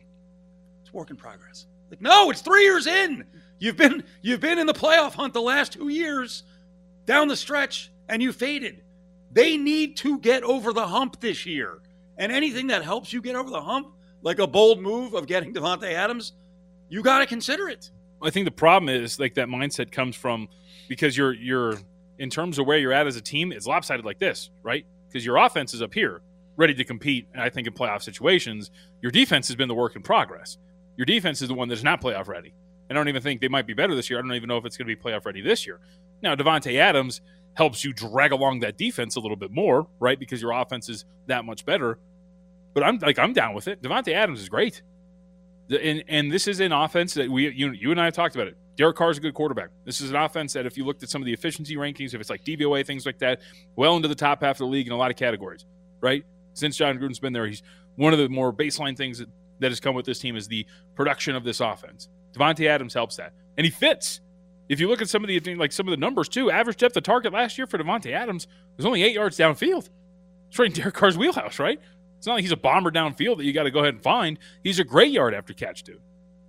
it's 0.82 0.94
work 0.94 1.10
in 1.10 1.18
progress. 1.18 1.66
Like, 1.90 2.02
no, 2.02 2.32
it's 2.32 2.42
three 2.42 2.64
years 2.64 2.88
in. 2.88 3.26
You've 3.60 3.76
been 3.76 4.06
you've 4.22 4.40
been 4.40 4.58
in 4.58 4.68
the 4.68 4.74
playoff 4.74 5.14
hunt 5.14 5.34
the 5.34 5.42
last 5.42 5.74
two 5.74 5.90
years, 5.90 6.44
down 7.06 7.28
the 7.28 7.36
stretch, 7.36 7.92
and 8.08 8.24
you 8.24 8.32
faded. 8.32 8.82
They 9.32 9.58
need 9.58 9.98
to 9.98 10.18
get 10.20 10.44
over 10.44 10.72
the 10.72 10.88
hump 10.88 11.20
this 11.20 11.46
year, 11.46 11.80
and 12.18 12.32
anything 12.32 12.68
that 12.68 12.84
helps 12.84 13.12
you 13.12 13.22
get 13.22 13.36
over 13.36 13.50
the 13.50 13.62
hump, 13.62 13.90
like 14.22 14.40
a 14.40 14.48
bold 14.48 14.82
move 14.82 15.14
of 15.14 15.28
getting 15.28 15.54
Davante 15.54 15.92
Adams, 15.92 16.34
you 16.88 17.04
got 17.04 17.20
to 17.20 17.26
consider 17.26 17.68
it. 17.68 17.92
I 18.22 18.30
think 18.30 18.46
the 18.46 18.52
problem 18.52 18.90
is 18.90 19.20
like 19.20 19.34
that 19.34 19.50
mindset 19.50 19.92
comes 19.92 20.16
from 20.16 20.48
because 20.88 21.18
you're 21.18 21.34
you're 21.34 21.78
in 22.18 22.30
terms 22.30 22.60
of 22.60 22.66
where 22.66 22.78
you're 22.78 22.94
at 22.94 23.08
as 23.08 23.18
a 23.18 23.22
team, 23.22 23.52
it's 23.52 23.68
lopsided 23.68 24.06
like 24.06 24.20
this, 24.20 24.52
right? 24.64 24.86
Because 25.08 25.26
your 25.26 25.38
offense 25.38 25.74
is 25.74 25.82
up 25.82 25.94
here, 25.94 26.22
ready 26.60 26.74
to 26.76 26.84
compete. 26.84 27.26
I 27.36 27.50
think 27.50 27.68
in 27.68 27.74
playoff 27.74 28.04
situations, 28.04 28.70
your 29.02 29.12
defense 29.12 29.48
has 29.48 29.56
been 29.56 29.70
the 29.70 29.74
work 29.74 29.96
in 29.96 30.04
progress. 30.04 30.58
Your 30.98 31.06
defense 31.06 31.42
is 31.42 31.48
the 31.48 31.54
one 31.54 31.70
that's 31.70 31.84
not 31.84 32.02
playoff 32.02 32.28
ready. 32.28 32.54
I 32.90 32.94
don't 32.94 33.08
even 33.08 33.22
think 33.22 33.40
they 33.40 33.48
might 33.48 33.66
be 33.66 33.74
better 33.74 33.96
this 33.96 34.10
year. 34.10 34.20
I 34.20 34.22
don't 34.22 34.34
even 34.34 34.50
know 34.50 34.58
if 34.58 34.66
it's 34.66 34.76
going 34.76 34.88
to 34.88 34.96
be 34.96 35.02
playoff 35.02 35.26
ready 35.26 35.42
this 35.42 35.66
year. 35.66 35.80
Now, 36.22 36.36
Davante 36.36 36.76
Adams 36.78 37.22
helps 37.54 37.86
you 37.86 37.94
drag 37.94 38.34
along 38.34 38.60
that 38.60 38.78
defense 38.78 39.16
a 39.16 39.22
little 39.22 39.38
bit 39.38 39.52
more, 39.52 39.88
right? 40.00 40.20
Because 40.20 40.42
your 40.42 40.52
offense 40.52 40.90
is 40.90 41.06
that 41.28 41.46
much 41.46 41.66
better. 41.66 41.98
But 42.74 42.84
I'm 42.84 42.98
like 43.00 43.18
I'm 43.18 43.34
down 43.34 43.54
with 43.54 43.68
it. 43.68 43.82
Davante 43.82 44.14
Adams 44.14 44.42
is 44.42 44.50
great. 44.50 44.82
And 45.70 46.04
and 46.08 46.32
this 46.32 46.48
is 46.48 46.60
an 46.60 46.72
offense 46.72 47.14
that 47.14 47.30
we 47.30 47.50
you, 47.50 47.72
you 47.72 47.92
and 47.92 48.02
I 48.02 48.06
have 48.06 48.14
talked 48.14 48.36
about 48.36 48.48
it. 48.48 48.58
Derek 48.76 48.96
Carr 48.96 49.12
is 49.12 49.18
a 49.18 49.22
good 49.22 49.34
quarterback. 49.34 49.70
This 49.86 50.02
is 50.02 50.10
an 50.10 50.16
offense 50.16 50.54
that 50.54 50.66
if 50.66 50.78
you 50.78 50.86
looked 50.86 51.04
at 51.04 51.10
some 51.10 51.22
of 51.22 51.26
the 51.26 51.34
efficiency 51.34 51.76
rankings, 51.76 52.14
if 52.14 52.22
it's 52.22 52.30
like 52.30 52.44
DVOA 52.44 52.86
things 52.86 53.06
like 53.06 53.20
that, 53.20 53.40
well 53.76 53.96
into 53.96 54.08
the 54.08 54.16
top 54.16 54.42
half 54.42 54.56
of 54.56 54.60
the 54.60 54.68
league 54.68 54.88
in 54.88 54.94
a 54.94 54.98
lot 54.98 55.12
of 55.12 55.18
categories, 55.18 55.66
right? 56.02 56.24
Since 56.60 56.78
Jon 56.78 56.98
Gruden's 57.00 57.20
been 57.20 57.34
there, 57.34 57.48
he's 57.48 57.64
one 57.96 58.14
of 58.14 58.20
the 58.20 58.30
more 58.30 58.54
baseline 58.54 58.96
things 58.96 59.20
that, 59.20 59.30
that 59.60 59.72
has 59.72 59.80
come 59.80 59.96
with 59.96 60.06
this 60.06 60.20
team 60.20 60.36
is 60.36 60.48
the 60.48 60.66
production 60.96 61.36
of 61.36 61.44
this 61.44 61.60
offense. 61.60 62.10
Davante 62.34 62.68
Adams 62.68 62.94
helps 62.94 63.16
that, 63.18 63.34
and 63.58 63.66
he 63.66 63.72
fits. 63.72 64.22
If 64.68 64.80
you 64.80 64.88
look 64.88 65.02
at 65.02 65.10
some 65.10 65.24
of 65.24 65.28
the 65.28 65.56
like 65.56 65.72
some 65.72 65.88
of 65.88 65.92
the 65.92 65.98
numbers 65.98 66.30
too, 66.30 66.52
average 66.52 66.78
depth 66.78 66.96
of 66.96 67.04
target 67.04 67.34
last 67.34 67.58
year 67.58 67.66
for 67.66 67.78
Davante 67.80 68.12
Adams 68.12 68.48
was 68.78 68.86
only 68.86 69.04
eight 69.04 69.14
yards 69.14 69.38
downfield. 69.38 69.90
It's 70.50 70.60
right 70.60 70.68
in 70.68 70.74
Derek 70.74 70.94
Carr's 70.94 71.18
wheelhouse, 71.18 71.60
right? 71.60 71.80
It's 72.18 72.28
not 72.28 72.34
like 72.34 72.42
he's 72.42 72.52
a 72.52 72.58
bomber 72.58 72.92
downfield 72.92 73.38
that 73.38 73.46
you 73.46 73.54
got 73.54 73.64
to 73.64 73.72
go 73.72 73.80
ahead 73.80 73.94
and 73.94 74.04
find. 74.04 74.38
He's 74.64 74.80
a 74.80 74.84
great 74.84 75.12
yard 75.12 75.34
after 75.34 75.54
catch 75.54 75.84
dude. 75.84 76.02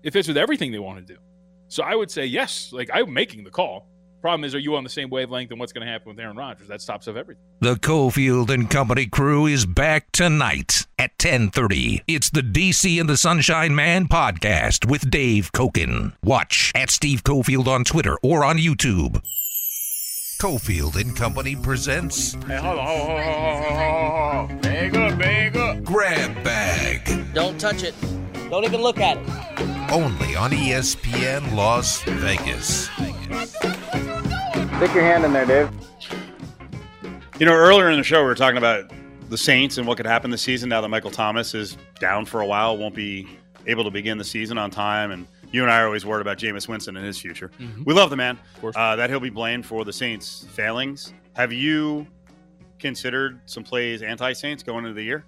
It 0.02 0.12
fits 0.12 0.28
with 0.28 0.36
everything 0.36 0.72
they 0.72 0.78
want 0.78 1.06
to 1.06 1.14
do. 1.14 1.20
So 1.68 1.82
I 1.82 1.94
would 1.94 2.10
say 2.10 2.26
yes. 2.26 2.72
Like 2.72 2.90
I'm 2.92 3.12
making 3.12 3.44
the 3.44 3.50
call. 3.50 3.86
Problem 4.20 4.44
is, 4.44 4.54
are 4.54 4.58
you 4.58 4.76
on 4.76 4.84
the 4.84 4.90
same 4.90 5.08
wavelength 5.08 5.50
and 5.50 5.58
what's 5.58 5.72
going 5.72 5.86
to 5.86 5.90
happen 5.90 6.08
with 6.10 6.20
Aaron 6.20 6.36
Rodgers? 6.36 6.68
That 6.68 6.82
stops 6.82 7.06
of 7.06 7.16
everything. 7.16 7.42
The 7.60 7.76
Cofield 7.76 8.50
and 8.50 8.68
Company 8.68 9.06
crew 9.06 9.46
is 9.46 9.64
back 9.64 10.12
tonight 10.12 10.86
at 10.98 11.16
10:30. 11.18 12.02
It's 12.06 12.28
the 12.28 12.42
DC 12.42 13.00
and 13.00 13.08
the 13.08 13.16
Sunshine 13.16 13.74
Man 13.74 14.08
podcast 14.08 14.84
with 14.84 15.10
Dave 15.10 15.52
Koken. 15.52 16.12
Watch 16.22 16.70
at 16.74 16.90
Steve 16.90 17.24
Cofield 17.24 17.66
on 17.66 17.82
Twitter 17.84 18.18
or 18.22 18.44
on 18.44 18.58
YouTube. 18.58 19.22
Cofield 20.38 20.96
and 21.00 21.14
Company 21.16 21.54
presents 21.54 22.32
Hey, 22.46 22.56
hold 22.56 22.78
on, 22.78 22.86
hold 22.86 23.10
on, 23.10 23.16
hold 23.16 23.20
on, 23.20 23.62
hold 23.62 23.72
on, 23.72 24.48
hold 24.48 24.50
on. 24.50 24.60
Bag 24.60 24.96
up, 24.96 25.18
bag 25.18 25.56
up. 25.56 25.82
Grab 25.84 26.44
Bag 26.44 27.34
Don't 27.34 27.58
touch 27.60 27.82
it. 27.82 27.94
Don't 28.50 28.64
even 28.64 28.80
look 28.82 28.98
at 28.98 29.16
it. 29.18 29.92
only 29.92 30.36
on 30.36 30.50
ESPN 30.50 31.54
Las 31.54 32.02
Vegas. 32.02 32.88
Stick 34.80 34.94
your 34.94 35.04
hand 35.04 35.26
in 35.26 35.32
there, 35.34 35.44
Dave. 35.44 35.70
You 37.38 37.44
know, 37.44 37.52
earlier 37.52 37.90
in 37.90 37.98
the 37.98 38.02
show, 38.02 38.20
we 38.20 38.24
were 38.26 38.34
talking 38.34 38.56
about 38.56 38.90
the 39.28 39.36
Saints 39.36 39.76
and 39.76 39.86
what 39.86 39.98
could 39.98 40.06
happen 40.06 40.30
this 40.30 40.40
season 40.40 40.70
now 40.70 40.80
that 40.80 40.88
Michael 40.88 41.10
Thomas 41.10 41.54
is 41.54 41.76
down 41.98 42.24
for 42.24 42.40
a 42.40 42.46
while, 42.46 42.78
won't 42.78 42.94
be 42.94 43.28
able 43.66 43.84
to 43.84 43.90
begin 43.90 44.16
the 44.16 44.24
season 44.24 44.56
on 44.56 44.70
time. 44.70 45.10
And 45.10 45.26
you 45.52 45.62
and 45.62 45.70
I 45.70 45.80
are 45.82 45.84
always 45.84 46.06
worried 46.06 46.22
about 46.22 46.38
Jameis 46.38 46.66
Winston 46.66 46.96
and 46.96 47.04
his 47.04 47.18
future. 47.20 47.50
Mhm. 47.60 47.84
We 47.84 47.92
love 47.92 48.08
the 48.08 48.16
man. 48.16 48.38
Of 48.54 48.60
course. 48.62 48.76
Uh, 48.76 48.96
that 48.96 49.10
he'll 49.10 49.20
be 49.20 49.28
blamed 49.28 49.66
for 49.66 49.84
the 49.84 49.92
Saints' 49.92 50.46
failings. 50.52 51.12
Have 51.34 51.52
you 51.52 52.06
considered 52.78 53.38
some 53.44 53.62
plays 53.62 54.00
anti 54.02 54.32
Saints 54.32 54.62
going 54.62 54.86
into 54.86 54.94
the 54.94 55.04
year? 55.04 55.24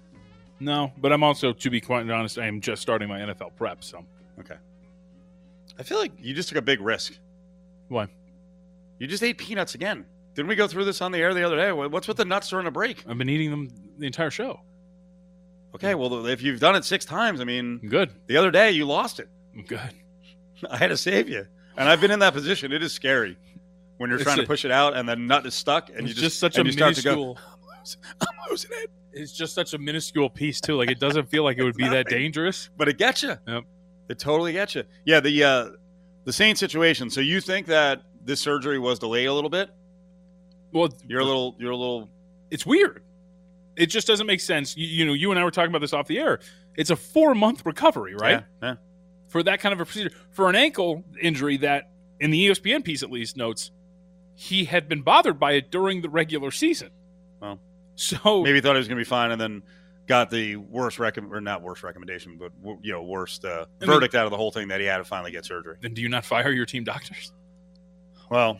No, 0.59 0.91
but 0.97 1.13
I'm 1.13 1.21
also, 1.23 1.53
to 1.53 1.69
be 1.69 1.79
quite 1.79 2.09
honest, 2.09 2.39
I 2.39 2.47
am 2.47 2.59
just 2.59 2.81
starting 2.81 3.07
my 3.07 3.19
NFL 3.19 3.51
prep. 3.55 3.83
So 3.83 4.03
Okay. 4.39 4.55
I 5.77 5.83
feel 5.83 5.99
like 5.99 6.11
you 6.19 6.33
just 6.33 6.49
took 6.49 6.57
a 6.57 6.61
big 6.63 6.81
risk. 6.81 7.19
why? 7.89 8.07
You 8.99 9.07
just 9.07 9.23
ate 9.23 9.37
peanuts 9.37 9.75
again. 9.75 10.05
Didn't 10.35 10.47
we 10.49 10.55
go 10.55 10.67
through 10.67 10.85
this 10.85 11.01
on 11.01 11.11
the 11.11 11.19
air 11.19 11.33
the 11.33 11.43
other 11.43 11.55
day? 11.57 11.71
What's 11.71 12.07
with 12.07 12.17
the 12.17 12.25
nuts 12.25 12.49
during 12.49 12.65
a 12.67 12.71
break? 12.71 13.03
I've 13.07 13.17
been 13.17 13.29
eating 13.29 13.51
them 13.51 13.69
the 13.97 14.05
entire 14.07 14.31
show. 14.31 14.59
Okay, 15.75 15.95
well, 15.95 16.25
if 16.27 16.41
you've 16.41 16.59
done 16.59 16.75
it 16.75 16.85
six 16.85 17.03
times, 17.05 17.41
I 17.41 17.43
mean, 17.45 17.79
Good. 17.87 18.11
the 18.27 18.37
other 18.37 18.51
day 18.51 18.71
you 18.71 18.85
lost 18.85 19.19
it. 19.19 19.27
Good. 19.67 19.79
I 20.69 20.77
had 20.77 20.87
to 20.87 20.97
save 20.97 21.29
you. 21.29 21.45
And 21.77 21.89
I've 21.89 21.99
been 21.99 22.11
in 22.11 22.19
that 22.19 22.33
position. 22.33 22.71
It 22.71 22.83
is 22.83 22.93
scary 22.93 23.37
when 23.97 24.09
you're 24.09 24.17
It's 24.19 24.23
trying 24.23 24.39
a- 24.39 24.41
to 24.43 24.47
push 24.47 24.65
it 24.65 24.71
out 24.71 24.95
and 24.95 25.07
the 25.09 25.15
nut 25.15 25.45
is 25.45 25.53
stuck 25.55 25.89
and 25.89 26.01
you 26.07 26.13
just, 26.13 26.19
just 26.19 26.39
such 26.39 26.57
a 26.57 26.63
to 26.63 26.71
go, 26.71 26.85
minuscule. 26.85 27.37
I'm 28.21 28.27
losing 28.49 28.71
it. 28.75 28.91
It's 29.13 29.31
just 29.31 29.53
such 29.53 29.73
a 29.73 29.77
minuscule 29.77 30.29
piece 30.29 30.61
too. 30.61 30.75
Like 30.75 30.89
it 30.89 30.99
doesn't 30.99 31.29
feel 31.29 31.43
like 31.43 31.57
it 31.57 31.63
would 31.63 31.75
be 31.75 31.87
that 31.89 32.07
dangerous. 32.07 32.69
But 32.77 32.87
it 32.87 32.97
gets 32.97 33.21
you. 33.23 33.35
Yep. 33.47 33.63
It 34.09 34.19
totally 34.19 34.53
gets 34.53 34.75
you. 34.75 34.83
Yeah, 35.05 35.19
the 35.19 35.43
uh, 35.43 35.69
the 36.25 36.33
Saints 36.33 36.59
situation. 36.59 37.09
So 37.09 37.21
you 37.21 37.39
think 37.41 37.67
that 37.67 38.01
this 38.23 38.41
surgery 38.41 38.79
was 38.79 38.99
delayed 38.99 39.27
a 39.27 39.33
little 39.33 39.49
bit? 39.49 39.69
Well, 40.71 40.89
You're 41.07 41.21
a 41.21 41.25
little. 41.25 41.55
You're 41.59 41.71
a 41.71 41.77
little. 41.77 42.09
it's 42.49 42.65
weird. 42.65 43.03
It 43.75 43.87
just 43.87 44.07
doesn't 44.07 44.27
make 44.27 44.41
sense. 44.41 44.75
You, 44.77 44.85
you 44.87 45.05
know, 45.05 45.13
you 45.13 45.31
and 45.31 45.39
I 45.39 45.43
were 45.43 45.51
talking 45.51 45.69
about 45.71 45.81
this 45.81 45.93
off 45.93 46.07
the 46.07 46.19
air. 46.19 46.39
It's 46.75 46.89
a 46.89 46.95
four 46.95 47.35
month 47.35 47.65
recovery, 47.65 48.15
right? 48.15 48.43
Yeah. 48.61 48.69
yeah. 48.69 48.75
For 49.29 49.41
that 49.43 49.59
kind 49.59 49.73
of 49.73 49.79
a 49.79 49.85
procedure. 49.85 50.11
For 50.31 50.49
an 50.49 50.55
ankle 50.55 51.03
injury 51.21 51.57
that, 51.57 51.91
in 52.19 52.31
the 52.31 52.49
ESPN 52.49 52.83
piece 52.83 53.01
at 53.03 53.11
least, 53.11 53.35
notes 53.37 53.71
he 54.35 54.65
had 54.65 54.87
been 54.89 55.01
bothered 55.03 55.39
by 55.39 55.53
it 55.53 55.71
during 55.71 56.01
the 56.01 56.09
regular 56.09 56.49
season. 56.51 56.89
Well, 57.39 57.59
So 57.95 58.41
maybe 58.43 58.55
he 58.55 58.61
thought 58.61 58.73
he 58.73 58.79
was 58.79 58.87
going 58.87 58.97
to 58.97 59.01
be 59.01 59.09
fine, 59.09 59.31
and 59.31 59.39
then 59.39 59.61
got 60.07 60.29
the 60.29 60.55
worst 60.55 60.99
recommend 60.99 61.33
or 61.33 61.39
not 61.41 61.61
worst 61.61 61.83
recommendation, 61.83 62.37
but 62.37 62.51
you 62.81 62.91
know 62.91 63.03
worst 63.03 63.45
uh, 63.45 63.65
verdict 63.79 64.15
out 64.15 64.25
of 64.25 64.31
the 64.31 64.37
whole 64.37 64.51
thing 64.51 64.67
that 64.69 64.79
he 64.79 64.85
had 64.87 64.97
to 64.97 65.03
finally 65.03 65.31
get 65.31 65.45
surgery. 65.45 65.77
then 65.81 65.93
do 65.93 66.01
you 66.01 66.09
not 66.09 66.25
fire 66.25 66.51
your 66.51 66.65
team 66.65 66.83
doctors? 66.83 67.31
Well, 68.29 68.59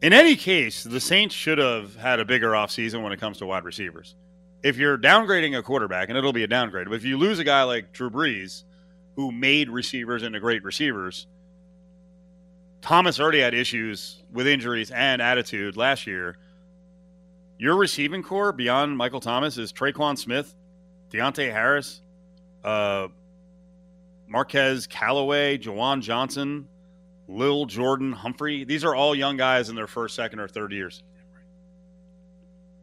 in 0.00 0.12
any 0.12 0.36
case, 0.36 0.82
the 0.82 1.00
Saints 1.00 1.34
should 1.34 1.58
have 1.58 1.96
had 1.96 2.20
a 2.20 2.24
bigger 2.24 2.50
offseason 2.50 3.02
when 3.02 3.12
it 3.12 3.20
comes 3.20 3.38
to 3.38 3.46
wide 3.46 3.64
receivers. 3.64 4.14
If 4.62 4.76
you're 4.76 4.98
downgrading 4.98 5.56
a 5.56 5.62
quarterback, 5.62 6.08
and 6.08 6.18
it'll 6.18 6.32
be 6.32 6.44
a 6.44 6.48
downgrade, 6.48 6.88
but 6.88 6.94
if 6.94 7.04
you 7.04 7.18
lose 7.18 7.38
a 7.38 7.44
guy 7.44 7.62
like 7.62 7.92
Drew 7.92 8.10
Brees, 8.10 8.64
who 9.16 9.30
made 9.30 9.68
receivers 9.68 10.22
into 10.22 10.40
great 10.40 10.64
receivers, 10.64 11.26
Thomas 12.80 13.20
already 13.20 13.40
had 13.40 13.54
issues 13.54 14.22
with 14.32 14.46
injuries 14.46 14.90
and 14.90 15.22
attitude 15.22 15.76
last 15.76 16.06
year. 16.06 16.36
Your 17.58 17.76
receiving 17.76 18.24
core 18.24 18.52
beyond 18.52 18.96
Michael 18.96 19.20
Thomas 19.20 19.56
is 19.56 19.72
Tre'Quan 19.72 20.18
Smith, 20.18 20.52
Deonte 21.12 21.52
Harris, 21.52 22.00
uh, 22.64 23.06
Marquez 24.26 24.88
Callaway, 24.88 25.58
Juwan 25.58 26.02
Johnson, 26.02 26.66
Lil 27.28 27.66
Jordan 27.66 28.12
Humphrey. 28.12 28.64
These 28.64 28.84
are 28.84 28.94
all 28.94 29.14
young 29.14 29.36
guys 29.36 29.68
in 29.68 29.76
their 29.76 29.86
first, 29.86 30.14
second, 30.14 30.40
or 30.40 30.48
third 30.48 30.72
years. 30.72 31.02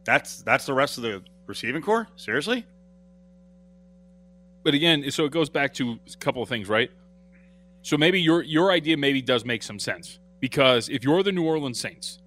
That's 0.06 0.42
that's 0.42 0.66
the 0.66 0.74
rest 0.74 0.98
of 0.98 1.04
the 1.04 1.22
receiving 1.46 1.82
core. 1.82 2.08
Seriously? 2.16 2.66
But 4.64 4.74
again, 4.74 5.10
so 5.12 5.26
it 5.26 5.32
goes 5.32 5.50
back 5.50 5.74
to 5.76 5.92
a 5.92 6.18
couple 6.20 6.42
of 6.42 6.50
things, 6.50 6.68
right? 6.68 6.92
So 7.82 7.98
maybe 7.98 8.22
your 8.22 8.42
your 8.44 8.72
idea 8.72 8.98
maybe 8.98 9.22
does 9.22 9.46
make 9.46 9.64
some 9.64 9.80
sense 9.80 10.20
because 10.40 10.90
if 10.90 11.04
you're 11.04 11.24
the 11.24 11.32
New 11.32 11.46
Orleans 11.46 11.80
Saints 11.80 12.20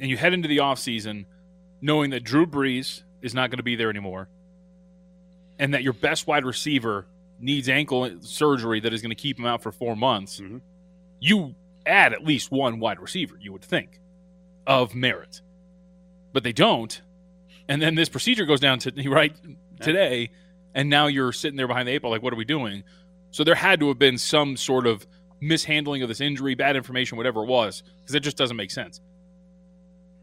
and 0.00 0.10
you 0.10 0.16
head 0.16 0.32
into 0.32 0.48
the 0.48 0.58
offseason 0.58 1.26
knowing 1.80 2.10
that 2.10 2.24
Drew 2.24 2.46
Brees 2.46 3.02
is 3.22 3.34
not 3.34 3.50
going 3.50 3.58
to 3.58 3.64
be 3.64 3.76
there 3.76 3.90
anymore 3.90 4.28
and 5.58 5.72
that 5.74 5.82
your 5.82 5.92
best 5.92 6.26
wide 6.26 6.44
receiver 6.44 7.06
needs 7.38 7.68
ankle 7.68 8.10
surgery 8.20 8.80
that 8.80 8.92
is 8.92 9.02
going 9.02 9.10
to 9.10 9.16
keep 9.16 9.38
him 9.38 9.46
out 9.46 9.62
for 9.62 9.70
4 9.70 9.96
months, 9.96 10.40
mm-hmm. 10.40 10.58
You 11.24 11.54
add 11.86 12.12
at 12.12 12.22
least 12.22 12.50
one 12.50 12.80
wide 12.80 13.00
receiver, 13.00 13.36
you 13.40 13.50
would 13.50 13.64
think, 13.64 13.98
of 14.66 14.94
merit. 14.94 15.40
But 16.34 16.42
they 16.42 16.52
don't. 16.52 17.00
And 17.66 17.80
then 17.80 17.94
this 17.94 18.10
procedure 18.10 18.44
goes 18.44 18.60
down 18.60 18.78
to 18.80 18.92
right 19.10 19.34
today 19.80 20.30
and 20.74 20.90
now 20.90 21.06
you're 21.06 21.32
sitting 21.32 21.56
there 21.56 21.68
behind 21.68 21.88
the 21.88 21.92
eight 21.92 22.02
ball 22.02 22.10
like 22.10 22.22
what 22.22 22.32
are 22.32 22.36
we 22.36 22.44
doing? 22.44 22.84
So 23.30 23.42
there 23.42 23.54
had 23.54 23.80
to 23.80 23.88
have 23.88 23.98
been 23.98 24.18
some 24.18 24.56
sort 24.56 24.86
of 24.86 25.06
mishandling 25.40 26.02
of 26.02 26.08
this 26.08 26.20
injury, 26.20 26.54
bad 26.54 26.76
information, 26.76 27.16
whatever 27.16 27.42
it 27.42 27.46
was, 27.46 27.82
because 28.00 28.14
it 28.14 28.20
just 28.20 28.36
doesn't 28.36 28.56
make 28.56 28.70
sense. 28.70 29.00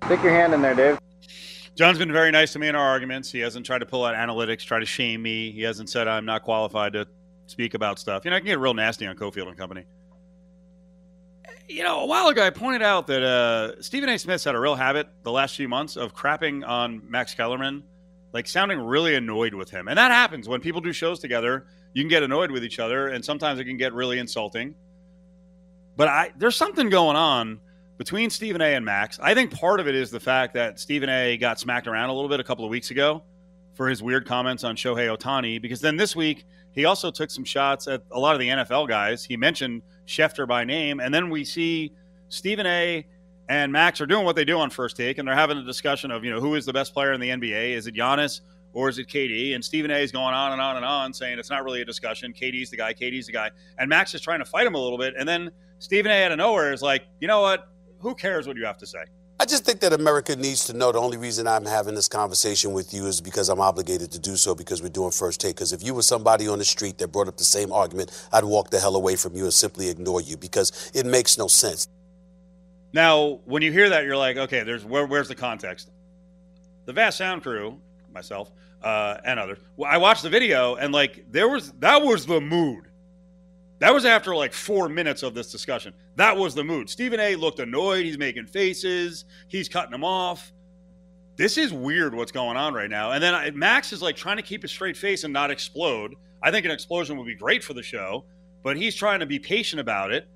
Stick 0.06 0.22
your 0.24 0.32
hand 0.32 0.54
in 0.54 0.62
there, 0.62 0.76
Dave. 0.76 1.00
John's 1.76 1.98
been 1.98 2.12
very 2.12 2.32
nice 2.32 2.54
to 2.54 2.60
me 2.60 2.68
in 2.68 2.76
our 2.76 2.88
arguments. 2.88 3.32
He 3.32 3.40
hasn't 3.40 3.66
tried 3.66 3.80
to 3.80 3.86
pull 3.86 4.06
out 4.06 4.16
analytics, 4.16 4.60
try 4.66 4.80
to 4.80 4.86
shame 4.86 5.22
me. 5.22 5.52
He 5.52 5.62
hasn't 5.62 5.90
said 5.90 6.08
I'm 6.08 6.26
not 6.26 6.44
qualified 6.44 6.94
to 6.94 7.08
speak 7.48 7.74
about 7.74 7.98
stuff. 7.98 8.24
You 8.24 8.32
know, 8.32 8.38
I 8.38 8.40
can 8.40 8.48
get 8.48 8.60
real 8.60 8.74
nasty 8.74 9.08
on 9.08 9.16
Cofield 9.16 9.48
and 9.48 9.58
Company. 9.58 9.86
You 11.68 11.84
know, 11.84 12.02
a 12.02 12.06
while 12.06 12.28
ago, 12.28 12.46
I 12.46 12.50
pointed 12.50 12.82
out 12.82 13.08
that 13.08 13.24
uh, 13.24 13.82
Stephen 13.82 14.10
A. 14.10 14.18
Smith's 14.18 14.44
had 14.44 14.56
a 14.56 14.60
real 14.60 14.76
habit 14.76 15.08
the 15.24 15.32
last 15.32 15.56
few 15.56 15.70
months 15.70 15.96
of 15.96 16.14
crapping 16.14 16.68
on 16.68 17.02
Max 17.10 17.34
Kellerman, 17.34 17.84
like 18.34 18.48
sounding 18.48 18.80
really 18.80 19.16
annoyed 19.16 19.54
with 19.54 19.70
him. 19.70 19.88
And 19.88 19.98
that 19.98 20.12
happens 20.12 20.48
when 20.48 20.60
people 20.60 20.82
do 20.82 20.92
shows 20.92 21.20
together. 21.20 21.68
You 21.94 22.04
can 22.04 22.10
get 22.10 22.24
annoyed 22.24 22.52
with 22.52 22.64
each 22.64 22.80
other, 22.80 23.08
and 23.08 23.24
sometimes 23.24 23.60
it 23.60 23.66
can 23.66 23.78
get 23.78 23.94
really 23.94 24.20
insulting. 24.20 24.76
But 25.96 26.08
I, 26.08 26.32
there's 26.38 26.56
something 26.56 26.90
going 26.90 27.16
on 27.16 27.60
between 27.98 28.30
Stephen 28.30 28.62
A. 28.62 28.76
and 28.76 28.84
Max. 28.84 29.20
I 29.22 29.34
think 29.34 29.52
part 29.52 29.80
of 29.80 29.88
it 29.88 29.96
is 29.96 30.10
the 30.10 30.20
fact 30.20 30.54
that 30.56 30.80
Stephen 30.80 31.10
A. 31.10 31.38
got 31.38 31.60
smacked 31.60 31.88
around 31.88 32.10
a 32.10 32.14
little 32.14 32.30
bit 32.30 32.40
a 32.40 32.44
couple 32.44 32.66
of 32.66 32.72
weeks 32.72 32.92
ago 32.92 33.24
for 33.76 33.88
his 33.88 34.02
weird 34.02 34.26
comments 34.26 34.64
on 34.64 34.76
Shohei 34.76 35.16
Ohtani, 35.16 35.62
because 35.62 35.82
then 35.82 35.98
this 35.98 36.16
week 36.16 36.46
he 36.72 36.86
also 36.86 37.12
took 37.12 37.30
some 37.30 37.44
shots 37.44 37.88
at 37.88 38.02
a 38.12 38.20
lot 38.20 38.34
of 38.34 38.40
the 38.40 38.48
NFL 38.48 38.88
guys. 38.88 39.24
He 39.24 39.38
mentioned 39.38 39.82
Schefter 40.12 40.48
by 40.48 40.64
name, 40.64 41.00
and 41.00 41.14
then 41.14 41.30
we 41.30 41.46
see 41.46 41.94
Stephen 42.30 42.66
A. 42.66 43.06
and 43.50 43.72
Max 43.72 44.02
are 44.02 44.06
doing 44.06 44.26
what 44.26 44.36
they 44.36 44.46
do 44.46 44.60
on 44.60 44.70
first 44.70 44.98
take, 44.98 45.18
and 45.18 45.28
they're 45.28 45.36
having 45.36 45.58
a 45.58 45.64
discussion 45.64 46.12
of, 46.12 46.24
you 46.24 46.32
know, 46.32 46.40
who 46.40 46.56
is 46.56 46.66
the 46.66 46.74
best 46.74 46.94
player 46.94 47.14
in 47.14 47.20
the 47.20 47.30
NBA? 47.30 47.74
Is 47.74 47.88
it 47.88 47.96
Giannis 47.96 48.42
or 48.74 48.90
is 48.90 49.00
it 49.00 49.08
KD? 49.08 49.56
And 49.56 49.64
Stephen 49.64 49.90
A. 49.90 49.98
is 49.98 50.12
going 50.12 50.34
on 50.34 50.52
and 50.52 50.62
on 50.62 50.76
and 50.76 50.86
on 50.86 51.14
saying 51.14 51.40
it's 51.40 51.50
not 51.50 51.64
really 51.64 51.82
a 51.82 51.86
discussion. 51.86 52.34
KD's 52.34 52.70
the 52.70 52.78
guy, 52.78 52.94
KD's 52.94 53.28
the 53.28 53.34
guy. 53.34 53.52
And 53.78 53.90
Max 53.90 54.14
is 54.14 54.22
trying 54.22 54.40
to 54.40 54.46
fight 54.46 54.68
him 54.68 54.76
a 54.76 54.80
little 54.80 54.98
bit. 54.98 55.14
And 55.18 55.28
then 55.28 55.50
Stephen 55.80 56.12
A. 56.12 56.26
out 56.26 56.32
of 56.32 56.38
nowhere 56.38 56.74
is 56.74 56.82
like, 56.82 57.04
you 57.20 57.28
know 57.28 57.42
what? 57.42 57.70
Who 58.00 58.16
cares 58.16 58.48
what 58.48 58.58
you 58.58 58.66
have 58.66 58.78
to 58.78 58.88
say? 58.88 59.04
I 59.52 59.54
just 59.54 59.66
think 59.66 59.82
that 59.82 59.92
America 59.92 60.34
needs 60.34 60.64
to 60.68 60.74
know 60.74 60.94
the 60.94 61.00
only 61.00 61.18
reason 61.18 61.46
I'm 61.46 61.66
having 61.66 61.94
this 61.94 62.08
conversation 62.08 62.72
with 62.72 62.94
you 62.94 63.08
is 63.08 63.20
because 63.20 63.50
I'm 63.50 63.60
obligated 63.60 64.10
to 64.14 64.20
do 64.20 64.38
so 64.38 64.56
because 64.56 64.82
we're 64.82 64.88
doing 64.88 65.12
first 65.12 65.42
take. 65.42 65.58
Because 65.58 65.74
if 65.74 65.84
you 65.84 65.94
were 65.94 66.04
somebody 66.04 66.48
on 66.48 66.60
the 66.60 66.64
street 66.64 66.98
that 67.00 67.10
brought 67.10 67.28
up 67.28 67.36
the 67.36 67.44
same 67.44 67.74
argument, 67.74 68.12
I'd 68.32 68.46
walk 68.46 68.70
the 68.70 68.80
hell 68.80 68.96
away 68.96 69.18
from 69.18 69.36
you 69.36 69.44
and 69.44 69.54
simply 69.54 69.90
ignore 69.90 70.22
you 70.22 70.38
because 70.38 70.90
it 70.94 71.06
makes 71.06 71.38
no 71.38 71.48
sense. 71.48 71.86
Now, 72.94 73.42
when 73.44 73.62
you 73.62 73.74
hear 73.74 73.90
that, 73.90 74.06
you're 74.06 74.16
like, 74.16 74.38
okay, 74.38 74.64
there's 74.64 74.86
where, 74.86 75.06
where's 75.06 75.28
the 75.28 75.36
context? 75.36 75.90
The 76.86 76.94
Vast 76.94 77.18
Sound 77.18 77.44
Crew, 77.44 77.78
myself, 78.14 78.54
uh, 78.82 79.18
and 79.26 79.38
others. 79.38 79.58
I 79.86 79.98
watched 79.98 80.24
the 80.24 80.30
video, 80.30 80.76
and 80.76 80.94
like 80.94 81.26
there 81.30 81.50
was 81.50 81.74
that 81.80 82.02
was 82.02 82.26
the 82.26 82.40
mood. 82.40 82.86
That 83.82 83.96
was 83.96 84.06
after 84.06 84.36
like 84.36 84.54
four 84.54 84.88
minutes 84.90 85.24
of 85.24 85.34
this 85.34 85.52
discussion. 85.52 85.92
That 86.16 86.38
was 86.38 86.54
the 86.54 86.64
mood. 86.64 86.88
Stephen 86.88 87.20
A. 87.20 87.36
looked 87.36 87.58
annoyed. 87.58 88.06
He's 88.06 88.18
making 88.18 88.46
faces. 88.46 89.26
He's 89.48 89.68
cutting 89.68 89.92
him 89.92 90.04
off. 90.04 90.54
This 91.36 91.58
is 91.58 91.74
weird 91.74 92.14
what's 92.14 92.32
going 92.32 92.58
on 92.58 92.76
right 92.76 92.92
now. 92.92 93.14
And 93.14 93.24
then 93.24 93.34
I, 93.34 93.50
Max 93.50 93.92
is 93.92 94.00
like 94.00 94.16
trying 94.16 94.38
to 94.38 94.44
keep 94.44 94.64
a 94.64 94.68
straight 94.68 94.96
face 94.96 95.24
and 95.24 95.34
not 95.34 95.50
explode. 95.50 96.14
I 96.44 96.52
think 96.52 96.64
an 96.68 96.72
explosion 96.72 97.18
would 97.18 97.26
be 97.26 97.34
great 97.34 97.64
for 97.64 97.74
the 97.74 97.82
show, 97.82 98.24
but 98.62 98.78
he's 98.78 98.94
trying 98.94 99.20
to 99.20 99.26
be 99.26 99.40
patient 99.40 99.80
about 99.80 100.12
it. 100.12 100.28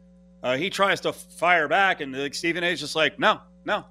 Uh, 0.41 0.57
he 0.57 0.71
tries 0.71 0.99
to 1.01 1.13
fire 1.13 1.67
back, 1.67 2.01
and 2.01 2.17
like 2.17 2.33
Stephen 2.33 2.63
A. 2.63 2.67
is 2.67 2.79
just 2.79 2.95
like, 2.95 3.19
no, 3.19 3.41
no. 3.63 3.85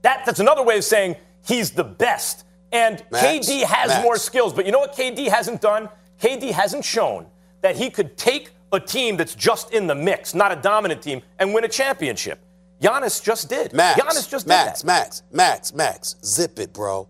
That, 0.00 0.24
that's 0.24 0.40
another 0.40 0.62
way 0.62 0.78
of 0.78 0.84
saying 0.84 1.16
he's 1.46 1.70
the 1.70 1.84
best. 1.84 2.46
And 2.72 3.04
Max, 3.12 3.46
KD 3.46 3.62
has 3.64 3.88
Max. 3.88 4.02
more 4.02 4.16
skills. 4.16 4.54
But 4.54 4.64
you 4.64 4.72
know 4.72 4.78
what 4.78 4.94
KD 4.94 5.28
hasn't 5.28 5.60
done? 5.60 5.90
KD 6.18 6.50
hasn't 6.50 6.84
shown 6.86 7.26
that 7.60 7.76
he 7.76 7.90
could 7.90 8.16
take 8.16 8.52
a 8.72 8.80
team 8.80 9.16
that's 9.16 9.34
just 9.34 9.72
in 9.72 9.86
the 9.86 9.94
mix, 9.94 10.34
not 10.34 10.52
a 10.52 10.56
dominant 10.56 11.02
team, 11.02 11.22
and 11.38 11.54
win 11.54 11.64
a 11.64 11.68
championship. 11.68 12.40
Giannis 12.80 13.22
just 13.22 13.48
did. 13.48 13.72
Max, 13.72 14.00
Giannis 14.00 14.28
just 14.28 14.46
Max, 14.46 14.80
did 14.80 14.88
that. 14.88 14.92
Max, 14.92 15.22
Max, 15.32 15.74
Max, 15.74 16.16
zip 16.24 16.58
it, 16.58 16.72
bro. 16.72 17.08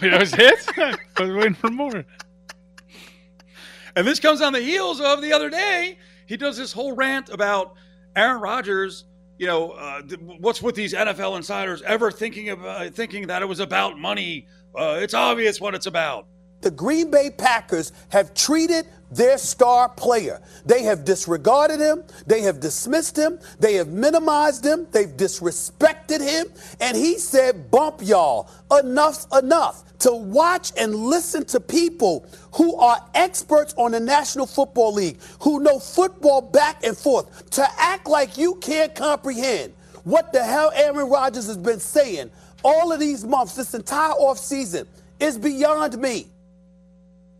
Wait, 0.00 0.10
that 0.10 0.20
was 0.20 0.34
it? 0.34 0.58
I 1.16 1.22
was 1.22 1.34
waiting 1.34 1.54
for 1.54 1.70
more. 1.70 2.04
And 3.96 4.06
this 4.06 4.20
comes 4.20 4.40
on 4.40 4.52
the 4.52 4.60
heels 4.60 5.00
of 5.00 5.20
the 5.20 5.32
other 5.32 5.50
day. 5.50 5.98
He 6.26 6.36
does 6.36 6.56
this 6.56 6.72
whole 6.72 6.92
rant 6.94 7.28
about 7.28 7.74
Aaron 8.14 8.40
Rodgers. 8.40 9.04
You 9.38 9.46
know, 9.46 9.70
uh, 9.70 10.02
th- 10.02 10.20
what's 10.20 10.62
with 10.62 10.74
these 10.74 10.92
NFL 10.94 11.36
insiders 11.36 11.82
ever 11.82 12.10
thinking 12.10 12.50
about 12.50 12.94
thinking 12.94 13.26
that 13.28 13.42
it 13.42 13.46
was 13.46 13.58
about 13.58 13.98
money? 13.98 14.46
Uh, 14.78 14.98
it's 15.00 15.14
obvious 15.14 15.60
what 15.60 15.74
it's 15.74 15.86
about. 15.86 16.26
The 16.60 16.70
Green 16.70 17.10
Bay 17.10 17.30
Packers 17.30 17.92
have 18.10 18.34
treated 18.34 18.86
their 19.10 19.38
star 19.38 19.88
player. 19.88 20.40
They 20.64 20.82
have 20.84 21.04
disregarded 21.04 21.80
him. 21.80 22.04
They 22.26 22.42
have 22.42 22.60
dismissed 22.60 23.16
him. 23.16 23.40
They 23.58 23.74
have 23.74 23.88
minimized 23.88 24.64
him. 24.64 24.86
They've 24.92 25.08
disrespected 25.08 26.20
him. 26.20 26.46
And 26.80 26.96
he 26.96 27.18
said, 27.18 27.70
bump 27.70 28.00
y'all. 28.02 28.50
Enough's 28.70 29.26
enough. 29.36 29.84
To 30.00 30.12
watch 30.12 30.72
and 30.78 30.94
listen 30.94 31.44
to 31.46 31.60
people 31.60 32.24
who 32.54 32.74
are 32.76 33.04
experts 33.14 33.74
on 33.76 33.92
the 33.92 34.00
National 34.00 34.46
Football 34.46 34.94
League, 34.94 35.18
who 35.40 35.60
know 35.60 35.78
football 35.78 36.40
back 36.40 36.84
and 36.84 36.96
forth, 36.96 37.50
to 37.50 37.66
act 37.78 38.08
like 38.08 38.38
you 38.38 38.54
can't 38.56 38.94
comprehend 38.94 39.74
what 40.04 40.32
the 40.32 40.42
hell 40.42 40.72
Aaron 40.74 41.10
Rodgers 41.10 41.46
has 41.48 41.58
been 41.58 41.80
saying 41.80 42.30
all 42.64 42.92
of 42.92 43.00
these 43.00 43.24
months, 43.24 43.54
this 43.54 43.74
entire 43.74 44.12
offseason, 44.14 44.86
is 45.18 45.36
beyond 45.36 45.98
me. 45.98 46.28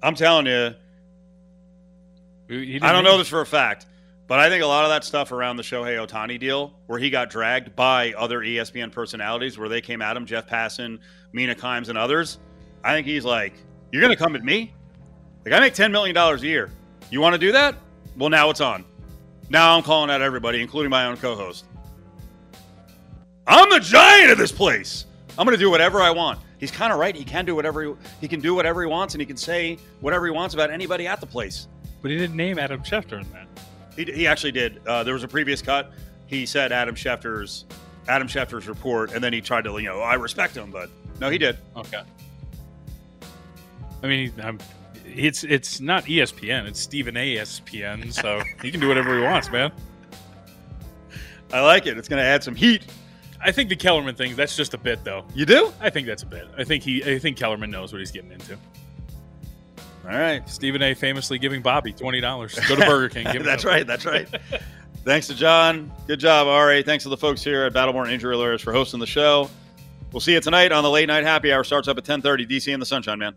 I'm 0.02 0.14
telling 0.14 0.46
you, 0.46 0.74
I 2.82 2.92
don't 2.92 3.04
know 3.04 3.18
this 3.18 3.28
for 3.28 3.40
a 3.40 3.46
fact, 3.46 3.86
but 4.26 4.38
I 4.38 4.48
think 4.48 4.62
a 4.62 4.66
lot 4.66 4.84
of 4.84 4.90
that 4.90 5.04
stuff 5.04 5.30
around 5.30 5.56
the 5.56 5.62
Shohei 5.62 6.04
Ohtani 6.04 6.38
deal, 6.40 6.72
where 6.86 6.98
he 6.98 7.10
got 7.10 7.30
dragged 7.30 7.76
by 7.76 8.12
other 8.14 8.40
ESPN 8.40 8.90
personalities, 8.90 9.58
where 9.58 9.68
they 9.68 9.80
came 9.80 10.02
at 10.02 10.16
him, 10.16 10.26
Jeff 10.26 10.48
Passan, 10.48 10.98
Mina 11.32 11.54
Kimes, 11.54 11.88
and 11.88 11.98
others. 11.98 12.38
I 12.82 12.94
think 12.94 13.06
he's 13.06 13.24
like, 13.24 13.52
"You're 13.92 14.00
going 14.00 14.12
to 14.12 14.18
come 14.22 14.34
at 14.34 14.42
me? 14.42 14.72
Like 15.44 15.54
I 15.54 15.60
make 15.60 15.74
ten 15.74 15.92
million 15.92 16.14
dollars 16.14 16.42
a 16.42 16.46
year. 16.46 16.70
You 17.10 17.20
want 17.20 17.34
to 17.34 17.38
do 17.38 17.52
that? 17.52 17.76
Well, 18.16 18.30
now 18.30 18.50
it's 18.50 18.60
on. 18.60 18.84
Now 19.48 19.76
I'm 19.76 19.82
calling 19.82 20.10
out 20.10 20.22
everybody, 20.22 20.60
including 20.62 20.90
my 20.90 21.06
own 21.06 21.16
co-host. 21.16 21.64
I'm 23.46 23.68
the 23.68 23.80
giant 23.80 24.30
of 24.30 24.38
this 24.38 24.52
place. 24.52 25.06
I'm 25.36 25.44
going 25.44 25.56
to 25.56 25.62
do 25.62 25.70
whatever 25.70 26.00
I 26.00 26.10
want. 26.10 26.38
He's 26.60 26.70
kind 26.70 26.92
of 26.92 26.98
right. 26.98 27.16
He 27.16 27.24
can 27.24 27.46
do 27.46 27.56
whatever 27.56 27.82
he, 27.82 27.92
he 28.20 28.28
can 28.28 28.40
do 28.40 28.54
whatever 28.54 28.82
he 28.82 28.86
wants, 28.86 29.14
and 29.14 29.20
he 29.20 29.26
can 29.26 29.38
say 29.38 29.78
whatever 30.00 30.26
he 30.26 30.30
wants 30.30 30.54
about 30.54 30.70
anybody 30.70 31.06
at 31.06 31.18
the 31.18 31.26
place. 31.26 31.68
But 32.02 32.10
he 32.10 32.18
didn't 32.18 32.36
name 32.36 32.58
Adam 32.58 32.82
Schefter 32.82 33.20
in 33.20 33.26
that. 33.32 33.48
He, 33.96 34.04
he 34.04 34.26
actually 34.26 34.52
did. 34.52 34.86
Uh, 34.86 35.02
there 35.02 35.14
was 35.14 35.24
a 35.24 35.28
previous 35.28 35.62
cut. 35.62 35.92
He 36.26 36.44
said 36.44 36.70
Adam 36.70 36.94
Schefter's 36.94 37.64
Adam 38.08 38.28
Schefter's 38.28 38.68
report, 38.68 39.12
and 39.12 39.24
then 39.24 39.32
he 39.32 39.40
tried 39.40 39.64
to, 39.64 39.78
you 39.78 39.88
know, 39.88 40.00
I 40.00 40.14
respect 40.14 40.54
him, 40.54 40.70
but 40.70 40.90
no, 41.18 41.30
he 41.30 41.38
did. 41.38 41.56
Okay. 41.76 42.02
I 44.02 44.06
mean, 44.06 44.32
I'm, 44.42 44.58
it's 45.04 45.44
it's 45.44 45.80
not 45.80 46.04
ESPN. 46.04 46.66
It's 46.66 46.80
Stephen 46.80 47.16
A. 47.16 47.36
ESPN, 47.36 48.12
so 48.12 48.42
he 48.62 48.70
can 48.70 48.80
do 48.80 48.88
whatever 48.88 49.16
he 49.16 49.22
wants, 49.22 49.50
man. 49.50 49.72
I 51.52 51.60
like 51.60 51.86
it. 51.86 51.96
It's 51.96 52.08
going 52.08 52.22
to 52.22 52.28
add 52.28 52.44
some 52.44 52.54
heat. 52.54 52.84
I 53.42 53.52
think 53.52 53.70
the 53.70 53.76
Kellerman 53.76 54.14
thing, 54.14 54.36
that's 54.36 54.56
just 54.56 54.74
a 54.74 54.78
bit, 54.78 55.02
though. 55.02 55.24
You 55.34 55.46
do? 55.46 55.72
I 55.80 55.90
think 55.90 56.06
that's 56.06 56.22
a 56.22 56.26
bit. 56.26 56.46
I 56.58 56.64
think 56.64 56.82
he, 56.82 57.02
I 57.02 57.18
think 57.18 57.36
Kellerman 57.36 57.70
knows 57.70 57.92
what 57.92 58.00
he's 58.00 58.10
getting 58.10 58.32
into. 58.32 58.58
All 60.04 60.10
right. 60.10 60.46
Stephen 60.48 60.82
A. 60.82 60.94
famously 60.94 61.38
giving 61.38 61.62
Bobby 61.62 61.92
twenty 61.92 62.20
dollars. 62.20 62.58
Go 62.68 62.76
to 62.76 62.86
Burger 62.86 63.08
King. 63.08 63.26
Give 63.32 63.44
that's 63.44 63.64
right. 63.64 63.86
That's 63.86 64.04
right. 64.06 64.26
Thanks 65.04 65.28
to 65.28 65.34
John. 65.34 65.92
Good 66.06 66.20
job, 66.20 66.46
Ari. 66.46 66.82
Thanks 66.82 67.04
to 67.04 67.10
the 67.10 67.16
folks 67.16 67.42
here 67.42 67.64
at 67.64 67.72
Battleborn 67.72 68.10
Injury 68.12 68.36
Lawyers 68.36 68.60
for 68.60 68.72
hosting 68.72 69.00
the 69.00 69.06
show. 69.06 69.48
We'll 70.12 70.20
see 70.20 70.32
you 70.32 70.40
tonight 70.40 70.72
on 70.72 70.82
the 70.82 70.90
late 70.90 71.06
night 71.06 71.24
happy 71.24 71.52
hour. 71.52 71.64
Starts 71.64 71.86
up 71.88 71.96
at 71.96 72.04
10:30. 72.04 72.46
DC 72.48 72.72
in 72.72 72.80
the 72.80 72.86
Sunshine, 72.86 73.18
man. 73.18 73.28